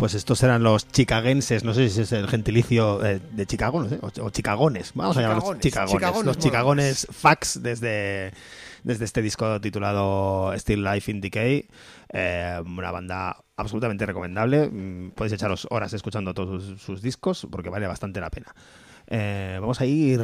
Pues 0.10 0.16
estos 0.16 0.42
eran 0.42 0.64
los 0.64 0.88
chicagenses, 0.88 1.64
no 1.64 1.72
sé 1.76 1.88
si 1.88 2.02
es 2.02 2.12
el 2.14 2.28
gentilicio 2.28 3.06
eh, 3.06 3.20
de 3.32 3.46
Chicago, 3.46 3.84
no 3.84 3.90
sé, 3.90 4.00
o, 4.02 4.26
o 4.26 4.30
chicagones, 4.32 4.92
vamos 4.96 5.16
a 5.18 5.22
llamarlos 5.22 5.60
Chicagones, 5.60 6.26
los 6.26 6.40
chicagones 6.40 7.08
fax 7.12 7.62
desde, 7.62 8.34
desde 8.84 9.06
este 9.06 9.22
disco 9.22 9.62
titulado 9.62 10.52
Still 10.58 10.84
Life 10.84 11.12
in 11.12 11.22
Decay, 11.22 11.68
eh, 12.12 12.60
una 12.66 12.90
banda 12.90 13.38
absolutamente 13.56 14.08
recomendable, 14.08 14.72
Mm, 14.72 15.12
podéis 15.12 15.34
echaros 15.34 15.68
horas 15.70 15.94
escuchando 15.94 16.34
todos 16.34 16.64
sus, 16.64 16.82
sus 16.82 17.04
discos 17.04 17.48
porque 17.52 17.70
vale 17.70 17.86
bastante 17.86 18.20
la 18.20 18.32
pena. 18.32 18.56
Eh, 19.06 19.60
vamos 19.62 19.80
a 19.80 19.86
ir 19.86 20.22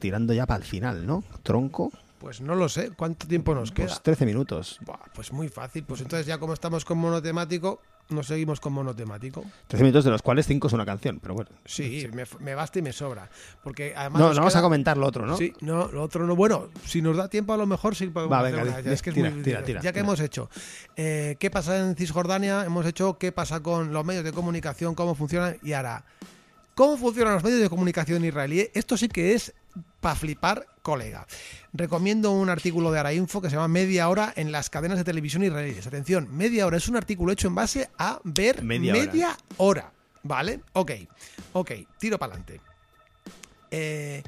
tirando 0.00 0.34
ya 0.34 0.44
para 0.44 0.58
el 0.58 0.68
final, 0.68 1.06
¿no? 1.06 1.24
Tronco, 1.42 1.90
Pues 2.24 2.40
no 2.40 2.54
lo 2.54 2.70
sé. 2.70 2.90
¿Cuánto 2.96 3.26
tiempo 3.28 3.54
nos 3.54 3.70
queda? 3.70 3.88
pues 3.88 4.02
13 4.02 4.24
minutos. 4.24 4.78
Buah, 4.80 4.96
pues 5.14 5.30
muy 5.30 5.48
fácil. 5.50 5.84
Pues 5.84 6.00
entonces 6.00 6.26
ya 6.26 6.38
como 6.38 6.54
estamos 6.54 6.82
con 6.86 6.96
monotemático, 6.96 7.82
nos 8.08 8.28
seguimos 8.28 8.60
con 8.60 8.72
monotemático. 8.72 9.44
13 9.68 9.84
minutos 9.84 10.04
de 10.06 10.10
los 10.10 10.22
cuales 10.22 10.46
5 10.46 10.66
es 10.68 10.72
una 10.72 10.86
canción, 10.86 11.20
pero 11.20 11.34
bueno. 11.34 11.50
Sí, 11.66 12.08
me, 12.14 12.24
me 12.40 12.54
basta 12.54 12.78
y 12.78 12.82
me 12.82 12.94
sobra. 12.94 13.28
Porque 13.62 13.92
además. 13.94 14.22
No, 14.22 14.28
no 14.30 14.36
vamos 14.36 14.56
a 14.56 14.62
comentar 14.62 14.96
lo 14.96 15.06
otro, 15.06 15.26
¿no? 15.26 15.36
Sí, 15.36 15.52
no, 15.60 15.88
lo 15.92 16.02
otro 16.02 16.26
no. 16.26 16.34
Bueno, 16.34 16.68
si 16.86 17.02
nos 17.02 17.18
da 17.18 17.28
tiempo, 17.28 17.52
a 17.52 17.58
lo 17.58 17.66
mejor 17.66 17.94
sí 17.94 18.06
podemos 18.06 18.32
Va, 18.32 18.40
hacer 18.40 18.54
venga, 18.54 18.78
una. 18.80 18.90
Es 18.92 19.02
que 19.02 19.10
es 19.10 19.14
tira, 19.16 19.30
muy- 19.30 19.42
tira, 19.42 19.62
tira, 19.62 19.82
Ya 19.82 19.92
que 19.92 20.00
hemos 20.00 20.18
hecho 20.20 20.48
eh, 20.96 21.36
qué 21.38 21.50
pasa 21.50 21.76
en 21.78 21.94
Cisjordania, 21.94 22.64
hemos 22.64 22.86
hecho 22.86 23.18
qué 23.18 23.32
pasa 23.32 23.60
con 23.60 23.92
los 23.92 24.02
medios 24.02 24.24
de 24.24 24.32
comunicación, 24.32 24.94
cómo 24.94 25.14
funcionan 25.14 25.58
y 25.62 25.74
ahora 25.74 26.06
cómo 26.74 26.96
funcionan 26.96 27.34
los 27.34 27.44
medios 27.44 27.60
de 27.60 27.68
comunicación 27.68 28.24
israelíes. 28.24 28.70
Esto 28.72 28.96
sí 28.96 29.08
que 29.08 29.34
es 29.34 29.52
para 30.00 30.14
flipar, 30.14 30.66
colega. 30.82 31.26
Recomiendo 31.72 32.30
un 32.32 32.48
artículo 32.50 32.92
de 32.92 33.00
Arainfo 33.00 33.40
que 33.40 33.48
se 33.50 33.56
llama 33.56 33.68
Media 33.68 34.08
hora 34.08 34.32
en 34.36 34.52
las 34.52 34.70
cadenas 34.70 34.98
de 34.98 35.04
televisión 35.04 35.42
israelíes. 35.42 35.86
Atención, 35.86 36.28
media 36.36 36.66
hora 36.66 36.76
es 36.76 36.88
un 36.88 36.96
artículo 36.96 37.32
hecho 37.32 37.48
en 37.48 37.54
base 37.54 37.88
a 37.98 38.20
ver 38.24 38.62
Media 38.62 38.92
media, 38.92 39.36
hora. 39.56 39.82
hora. 39.82 39.92
¿Vale? 40.22 40.60
Ok, 40.72 40.92
ok, 41.52 41.72
tiro 41.98 42.18
para 42.18 42.32
adelante. 42.34 42.60
Eh, 43.70 44.22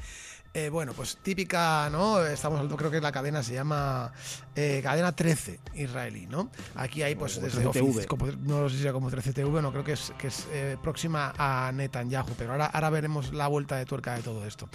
eh, 0.59 0.69
bueno, 0.69 0.93
pues 0.93 1.17
típica, 1.21 1.87
¿no? 1.91 2.25
Estamos 2.25 2.57
hablando, 2.57 2.75
creo 2.77 2.89
que 2.89 2.99
la 2.99 3.11
cadena 3.11 3.43
se 3.43 3.53
llama 3.53 4.11
eh, 4.55 4.79
Cadena 4.81 5.11
13 5.15 5.59
israelí, 5.75 6.25
¿no? 6.25 6.49
Aquí 6.75 7.03
hay, 7.03 7.13
pues, 7.15 7.39
desde 7.39 7.61
13TV. 7.63 7.81
ofici- 8.03 8.07
como- 8.07 8.25
no 8.27 8.67
sé 8.67 8.77
si 8.77 8.81
sea 8.81 8.91
como 8.91 9.11
13TV, 9.11 9.61
no 9.61 9.71
creo 9.71 9.83
que 9.83 9.91
es, 9.93 10.11
que 10.17 10.27
es 10.27 10.47
eh, 10.51 10.75
próxima 10.81 11.33
a 11.37 11.71
Netanyahu, 11.71 12.33
pero 12.37 12.53
ahora, 12.53 12.65
ahora 12.65 12.89
veremos 12.89 13.33
la 13.33 13.47
vuelta 13.47 13.75
de 13.77 13.85
tuerca 13.85 14.15
de 14.15 14.23
todo 14.23 14.45
esto. 14.47 14.67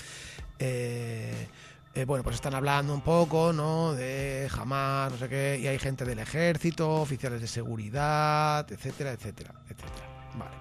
Eh, 0.60 1.48
eh, 1.94 2.04
bueno, 2.04 2.22
pues 2.22 2.36
están 2.36 2.54
hablando 2.54 2.94
un 2.94 3.02
poco, 3.02 3.52
¿no? 3.52 3.92
De 3.92 4.48
Hamas, 4.56 5.10
no 5.12 5.18
sé 5.18 5.28
qué, 5.28 5.58
y 5.60 5.66
hay 5.66 5.78
gente 5.80 6.04
del 6.04 6.20
ejército, 6.20 6.88
oficiales 7.02 7.40
de 7.40 7.48
seguridad, 7.48 8.70
etcétera, 8.70 9.12
etcétera, 9.12 9.52
etcétera. 9.64 10.06
Vale. 10.38 10.52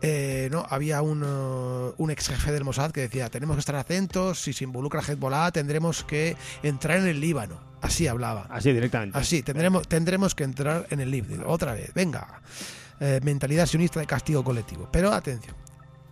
Eh, 0.00 0.48
no, 0.52 0.64
había 0.68 1.02
un, 1.02 1.22
eh, 1.24 1.94
un 1.96 2.10
ex 2.10 2.28
jefe 2.28 2.52
del 2.52 2.64
Mossad 2.64 2.92
que 2.92 3.00
decía, 3.00 3.28
tenemos 3.30 3.56
que 3.56 3.60
estar 3.60 3.76
atentos, 3.76 4.40
si 4.40 4.52
se 4.52 4.64
involucra 4.64 5.00
Hezbollah 5.00 5.50
tendremos 5.50 6.04
que 6.04 6.36
entrar 6.62 6.98
en 6.98 7.08
el 7.08 7.20
Líbano. 7.20 7.60
Así 7.80 8.06
hablaba. 8.06 8.46
Así 8.50 8.72
directamente. 8.72 9.18
Así, 9.18 9.42
tendremos, 9.42 9.86
tendremos 9.88 10.34
que 10.34 10.44
entrar 10.44 10.86
en 10.90 11.00
el 11.00 11.10
Líbano. 11.10 11.48
Otra 11.48 11.74
vez, 11.74 11.92
venga. 11.94 12.40
Eh, 13.00 13.20
mentalidad 13.22 13.66
sionista 13.66 14.00
de 14.00 14.06
castigo 14.06 14.42
colectivo. 14.42 14.88
Pero 14.90 15.12
atención. 15.12 15.54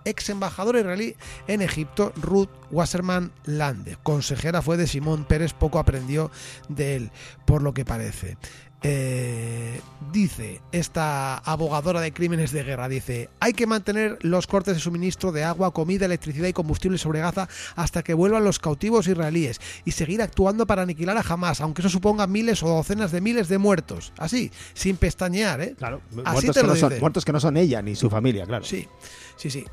Ex 0.05 0.31
embajadora 0.31 0.79
israelí 0.79 1.17
en 1.49 1.63
Egipto, 1.63 2.13
Ruth 2.15 2.49
Wasserman 2.71 3.33
Lande. 3.45 3.99
Consejera 4.05 4.63
fue 4.63 4.77
de 4.77 4.87
Simón 4.87 5.25
Pérez, 5.25 5.53
poco 5.53 5.81
aprendió 5.81 6.31
de 6.69 6.95
él, 6.95 7.11
por 7.45 7.61
lo 7.61 7.75
que 7.75 7.85
parece. 7.85 8.37
Eh, 8.83 9.81
dice 10.13 10.61
esta 10.71 11.39
abogadora 11.39 12.01
de 12.01 12.13
crímenes 12.13 12.53
de 12.53 12.63
guerra, 12.63 12.89
dice, 12.89 13.31
hay 13.41 13.53
que 13.53 13.67
mantener 13.67 14.19
los 14.21 14.47
cortes 14.47 14.75
de 14.75 14.81
suministro 14.81 15.33
de 15.33 15.45
agua, 15.45 15.73
comida, 15.73 16.07
electricidad 16.07 16.49
y 16.49 16.53
combustible 16.53 16.99
sobre 16.99 17.21
Gaza 17.21 17.49
hasta 17.75 18.03
que 18.03 18.15
vuelvan 18.15 18.45
los 18.45 18.59
cautivos 18.59 19.09
israelíes 19.09 19.61
y 19.85 19.93
seguir 19.93 20.23
actuando 20.23 20.67
para 20.67 20.83
aniquilar 20.83 21.17
a 21.17 21.25
Hamas, 21.27 21.61
aunque 21.61 21.83
eso 21.83 21.89
suponga 21.89 22.27
miles 22.27 22.63
o 22.63 22.69
docenas 22.69 23.13
de 23.13 23.21
miles 23.21 23.49
de 23.49 23.59
muertos. 23.59 24.13
Así, 24.19 24.51
sin 24.75 24.97
pestañear, 24.97 25.61
¿eh? 25.61 25.75
Claro, 25.77 26.01
Así 26.25 26.47
muertos 26.47 26.55
te 26.55 26.61
que, 26.61 26.67
lo 26.67 26.75
no 26.75 26.81
son, 26.81 27.01
muertos 27.01 27.25
que 27.25 27.33
no 27.33 27.41
son 27.41 27.57
ella 27.57 27.83
ni 27.83 27.97
su 27.97 28.11
familia, 28.11 28.47
claro. 28.47 28.65
Sí, 28.65 28.87
sí, 29.37 29.51
sí. 29.51 29.65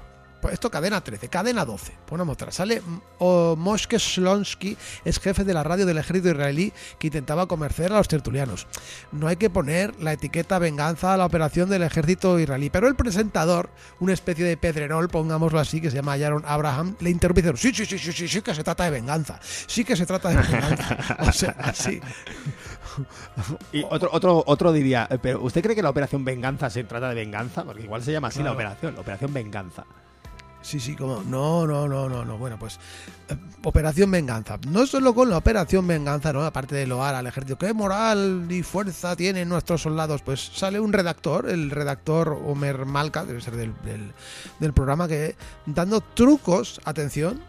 Pues 0.44 0.56
esto 0.56 0.70
cadena 0.70 1.00
13, 1.00 1.30
cadena 1.30 1.64
12. 1.64 1.94
Ponemos 2.06 2.34
otra. 2.34 2.52
Sale 2.52 2.82
o 3.20 3.56
Moshe 3.56 3.98
Slonsky, 3.98 4.76
es 5.06 5.18
jefe 5.18 5.46
de 5.46 5.54
la 5.54 5.64
radio 5.64 5.86
del 5.86 5.98
ejército 5.98 6.32
israelí 6.32 6.74
que 7.00 7.08
intentaba 7.08 7.48
convencer 7.48 7.94
a 7.94 7.96
los 7.96 8.10
tertulianos. 8.10 8.68
No 9.14 9.30
hay 9.30 9.38
que 9.38 9.50
poner 9.50 9.98
la 10.02 10.12
etiqueta 10.12 10.60
venganza 10.60 11.14
a 11.14 11.18
la 11.18 11.26
operación 11.26 11.70
del 11.70 11.84
ejército 11.84 12.38
israelí, 12.40 12.70
pero 12.70 12.90
el 12.90 12.96
presentador, 12.96 13.70
una 14.02 14.12
especie 14.12 14.44
de 14.44 14.58
pedrerol, 14.58 15.08
pongámoslo 15.08 15.62
así, 15.62 15.80
que 15.80 15.90
se 15.90 15.96
llama 15.96 16.18
Yaron 16.18 16.44
Abraham, 16.46 16.98
le 17.00 17.10
interrumpe 17.10 17.40
y 17.40 17.44
dice, 17.44 17.56
sí, 17.56 17.74
sí, 17.74 17.86
sí, 17.86 17.98
sí, 17.98 18.12
sí, 18.12 18.28
sí 18.28 18.42
que 18.42 18.54
se 18.54 18.66
trata 18.66 18.84
de 18.84 18.90
venganza. 18.90 19.40
Sí 19.42 19.86
que 19.86 19.96
se 19.96 20.06
trata 20.06 20.28
de 20.28 20.36
venganza. 20.36 20.98
O 21.20 21.32
sea, 21.32 21.56
así. 21.60 22.02
Y 23.72 23.82
otro, 23.90 24.10
otro, 24.12 24.44
otro 24.46 24.74
diría, 24.74 25.08
eh, 25.10 25.20
pero 25.22 25.42
¿usted 25.42 25.62
cree 25.62 25.74
que 25.74 25.82
la 25.82 25.90
operación 25.90 26.26
venganza 26.26 26.70
se 26.70 26.84
trata 26.84 27.08
de 27.08 27.16
venganza? 27.16 27.64
Porque 27.64 27.84
igual 27.84 28.04
se 28.04 28.12
llama 28.12 28.28
así 28.28 28.44
la 28.44 28.52
operación, 28.52 28.96
la 28.96 29.00
operación 29.00 29.34
venganza. 29.34 29.86
Sí, 30.64 30.80
sí, 30.80 30.96
como. 30.96 31.22
No, 31.24 31.68
no, 31.68 31.88
no, 31.88 32.08
no, 32.08 32.24
no. 32.24 32.38
Bueno, 32.38 32.58
pues. 32.58 32.80
eh, 33.30 33.36
Operación 33.64 34.10
Venganza. 34.10 34.58
No 34.70 34.88
solo 34.88 35.14
con 35.14 35.30
la 35.30 35.38
Operación 35.38 35.86
Venganza, 35.86 36.32
¿no? 36.34 36.44
Aparte 36.44 36.74
de 36.74 36.88
loar 36.88 37.14
al 37.16 37.28
ejército. 37.28 37.58
¿Qué 37.58 37.74
moral 37.74 38.48
y 38.50 38.64
fuerza 38.64 39.16
tienen 39.16 39.50
nuestros 39.50 39.82
soldados? 39.82 40.22
Pues 40.22 40.40
sale 40.56 40.80
un 40.80 40.94
redactor, 40.94 41.50
el 41.50 41.70
redactor 41.70 42.30
Omer 42.46 42.86
Malka, 42.86 43.26
debe 43.26 43.42
ser 43.42 43.58
del, 43.58 43.74
del, 43.84 44.14
del 44.60 44.74
programa, 44.74 45.08
que 45.08 45.36
dando 45.66 46.00
trucos, 46.02 46.80
atención, 46.86 47.42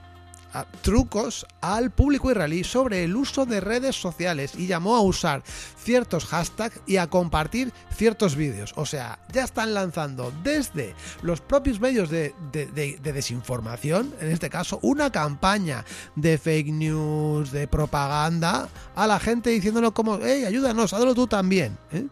a- 0.55 0.65
trucos 0.83 1.45
al 1.61 1.91
público 1.91 2.31
israelí 2.31 2.65
sobre 2.65 3.05
el 3.05 3.15
uso 3.17 3.45
de 3.45 3.61
redes 3.61 3.97
sociales 4.01 4.53
y 4.57 4.67
llamó 4.67 4.97
a 4.97 5.01
usar 5.03 5.43
ciertos 5.77 6.25
hashtags 6.27 6.81
y 6.87 6.97
a 6.97 7.09
compartir 7.09 7.73
ciertos 7.95 8.37
vídeos. 8.37 8.73
O 8.77 8.87
sea, 8.87 9.19
ya 9.33 9.45
están 9.45 9.75
lanzando 9.75 10.33
desde 10.43 10.95
los 11.23 11.41
propios 11.41 11.81
medios 11.81 12.09
de, 12.09 12.35
de- 12.53 12.67
de- 12.67 12.99
de 13.03 13.13
desinformación, 13.13 14.15
en 14.21 14.31
este 14.31 14.49
caso, 14.49 14.79
una 14.83 15.11
campaña 15.11 15.85
de 16.17 16.39
fake 16.39 16.69
news, 16.73 17.51
de 17.53 17.69
propaganda, 17.69 18.69
a 18.95 19.07
la 19.07 19.21
gente 19.21 19.51
diciéndolo 19.51 19.93
como, 19.93 20.19
hey, 20.23 20.45
ayúdanos, 20.45 20.93
hazlo 20.93 21.15
tú 21.15 21.27
también. 21.27 21.77
¿eh? 21.93 22.07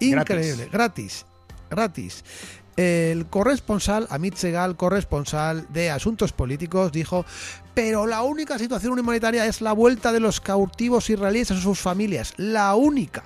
Increíble, 0.00 0.68
gratis, 0.70 1.26
gratis. 1.70 2.24
El 2.78 3.26
corresponsal, 3.26 4.06
Amit 4.08 4.36
Segal, 4.36 4.76
corresponsal 4.76 5.66
de 5.72 5.90
Asuntos 5.90 6.32
Políticos, 6.32 6.92
dijo, 6.92 7.24
pero 7.74 8.06
la 8.06 8.22
única 8.22 8.56
situación 8.56 8.96
humanitaria 8.96 9.46
es 9.46 9.60
la 9.60 9.72
vuelta 9.72 10.12
de 10.12 10.20
los 10.20 10.40
cautivos 10.40 11.10
israelíes 11.10 11.50
a 11.50 11.60
sus 11.60 11.80
familias. 11.80 12.34
La 12.36 12.76
única. 12.76 13.24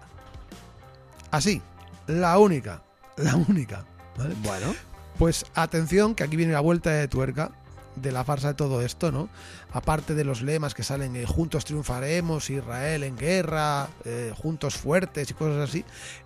Así, 1.31 1.61
la 2.07 2.39
única. 2.39 2.83
La 3.19 3.37
única. 3.37 3.85
¿vale? 4.17 4.35
Bueno, 4.43 4.75
Pues 5.19 5.45
atención, 5.55 6.15
que 6.15 6.25
aquí 6.25 6.37
viene 6.37 6.55
la 6.55 6.61
vuelta 6.61 6.89
de 6.89 7.07
tuerca 7.07 7.53
de 7.97 8.13
la 8.13 8.25
farsa 8.25 8.49
de 8.49 8.55
todo 8.55 8.83
esto, 8.83 9.13
¿no? 9.13 9.29
Aparte 9.73 10.15
de 10.15 10.25
los 10.25 10.43
lemas 10.43 10.75
que 10.75 10.83
salen, 10.83 11.17
eh, 11.17 11.27
juntos 11.27 11.65
triunfaremos, 11.65 12.51
Israel 12.51 13.05
en 13.05 13.17
guerra, 13.17 13.89
eh, 14.05 14.33
juntos 14.37 14.77
fuertes 14.77 15.31
y 15.31 15.35
cosas 15.35 15.69
así, 15.69 15.85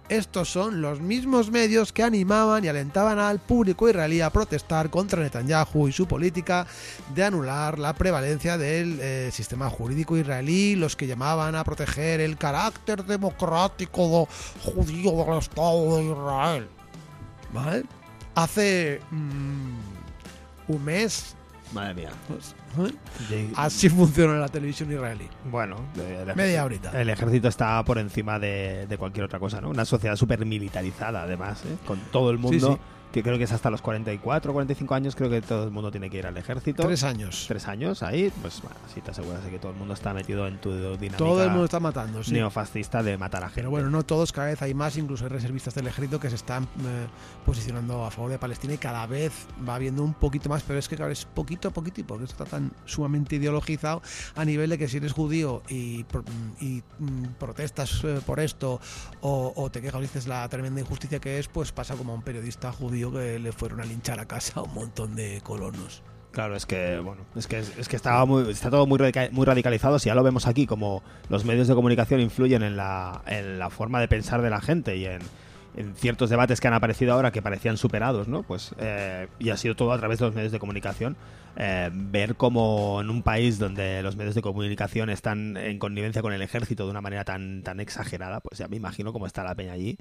estos 0.08 0.48
son 0.48 0.80
los 0.80 1.00
mismos 1.00 1.50
medios 1.50 1.92
que 1.92 2.02
animaban 2.02 2.64
y 2.64 2.68
alentaban 2.68 3.18
al 3.18 3.40
público 3.40 3.88
israelí 3.88 4.20
a 4.20 4.30
protestar 4.30 4.88
contra 4.90 5.22
Netanyahu 5.22 5.88
y 5.88 5.92
su 5.92 6.06
política 6.06 6.66
de 7.14 7.24
anular 7.24 7.78
la 7.78 7.92
prevalencia 7.94 8.56
del 8.56 9.00
eh, 9.00 9.30
sistema 9.32 9.68
jurídico 9.68 10.16
israelí, 10.16 10.76
los 10.76 10.94
que 10.94 11.06
llamaban 11.08 11.56
a 11.56 11.64
proteger 11.64 12.20
el 12.20 12.36
carácter 12.36 13.04
democrático 13.04 14.28
judío 14.62 15.24
del 15.24 15.38
Estado 15.38 15.96
de 15.96 16.04
Israel. 16.04 16.68
¿Vale? 17.52 17.84
Hace 18.34 19.00
mm, 19.10 19.78
un 20.68 20.84
mes. 20.84 21.34
Madre 21.72 21.94
mía. 21.94 22.10
¿eh? 23.30 23.48
Así 23.56 23.88
funciona 23.88 24.34
la 24.38 24.48
televisión 24.48 24.90
israelí. 24.92 25.28
Bueno, 25.50 25.76
el 25.96 26.34
Media 26.36 26.62
ejército- 26.62 26.64
horita. 26.64 27.00
El 27.00 27.10
ejército 27.10 27.48
está 27.48 27.82
por 27.84 27.98
encima 27.98 28.38
de, 28.38 28.86
de 28.86 28.98
cualquier 28.98 29.24
otra 29.24 29.38
cosa, 29.38 29.60
¿no? 29.60 29.70
Una 29.70 29.84
sociedad 29.84 30.16
súper 30.16 30.44
militarizada, 30.44 31.22
además, 31.22 31.62
¿eh? 31.64 31.76
con 31.86 31.98
todo 32.12 32.30
el 32.30 32.38
mundo 32.38 32.72
Sí, 32.74 32.78
creo 33.12 33.38
que 33.38 33.44
es 33.44 33.52
hasta 33.52 33.70
los 33.70 33.82
44 33.82 34.50
o 34.50 34.54
45 34.54 34.94
años, 34.94 35.16
creo 35.16 35.30
que 35.30 35.40
todo 35.42 35.64
el 35.64 35.70
mundo 35.70 35.90
tiene 35.90 36.10
que 36.10 36.18
ir 36.18 36.26
al 36.26 36.36
ejército. 36.36 36.82
Tres 36.82 37.02
años. 37.04 37.46
Tres 37.48 37.66
años 37.68 38.02
ahí, 38.02 38.32
pues 38.42 38.60
bueno, 38.62 38.76
así 38.84 39.00
te 39.00 39.10
aseguras 39.10 39.44
de 39.44 39.50
que 39.50 39.58
todo 39.58 39.72
el 39.72 39.78
mundo 39.78 39.94
está 39.94 40.12
metido 40.12 40.46
en 40.46 40.58
tu 40.58 40.70
dinámica 40.70 41.16
Todo 41.16 41.42
el 41.42 41.50
mundo 41.50 41.64
está 41.64 41.80
matando, 41.80 42.22
sí. 42.22 42.32
neofascista 42.32 43.02
de 43.02 43.16
matar 43.16 43.42
a 43.42 43.48
gente. 43.48 43.60
Pero 43.62 43.70
bueno, 43.70 43.90
no 43.90 44.04
todos, 44.04 44.32
cada 44.32 44.48
vez 44.48 44.60
hay 44.62 44.74
más, 44.74 44.96
incluso 44.96 45.24
hay 45.24 45.30
reservistas 45.30 45.74
del 45.74 45.86
ejército 45.86 46.20
que 46.20 46.28
se 46.28 46.36
están 46.36 46.64
eh, 46.64 47.06
posicionando 47.44 48.04
a 48.04 48.10
favor 48.10 48.30
de 48.30 48.38
Palestina 48.38 48.74
y 48.74 48.78
cada 48.78 49.06
vez 49.06 49.32
va 49.66 49.76
habiendo 49.76 50.02
un 50.02 50.14
poquito 50.14 50.48
más, 50.48 50.62
pero 50.62 50.78
es 50.78 50.88
que 50.88 50.96
claro, 50.96 51.12
es 51.12 51.24
poquito 51.24 51.68
a 51.68 51.70
poquito, 51.70 52.04
porque 52.06 52.24
esto 52.24 52.42
está 52.42 52.56
tan 52.56 52.72
sumamente 52.84 53.36
ideologizado 53.36 54.02
a 54.34 54.44
nivel 54.44 54.70
de 54.70 54.78
que 54.78 54.88
si 54.88 54.98
eres 54.98 55.12
judío 55.12 55.62
y, 55.68 56.04
mm, 56.98 57.24
protestas 57.38 58.02
eh, 58.04 58.20
por 58.24 58.40
esto 58.40 58.80
o, 59.20 59.52
o 59.56 59.70
te 59.70 59.80
quejas 59.80 60.00
y 60.00 60.02
dices 60.02 60.26
la 60.26 60.48
tremenda 60.48 60.80
injusticia 60.80 61.18
que 61.18 61.38
es, 61.38 61.48
pues 61.48 61.72
pasa 61.72 61.94
como 61.94 62.12
a 62.12 62.16
un 62.16 62.22
periodista 62.22 62.72
judío 62.72 63.05
que 63.12 63.38
le 63.38 63.52
fueron 63.52 63.80
a 63.80 63.84
linchar 63.84 64.20
a 64.20 64.26
casa 64.26 64.60
a 64.60 64.62
un 64.62 64.74
montón 64.74 65.14
de 65.16 65.40
colonos. 65.42 66.02
Claro, 66.32 66.54
es 66.54 66.66
que 66.66 66.98
bueno, 66.98 67.26
es 67.34 67.46
que 67.46 67.58
es 67.60 67.88
que 67.88 67.96
estaba 67.96 68.26
muy, 68.26 68.50
está 68.50 68.68
todo 68.70 68.86
muy, 68.86 68.98
muy 69.30 69.46
radicalizado. 69.46 69.98
Si 69.98 70.08
ya 70.08 70.14
lo 70.14 70.22
vemos 70.22 70.46
aquí, 70.46 70.66
como 70.66 71.02
los 71.30 71.46
medios 71.46 71.66
de 71.66 71.74
comunicación 71.74 72.20
influyen 72.20 72.62
en 72.62 72.76
la, 72.76 73.22
en 73.26 73.58
la 73.58 73.70
forma 73.70 74.00
de 74.00 74.08
pensar 74.08 74.42
de 74.42 74.50
la 74.50 74.60
gente 74.60 74.96
y 74.96 75.06
en, 75.06 75.22
en 75.76 75.94
ciertos 75.96 76.28
debates 76.28 76.60
que 76.60 76.68
han 76.68 76.74
aparecido 76.74 77.14
ahora 77.14 77.32
que 77.32 77.40
parecían 77.40 77.78
superados, 77.78 78.28
¿no? 78.28 78.42
Pues 78.42 78.74
eh, 78.78 79.28
y 79.38 79.48
ha 79.50 79.56
sido 79.56 79.76
todo 79.76 79.92
a 79.92 79.98
través 79.98 80.18
de 80.18 80.26
los 80.26 80.34
medios 80.34 80.52
de 80.52 80.58
comunicación. 80.58 81.16
eh, 81.56 81.90
ver 81.92 82.36
cómo 82.36 83.00
en 83.00 83.10
un 83.10 83.22
país 83.22 83.58
donde 83.58 84.02
los 84.02 84.16
medios 84.16 84.34
de 84.34 84.42
comunicación 84.42 85.10
están 85.10 85.56
en 85.56 85.78
connivencia 85.78 86.22
con 86.22 86.32
el 86.32 86.42
ejército 86.42 86.84
de 86.84 86.90
una 86.90 87.00
manera 87.00 87.24
tan, 87.24 87.62
tan 87.62 87.80
exagerada, 87.80 88.40
pues 88.40 88.58
ya 88.58 88.68
me 88.68 88.76
imagino 88.76 89.12
cómo 89.12 89.26
está 89.26 89.42
la 89.42 89.54
peña 89.54 89.72
allí 89.72 89.96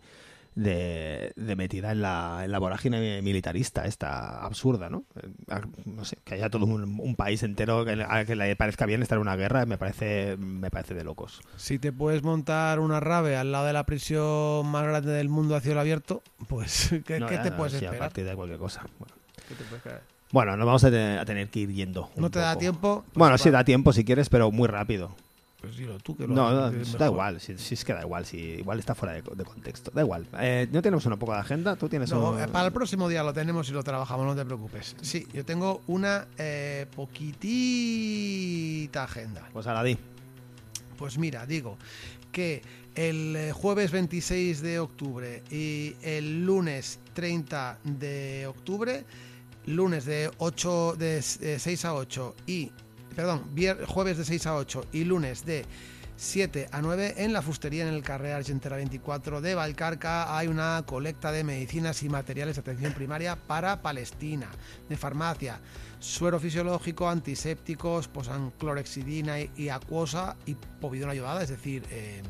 de, 0.56 1.34
de 1.36 1.56
metida 1.56 1.92
en 1.92 2.02
la, 2.02 2.42
en 2.46 2.52
la 2.52 2.60
vorágine 2.60 3.22
militarista 3.22 3.86
esta 3.86 4.44
absurda, 4.46 4.90
¿no? 4.90 5.04
Eh, 5.22 5.28
a- 5.50 5.62
No 5.86 6.06
sé, 6.06 6.18
que 6.24 6.36
haya 6.36 6.50
todo 6.50 6.66
un, 6.66 7.00
un 7.00 7.16
país 7.16 7.44
entero 7.44 7.84
que, 7.86 8.04
a 8.08 8.26
que 8.26 8.36
le 8.36 8.56
parezca 8.56 8.86
bien 8.86 9.02
estar 9.04 9.18
en 9.18 9.22
una 9.22 9.36
guerra 9.36 9.66
me 9.66 9.78
parece 9.78 10.38
me 10.38 10.72
parece 10.72 10.94
de 10.94 11.04
locos. 11.04 11.42
Si 11.58 11.78
te 11.78 11.92
puedes 11.92 12.24
montar 12.24 12.80
una 12.80 13.00
rave 13.00 13.36
al 13.38 13.52
lado 13.52 13.66
de 13.66 13.74
la 13.74 13.86
prisión 13.86 14.66
más 14.68 14.84
grande 14.86 15.12
del 15.12 15.30
mundo 15.30 15.56
a 15.56 15.60
cielo 15.62 15.80
abierto, 15.82 16.24
pues 16.48 16.90
¿qué, 17.06 17.20
No, 17.20 17.28
qué 17.28 17.38
te 17.38 17.52
no, 17.52 17.58
puedes 17.58 17.74
sí, 17.74 17.86
a 17.86 17.90
esperar? 17.90 18.08
partir 18.10 18.26
de 18.26 18.36
cualquier 18.36 18.60
cosa. 18.60 18.86
Bueno, 19.00 19.14
¿Qué 19.48 19.56
te 19.56 19.64
puedes 19.66 19.74
esperar? 19.86 20.02
Bueno, 20.32 20.58
nos 20.58 20.66
vamos 20.66 20.84
a, 20.84 20.90
te- 20.90 21.18
a 21.20 21.26
tener 21.26 21.50
que 21.50 21.60
ir 21.60 21.72
yendo. 21.74 22.10
¿No 22.18 22.30
te 22.32 22.40
da 22.40 22.54
poco. 22.54 22.60
tiempo? 22.60 23.04
Pues 23.06 23.16
Bueno, 23.16 23.34
va. 23.34 23.38
sí 23.38 23.50
da 23.52 23.64
tiempo 23.64 23.94
si 23.94 24.04
quieres, 24.04 24.28
pero 24.30 24.52
muy 24.52 24.68
rápido. 24.68 25.16
Pues 25.66 25.78
dilo 25.78 25.98
tú 26.00 26.16
que 26.16 26.28
lo 26.28 26.36
No, 26.36 26.52
no, 26.52 26.72
que 26.72 26.82
es 26.82 26.94
da 26.98 27.08
igual, 27.08 27.42
si, 27.42 27.58
si 27.58 27.74
es 27.74 27.84
que 27.84 27.94
da 27.94 28.02
igual, 28.02 28.26
si 28.26 28.38
igual 28.38 28.78
está 28.80 28.94
fuera 28.94 29.14
de, 29.16 29.22
de 29.24 29.44
contexto. 29.44 29.92
Da 29.94 30.02
igual. 30.02 30.28
Eh, 30.40 30.68
¿No 30.72 30.82
tenemos 30.82 31.06
una 31.08 31.18
poco 31.18 31.34
de 31.34 31.40
agenda? 31.40 31.76
¿Tú 31.76 31.90
tienes 31.90 32.12
No, 32.12 32.32
un- 32.32 32.40
eh, 32.42 32.48
para 32.48 32.68
el 32.68 32.74
próximo 32.74 33.10
día 33.10 33.24
lo 33.24 33.34
tenemos 33.34 33.68
y 33.70 33.74
lo 33.74 33.84
trabajamos, 33.84 34.26
no 34.26 34.36
te 34.36 34.46
preocupes. 34.46 34.96
Sí, 35.02 35.28
yo 35.34 35.44
tengo 35.44 35.82
una 35.88 36.28
eh, 36.38 36.86
poquitita 36.96 39.04
agenda. 39.04 39.48
Pues 39.54 39.68
a 39.68 39.74
la 39.74 39.84
di. 39.84 39.98
Pues 40.98 41.18
mira, 41.18 41.46
digo 41.46 41.78
que 42.32 42.62
el 42.96 43.36
eh, 43.36 43.52
jueves 43.52 43.92
26 43.92 44.62
de 44.62 44.80
octubre 44.80 45.44
y 45.52 45.96
el 46.02 46.46
lunes 46.46 47.00
30 47.14 47.80
de 47.84 48.48
octubre, 48.48 49.04
lunes 49.66 50.06
de 50.06 50.32
8 50.38 50.96
de 50.98 51.18
eh, 51.18 51.58
6 51.60 51.86
a 51.86 51.94
8 51.96 52.36
y 52.48 52.72
perdón, 53.16 53.50
jueves 53.88 54.18
de 54.18 54.26
6 54.26 54.48
a 54.48 54.56
8 54.56 54.86
y 54.92 55.06
lunes 55.06 55.46
de 55.46 55.66
7 56.18 56.70
a 56.72 56.82
9 56.82 57.16
en 57.18 57.34
la 57.34 57.42
fustería 57.42 57.88
en 57.88 57.94
el 57.94 58.02
Carrer 58.02 58.34
Argentera 58.34 58.78
24 58.78 59.42
de 59.42 59.56
Valcarca. 59.56 60.38
Hay 60.38 60.48
una 60.48 60.84
colecta 60.86 61.32
de 61.32 61.44
medicinas 61.44 62.04
y 62.04 62.10
materiales 62.10 62.56
de 62.56 62.62
atención 62.62 62.94
primaria 62.94 63.36
para 63.36 63.82
Palestina, 63.82 64.50
de 64.88 64.96
farmacia, 64.96 65.60
suero 66.00 66.40
fisiológico, 66.40 67.10
antisépticos, 67.10 68.08
posanclorexidina 68.08 69.40
y, 69.40 69.70
acuosa 69.70 70.38
y 70.46 70.56
povidona 70.56 71.12
ayudada, 71.12 71.44
es 71.44 71.50
decir, 71.50 71.84
el 71.92 72.24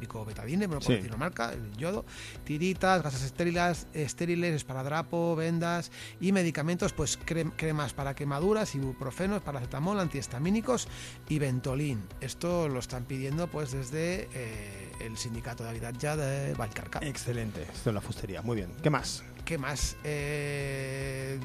típico 0.00 0.24
betadine, 0.24 0.66
bueno, 0.66 0.80
por 0.80 0.86
Sí. 0.94 0.94
decir 0.96 1.14
marca, 1.18 1.52
el 1.52 1.76
yodo, 1.76 2.06
tiritas, 2.44 3.02
gasas 3.02 3.22
estériles, 3.22 3.86
estériles, 3.92 4.54
esparadrapo, 4.54 5.36
vendas 5.36 5.90
y 6.20 6.32
medicamentos, 6.32 6.94
pues 6.94 7.18
crem- 7.20 7.52
cremas 7.54 7.92
para 7.92 8.14
quemaduras, 8.14 8.74
ibuprofenos, 8.74 9.42
paracetamol, 9.42 10.00
antihistamínicos 10.00 10.88
y 11.28 11.38
ventolin. 11.38 12.02
Esto 12.22 12.68
lo 12.68 12.78
están 12.78 13.04
pidiendo 13.04 13.46
pues 13.48 13.72
desde 13.72 14.28
eh, 14.32 14.92
el 15.00 15.18
sindicato 15.18 15.64
de 15.64 15.70
Habitat 15.70 15.96
de 16.16 16.54
Valcarca. 16.54 17.00
Excelente. 17.02 17.66
Esto 17.70 17.90
en 17.90 17.96
la 17.96 18.00
fustería. 18.00 18.40
Muy 18.40 18.56
bien. 18.56 18.72
¿Qué 18.82 18.88
más? 18.88 19.22
¿Qué 19.44 19.58
más? 19.58 19.96
Eh, 20.04 21.38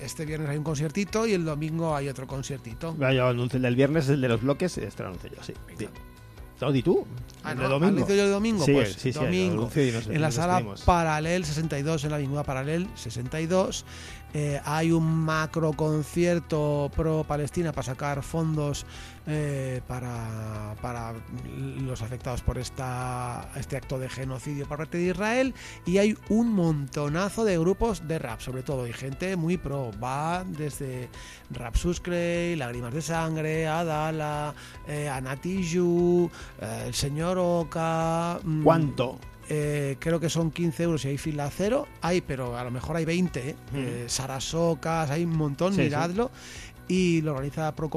este 0.00 0.26
viernes 0.26 0.48
hay 0.50 0.58
un 0.58 0.64
conciertito 0.64 1.26
y 1.26 1.32
el 1.32 1.44
domingo 1.44 1.94
hay 1.96 2.08
otro 2.08 2.26
conciertito. 2.26 2.94
Ya, 2.98 3.28
anuncio 3.28 3.56
el 3.56 3.62
del 3.62 3.76
viernes, 3.76 4.08
el 4.08 4.20
de 4.20 4.28
los 4.28 4.42
bloques, 4.42 4.76
este 4.76 5.02
lo 5.02 5.08
anuncio 5.10 5.30
yo, 5.30 5.42
sí. 5.42 5.54
sí. 5.78 5.88
¿No, 6.64 6.72
di 6.72 6.82
tú? 6.82 7.04
Ah, 7.42 7.52
el 7.52 7.58
no, 7.58 7.68
domingo. 7.68 7.88
anuncio 7.96 8.16
yo 8.16 8.24
el 8.24 8.30
domingo, 8.30 8.64
Sí, 8.64 8.72
pues 8.72 8.92
sí, 8.94 9.12
sí, 9.12 9.18
domingo. 9.18 9.70
y 9.76 9.90
nos- 9.92 10.06
en 10.06 10.20
la 10.22 10.30
sala. 10.30 10.64
Paralel 10.86 11.44
62, 11.44 12.04
en 12.04 12.10
la 12.10 12.16
Avenida 12.16 12.42
Paralel 12.42 12.88
62, 12.94 13.84
eh, 14.34 14.60
hay 14.64 14.92
un 14.92 15.24
macro 15.24 15.72
concierto 15.72 16.90
pro 16.94 17.24
Palestina 17.24 17.72
para 17.72 17.84
sacar 17.84 18.22
fondos 18.22 18.84
eh, 19.26 19.80
para, 19.86 20.74
para 20.82 21.14
los 21.56 22.02
afectados 22.02 22.42
por 22.42 22.58
esta, 22.58 23.48
este 23.56 23.78
acto 23.78 23.98
de 23.98 24.10
genocidio 24.10 24.66
por 24.66 24.76
parte 24.76 24.98
de 24.98 25.04
Israel 25.04 25.54
y 25.86 25.96
hay 25.96 26.14
un 26.28 26.52
montonazo 26.52 27.44
de 27.44 27.56
grupos 27.58 28.06
de 28.06 28.18
rap, 28.18 28.40
sobre 28.40 28.62
todo, 28.62 28.86
y 28.86 28.92
gente 28.92 29.36
muy 29.36 29.56
pro. 29.56 29.92
Va 30.02 30.44
desde 30.44 31.08
Rap 31.50 31.74
Suscrey, 31.74 32.54
Lágrimas 32.56 32.92
de 32.92 33.00
Sangre, 33.00 33.66
Adala, 33.66 34.52
eh, 34.86 35.08
Anatiju, 35.08 36.30
eh, 36.60 36.84
el 36.88 36.94
señor 36.94 37.38
Oka. 37.38 38.40
mm, 38.42 38.62
¿Cuánto? 38.62 39.18
Eh, 39.48 39.96
creo 39.98 40.20
que 40.20 40.28
son 40.28 40.50
15 40.50 40.82
euros 40.82 41.04
y 41.04 41.08
hay 41.08 41.18
fila 41.18 41.50
cero. 41.50 41.86
Hay, 42.00 42.20
pero 42.20 42.56
a 42.56 42.64
lo 42.64 42.70
mejor 42.70 42.96
hay 42.96 43.04
20. 43.04 43.50
¿eh? 43.50 43.56
Eh, 43.74 44.04
Sarasocas, 44.08 45.10
hay 45.10 45.24
un 45.24 45.36
montón, 45.36 45.72
Sí, 45.72 45.78
sí. 45.78 45.82
miradlo. 45.84 46.30
Y 46.86 47.22
lo 47.22 47.32
organiza 47.32 47.74
Pro 47.74 47.90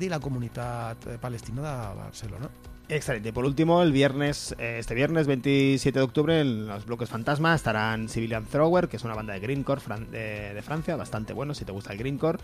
y 0.00 0.08
la 0.08 0.20
comunidad 0.20 0.96
palestina 1.20 1.62
de 1.62 1.96
Barcelona. 1.96 2.48
Excelente. 2.88 3.32
Por 3.32 3.44
último, 3.44 3.82
el 3.82 3.90
viernes, 3.90 4.54
eh, 4.58 4.76
este 4.78 4.94
viernes 4.94 5.26
27 5.26 5.98
de 5.98 6.04
octubre, 6.04 6.40
en 6.40 6.68
los 6.68 6.86
bloques 6.86 7.08
Fantasma 7.08 7.52
estarán 7.52 8.08
Civilian 8.08 8.44
Thrower, 8.44 8.88
que 8.88 8.96
es 8.96 9.02
una 9.02 9.14
banda 9.14 9.32
de 9.32 9.40
greencore 9.40 9.82
de, 10.12 10.62
Francia, 10.62 10.94
bastante 10.94 11.32
bueno 11.32 11.52
si 11.52 11.64
te 11.64 11.72
gusta 11.72 11.92
el 11.92 11.98
greencore. 11.98 12.38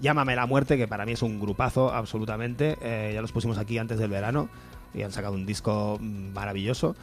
Llámame 0.00 0.34
la 0.34 0.46
muerte, 0.46 0.78
que 0.78 0.88
para 0.88 1.04
mí 1.04 1.12
es 1.12 1.20
un 1.20 1.38
grupazo 1.38 1.92
absolutamente. 1.92 2.78
Eh, 2.80 3.10
ya 3.14 3.20
los 3.20 3.32
pusimos 3.32 3.58
aquí 3.58 3.76
antes 3.76 3.98
del 3.98 4.10
verano 4.10 4.48
y 4.94 5.02
han 5.02 5.12
sacado 5.12 5.34
un 5.34 5.44
disco 5.44 5.98
mm, 6.00 6.32
maravilloso. 6.32 6.96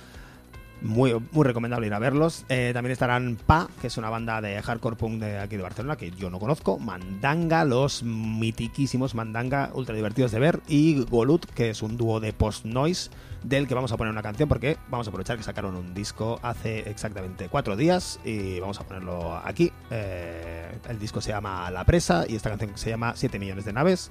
Muy, 0.81 1.13
recomendable 1.33 1.87
ir 1.87 1.93
a 1.93 1.99
verlos. 1.99 2.45
Eh, 2.47 2.71
también 2.73 2.91
estarán 2.91 3.37
Pa, 3.45 3.67
que 3.81 3.87
es 3.87 3.97
una 3.97 4.09
banda 4.09 4.39
de 4.39 4.61
hardcore 4.61 4.95
punk 4.95 5.19
de 5.19 5.39
aquí 5.39 5.57
de 5.57 5.63
Barcelona, 5.63 5.97
que 5.97 6.11
yo 6.11 6.29
no 6.29 6.39
conozco. 6.39 6.79
Mandanga, 6.79 7.65
los 7.65 8.03
mitiquísimos 8.03 9.13
Mandanga, 9.13 9.71
ultra 9.73 9.93
divertidos 9.93 10.31
de 10.31 10.39
ver. 10.39 10.61
Y 10.67 11.03
Golut, 11.03 11.45
que 11.45 11.69
es 11.71 11.81
un 11.81 11.97
dúo 11.97 12.19
de 12.19 12.31
post-noise, 12.31 13.09
del 13.43 13.67
que 13.67 13.75
vamos 13.75 13.91
a 13.91 13.97
poner 13.97 14.11
una 14.11 14.21
canción, 14.21 14.47
porque 14.47 14.77
vamos 14.89 15.07
a 15.07 15.09
aprovechar 15.09 15.37
que 15.37 15.43
sacaron 15.43 15.75
un 15.75 15.93
disco 15.93 16.39
hace 16.43 16.89
exactamente 16.89 17.49
cuatro 17.49 17.75
días 17.75 18.19
y 18.23 18.59
vamos 18.59 18.79
a 18.79 18.83
ponerlo 18.83 19.35
aquí. 19.43 19.71
Eh, 19.91 20.77
el 20.87 20.99
disco 20.99 21.19
se 21.19 21.31
llama 21.31 21.69
La 21.71 21.83
Presa 21.83 22.25
y 22.27 22.35
esta 22.35 22.49
canción 22.49 22.71
se 22.75 22.89
llama 22.89 23.13
7 23.15 23.37
millones 23.37 23.65
de 23.65 23.73
naves. 23.73 24.09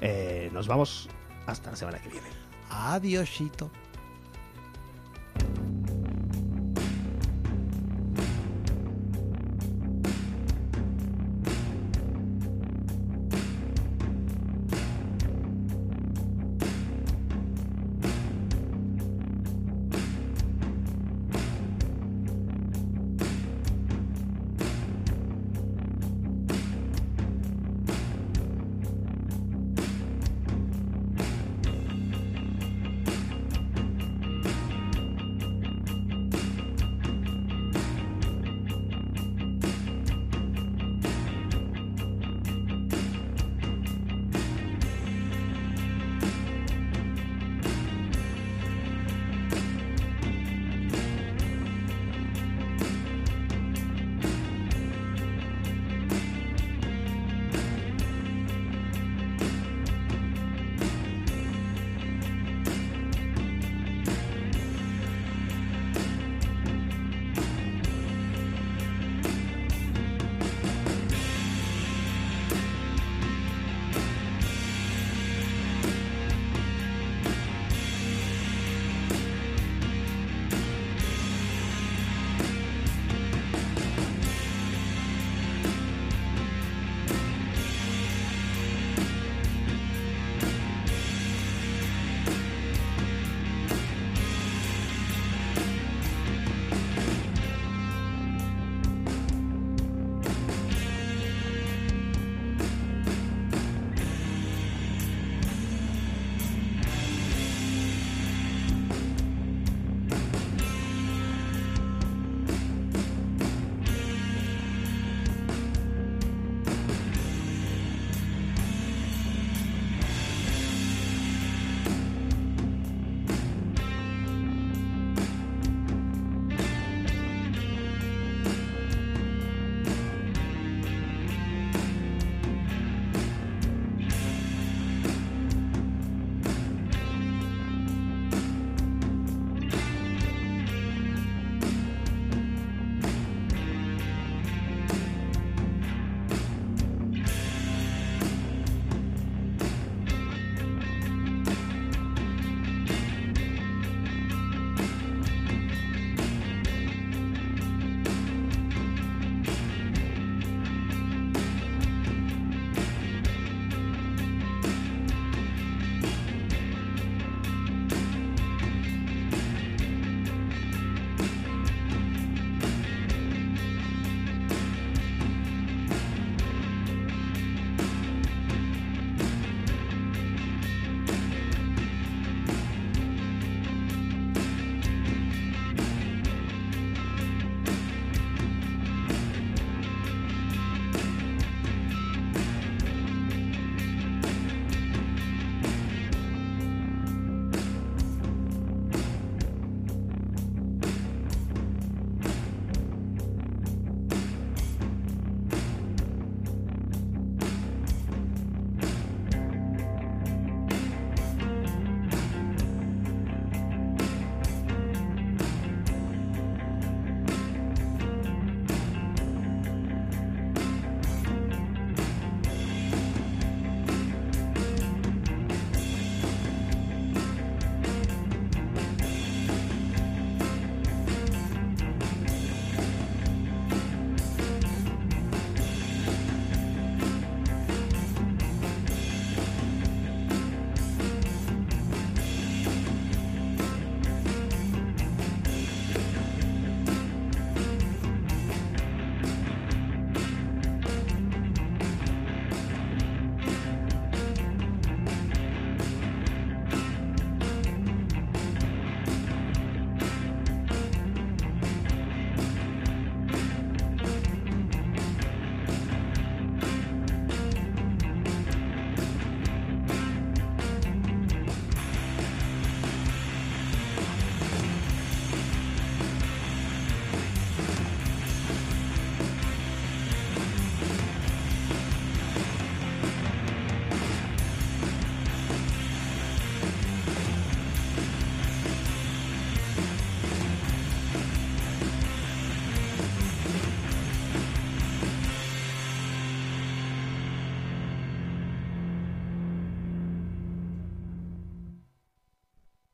Eh, 0.00 0.50
nos 0.52 0.66
vamos 0.66 1.08
hasta 1.46 1.70
la 1.70 1.76
semana 1.76 1.98
que 1.98 2.08
viene. 2.08 2.28
Adiósito. 2.70 3.70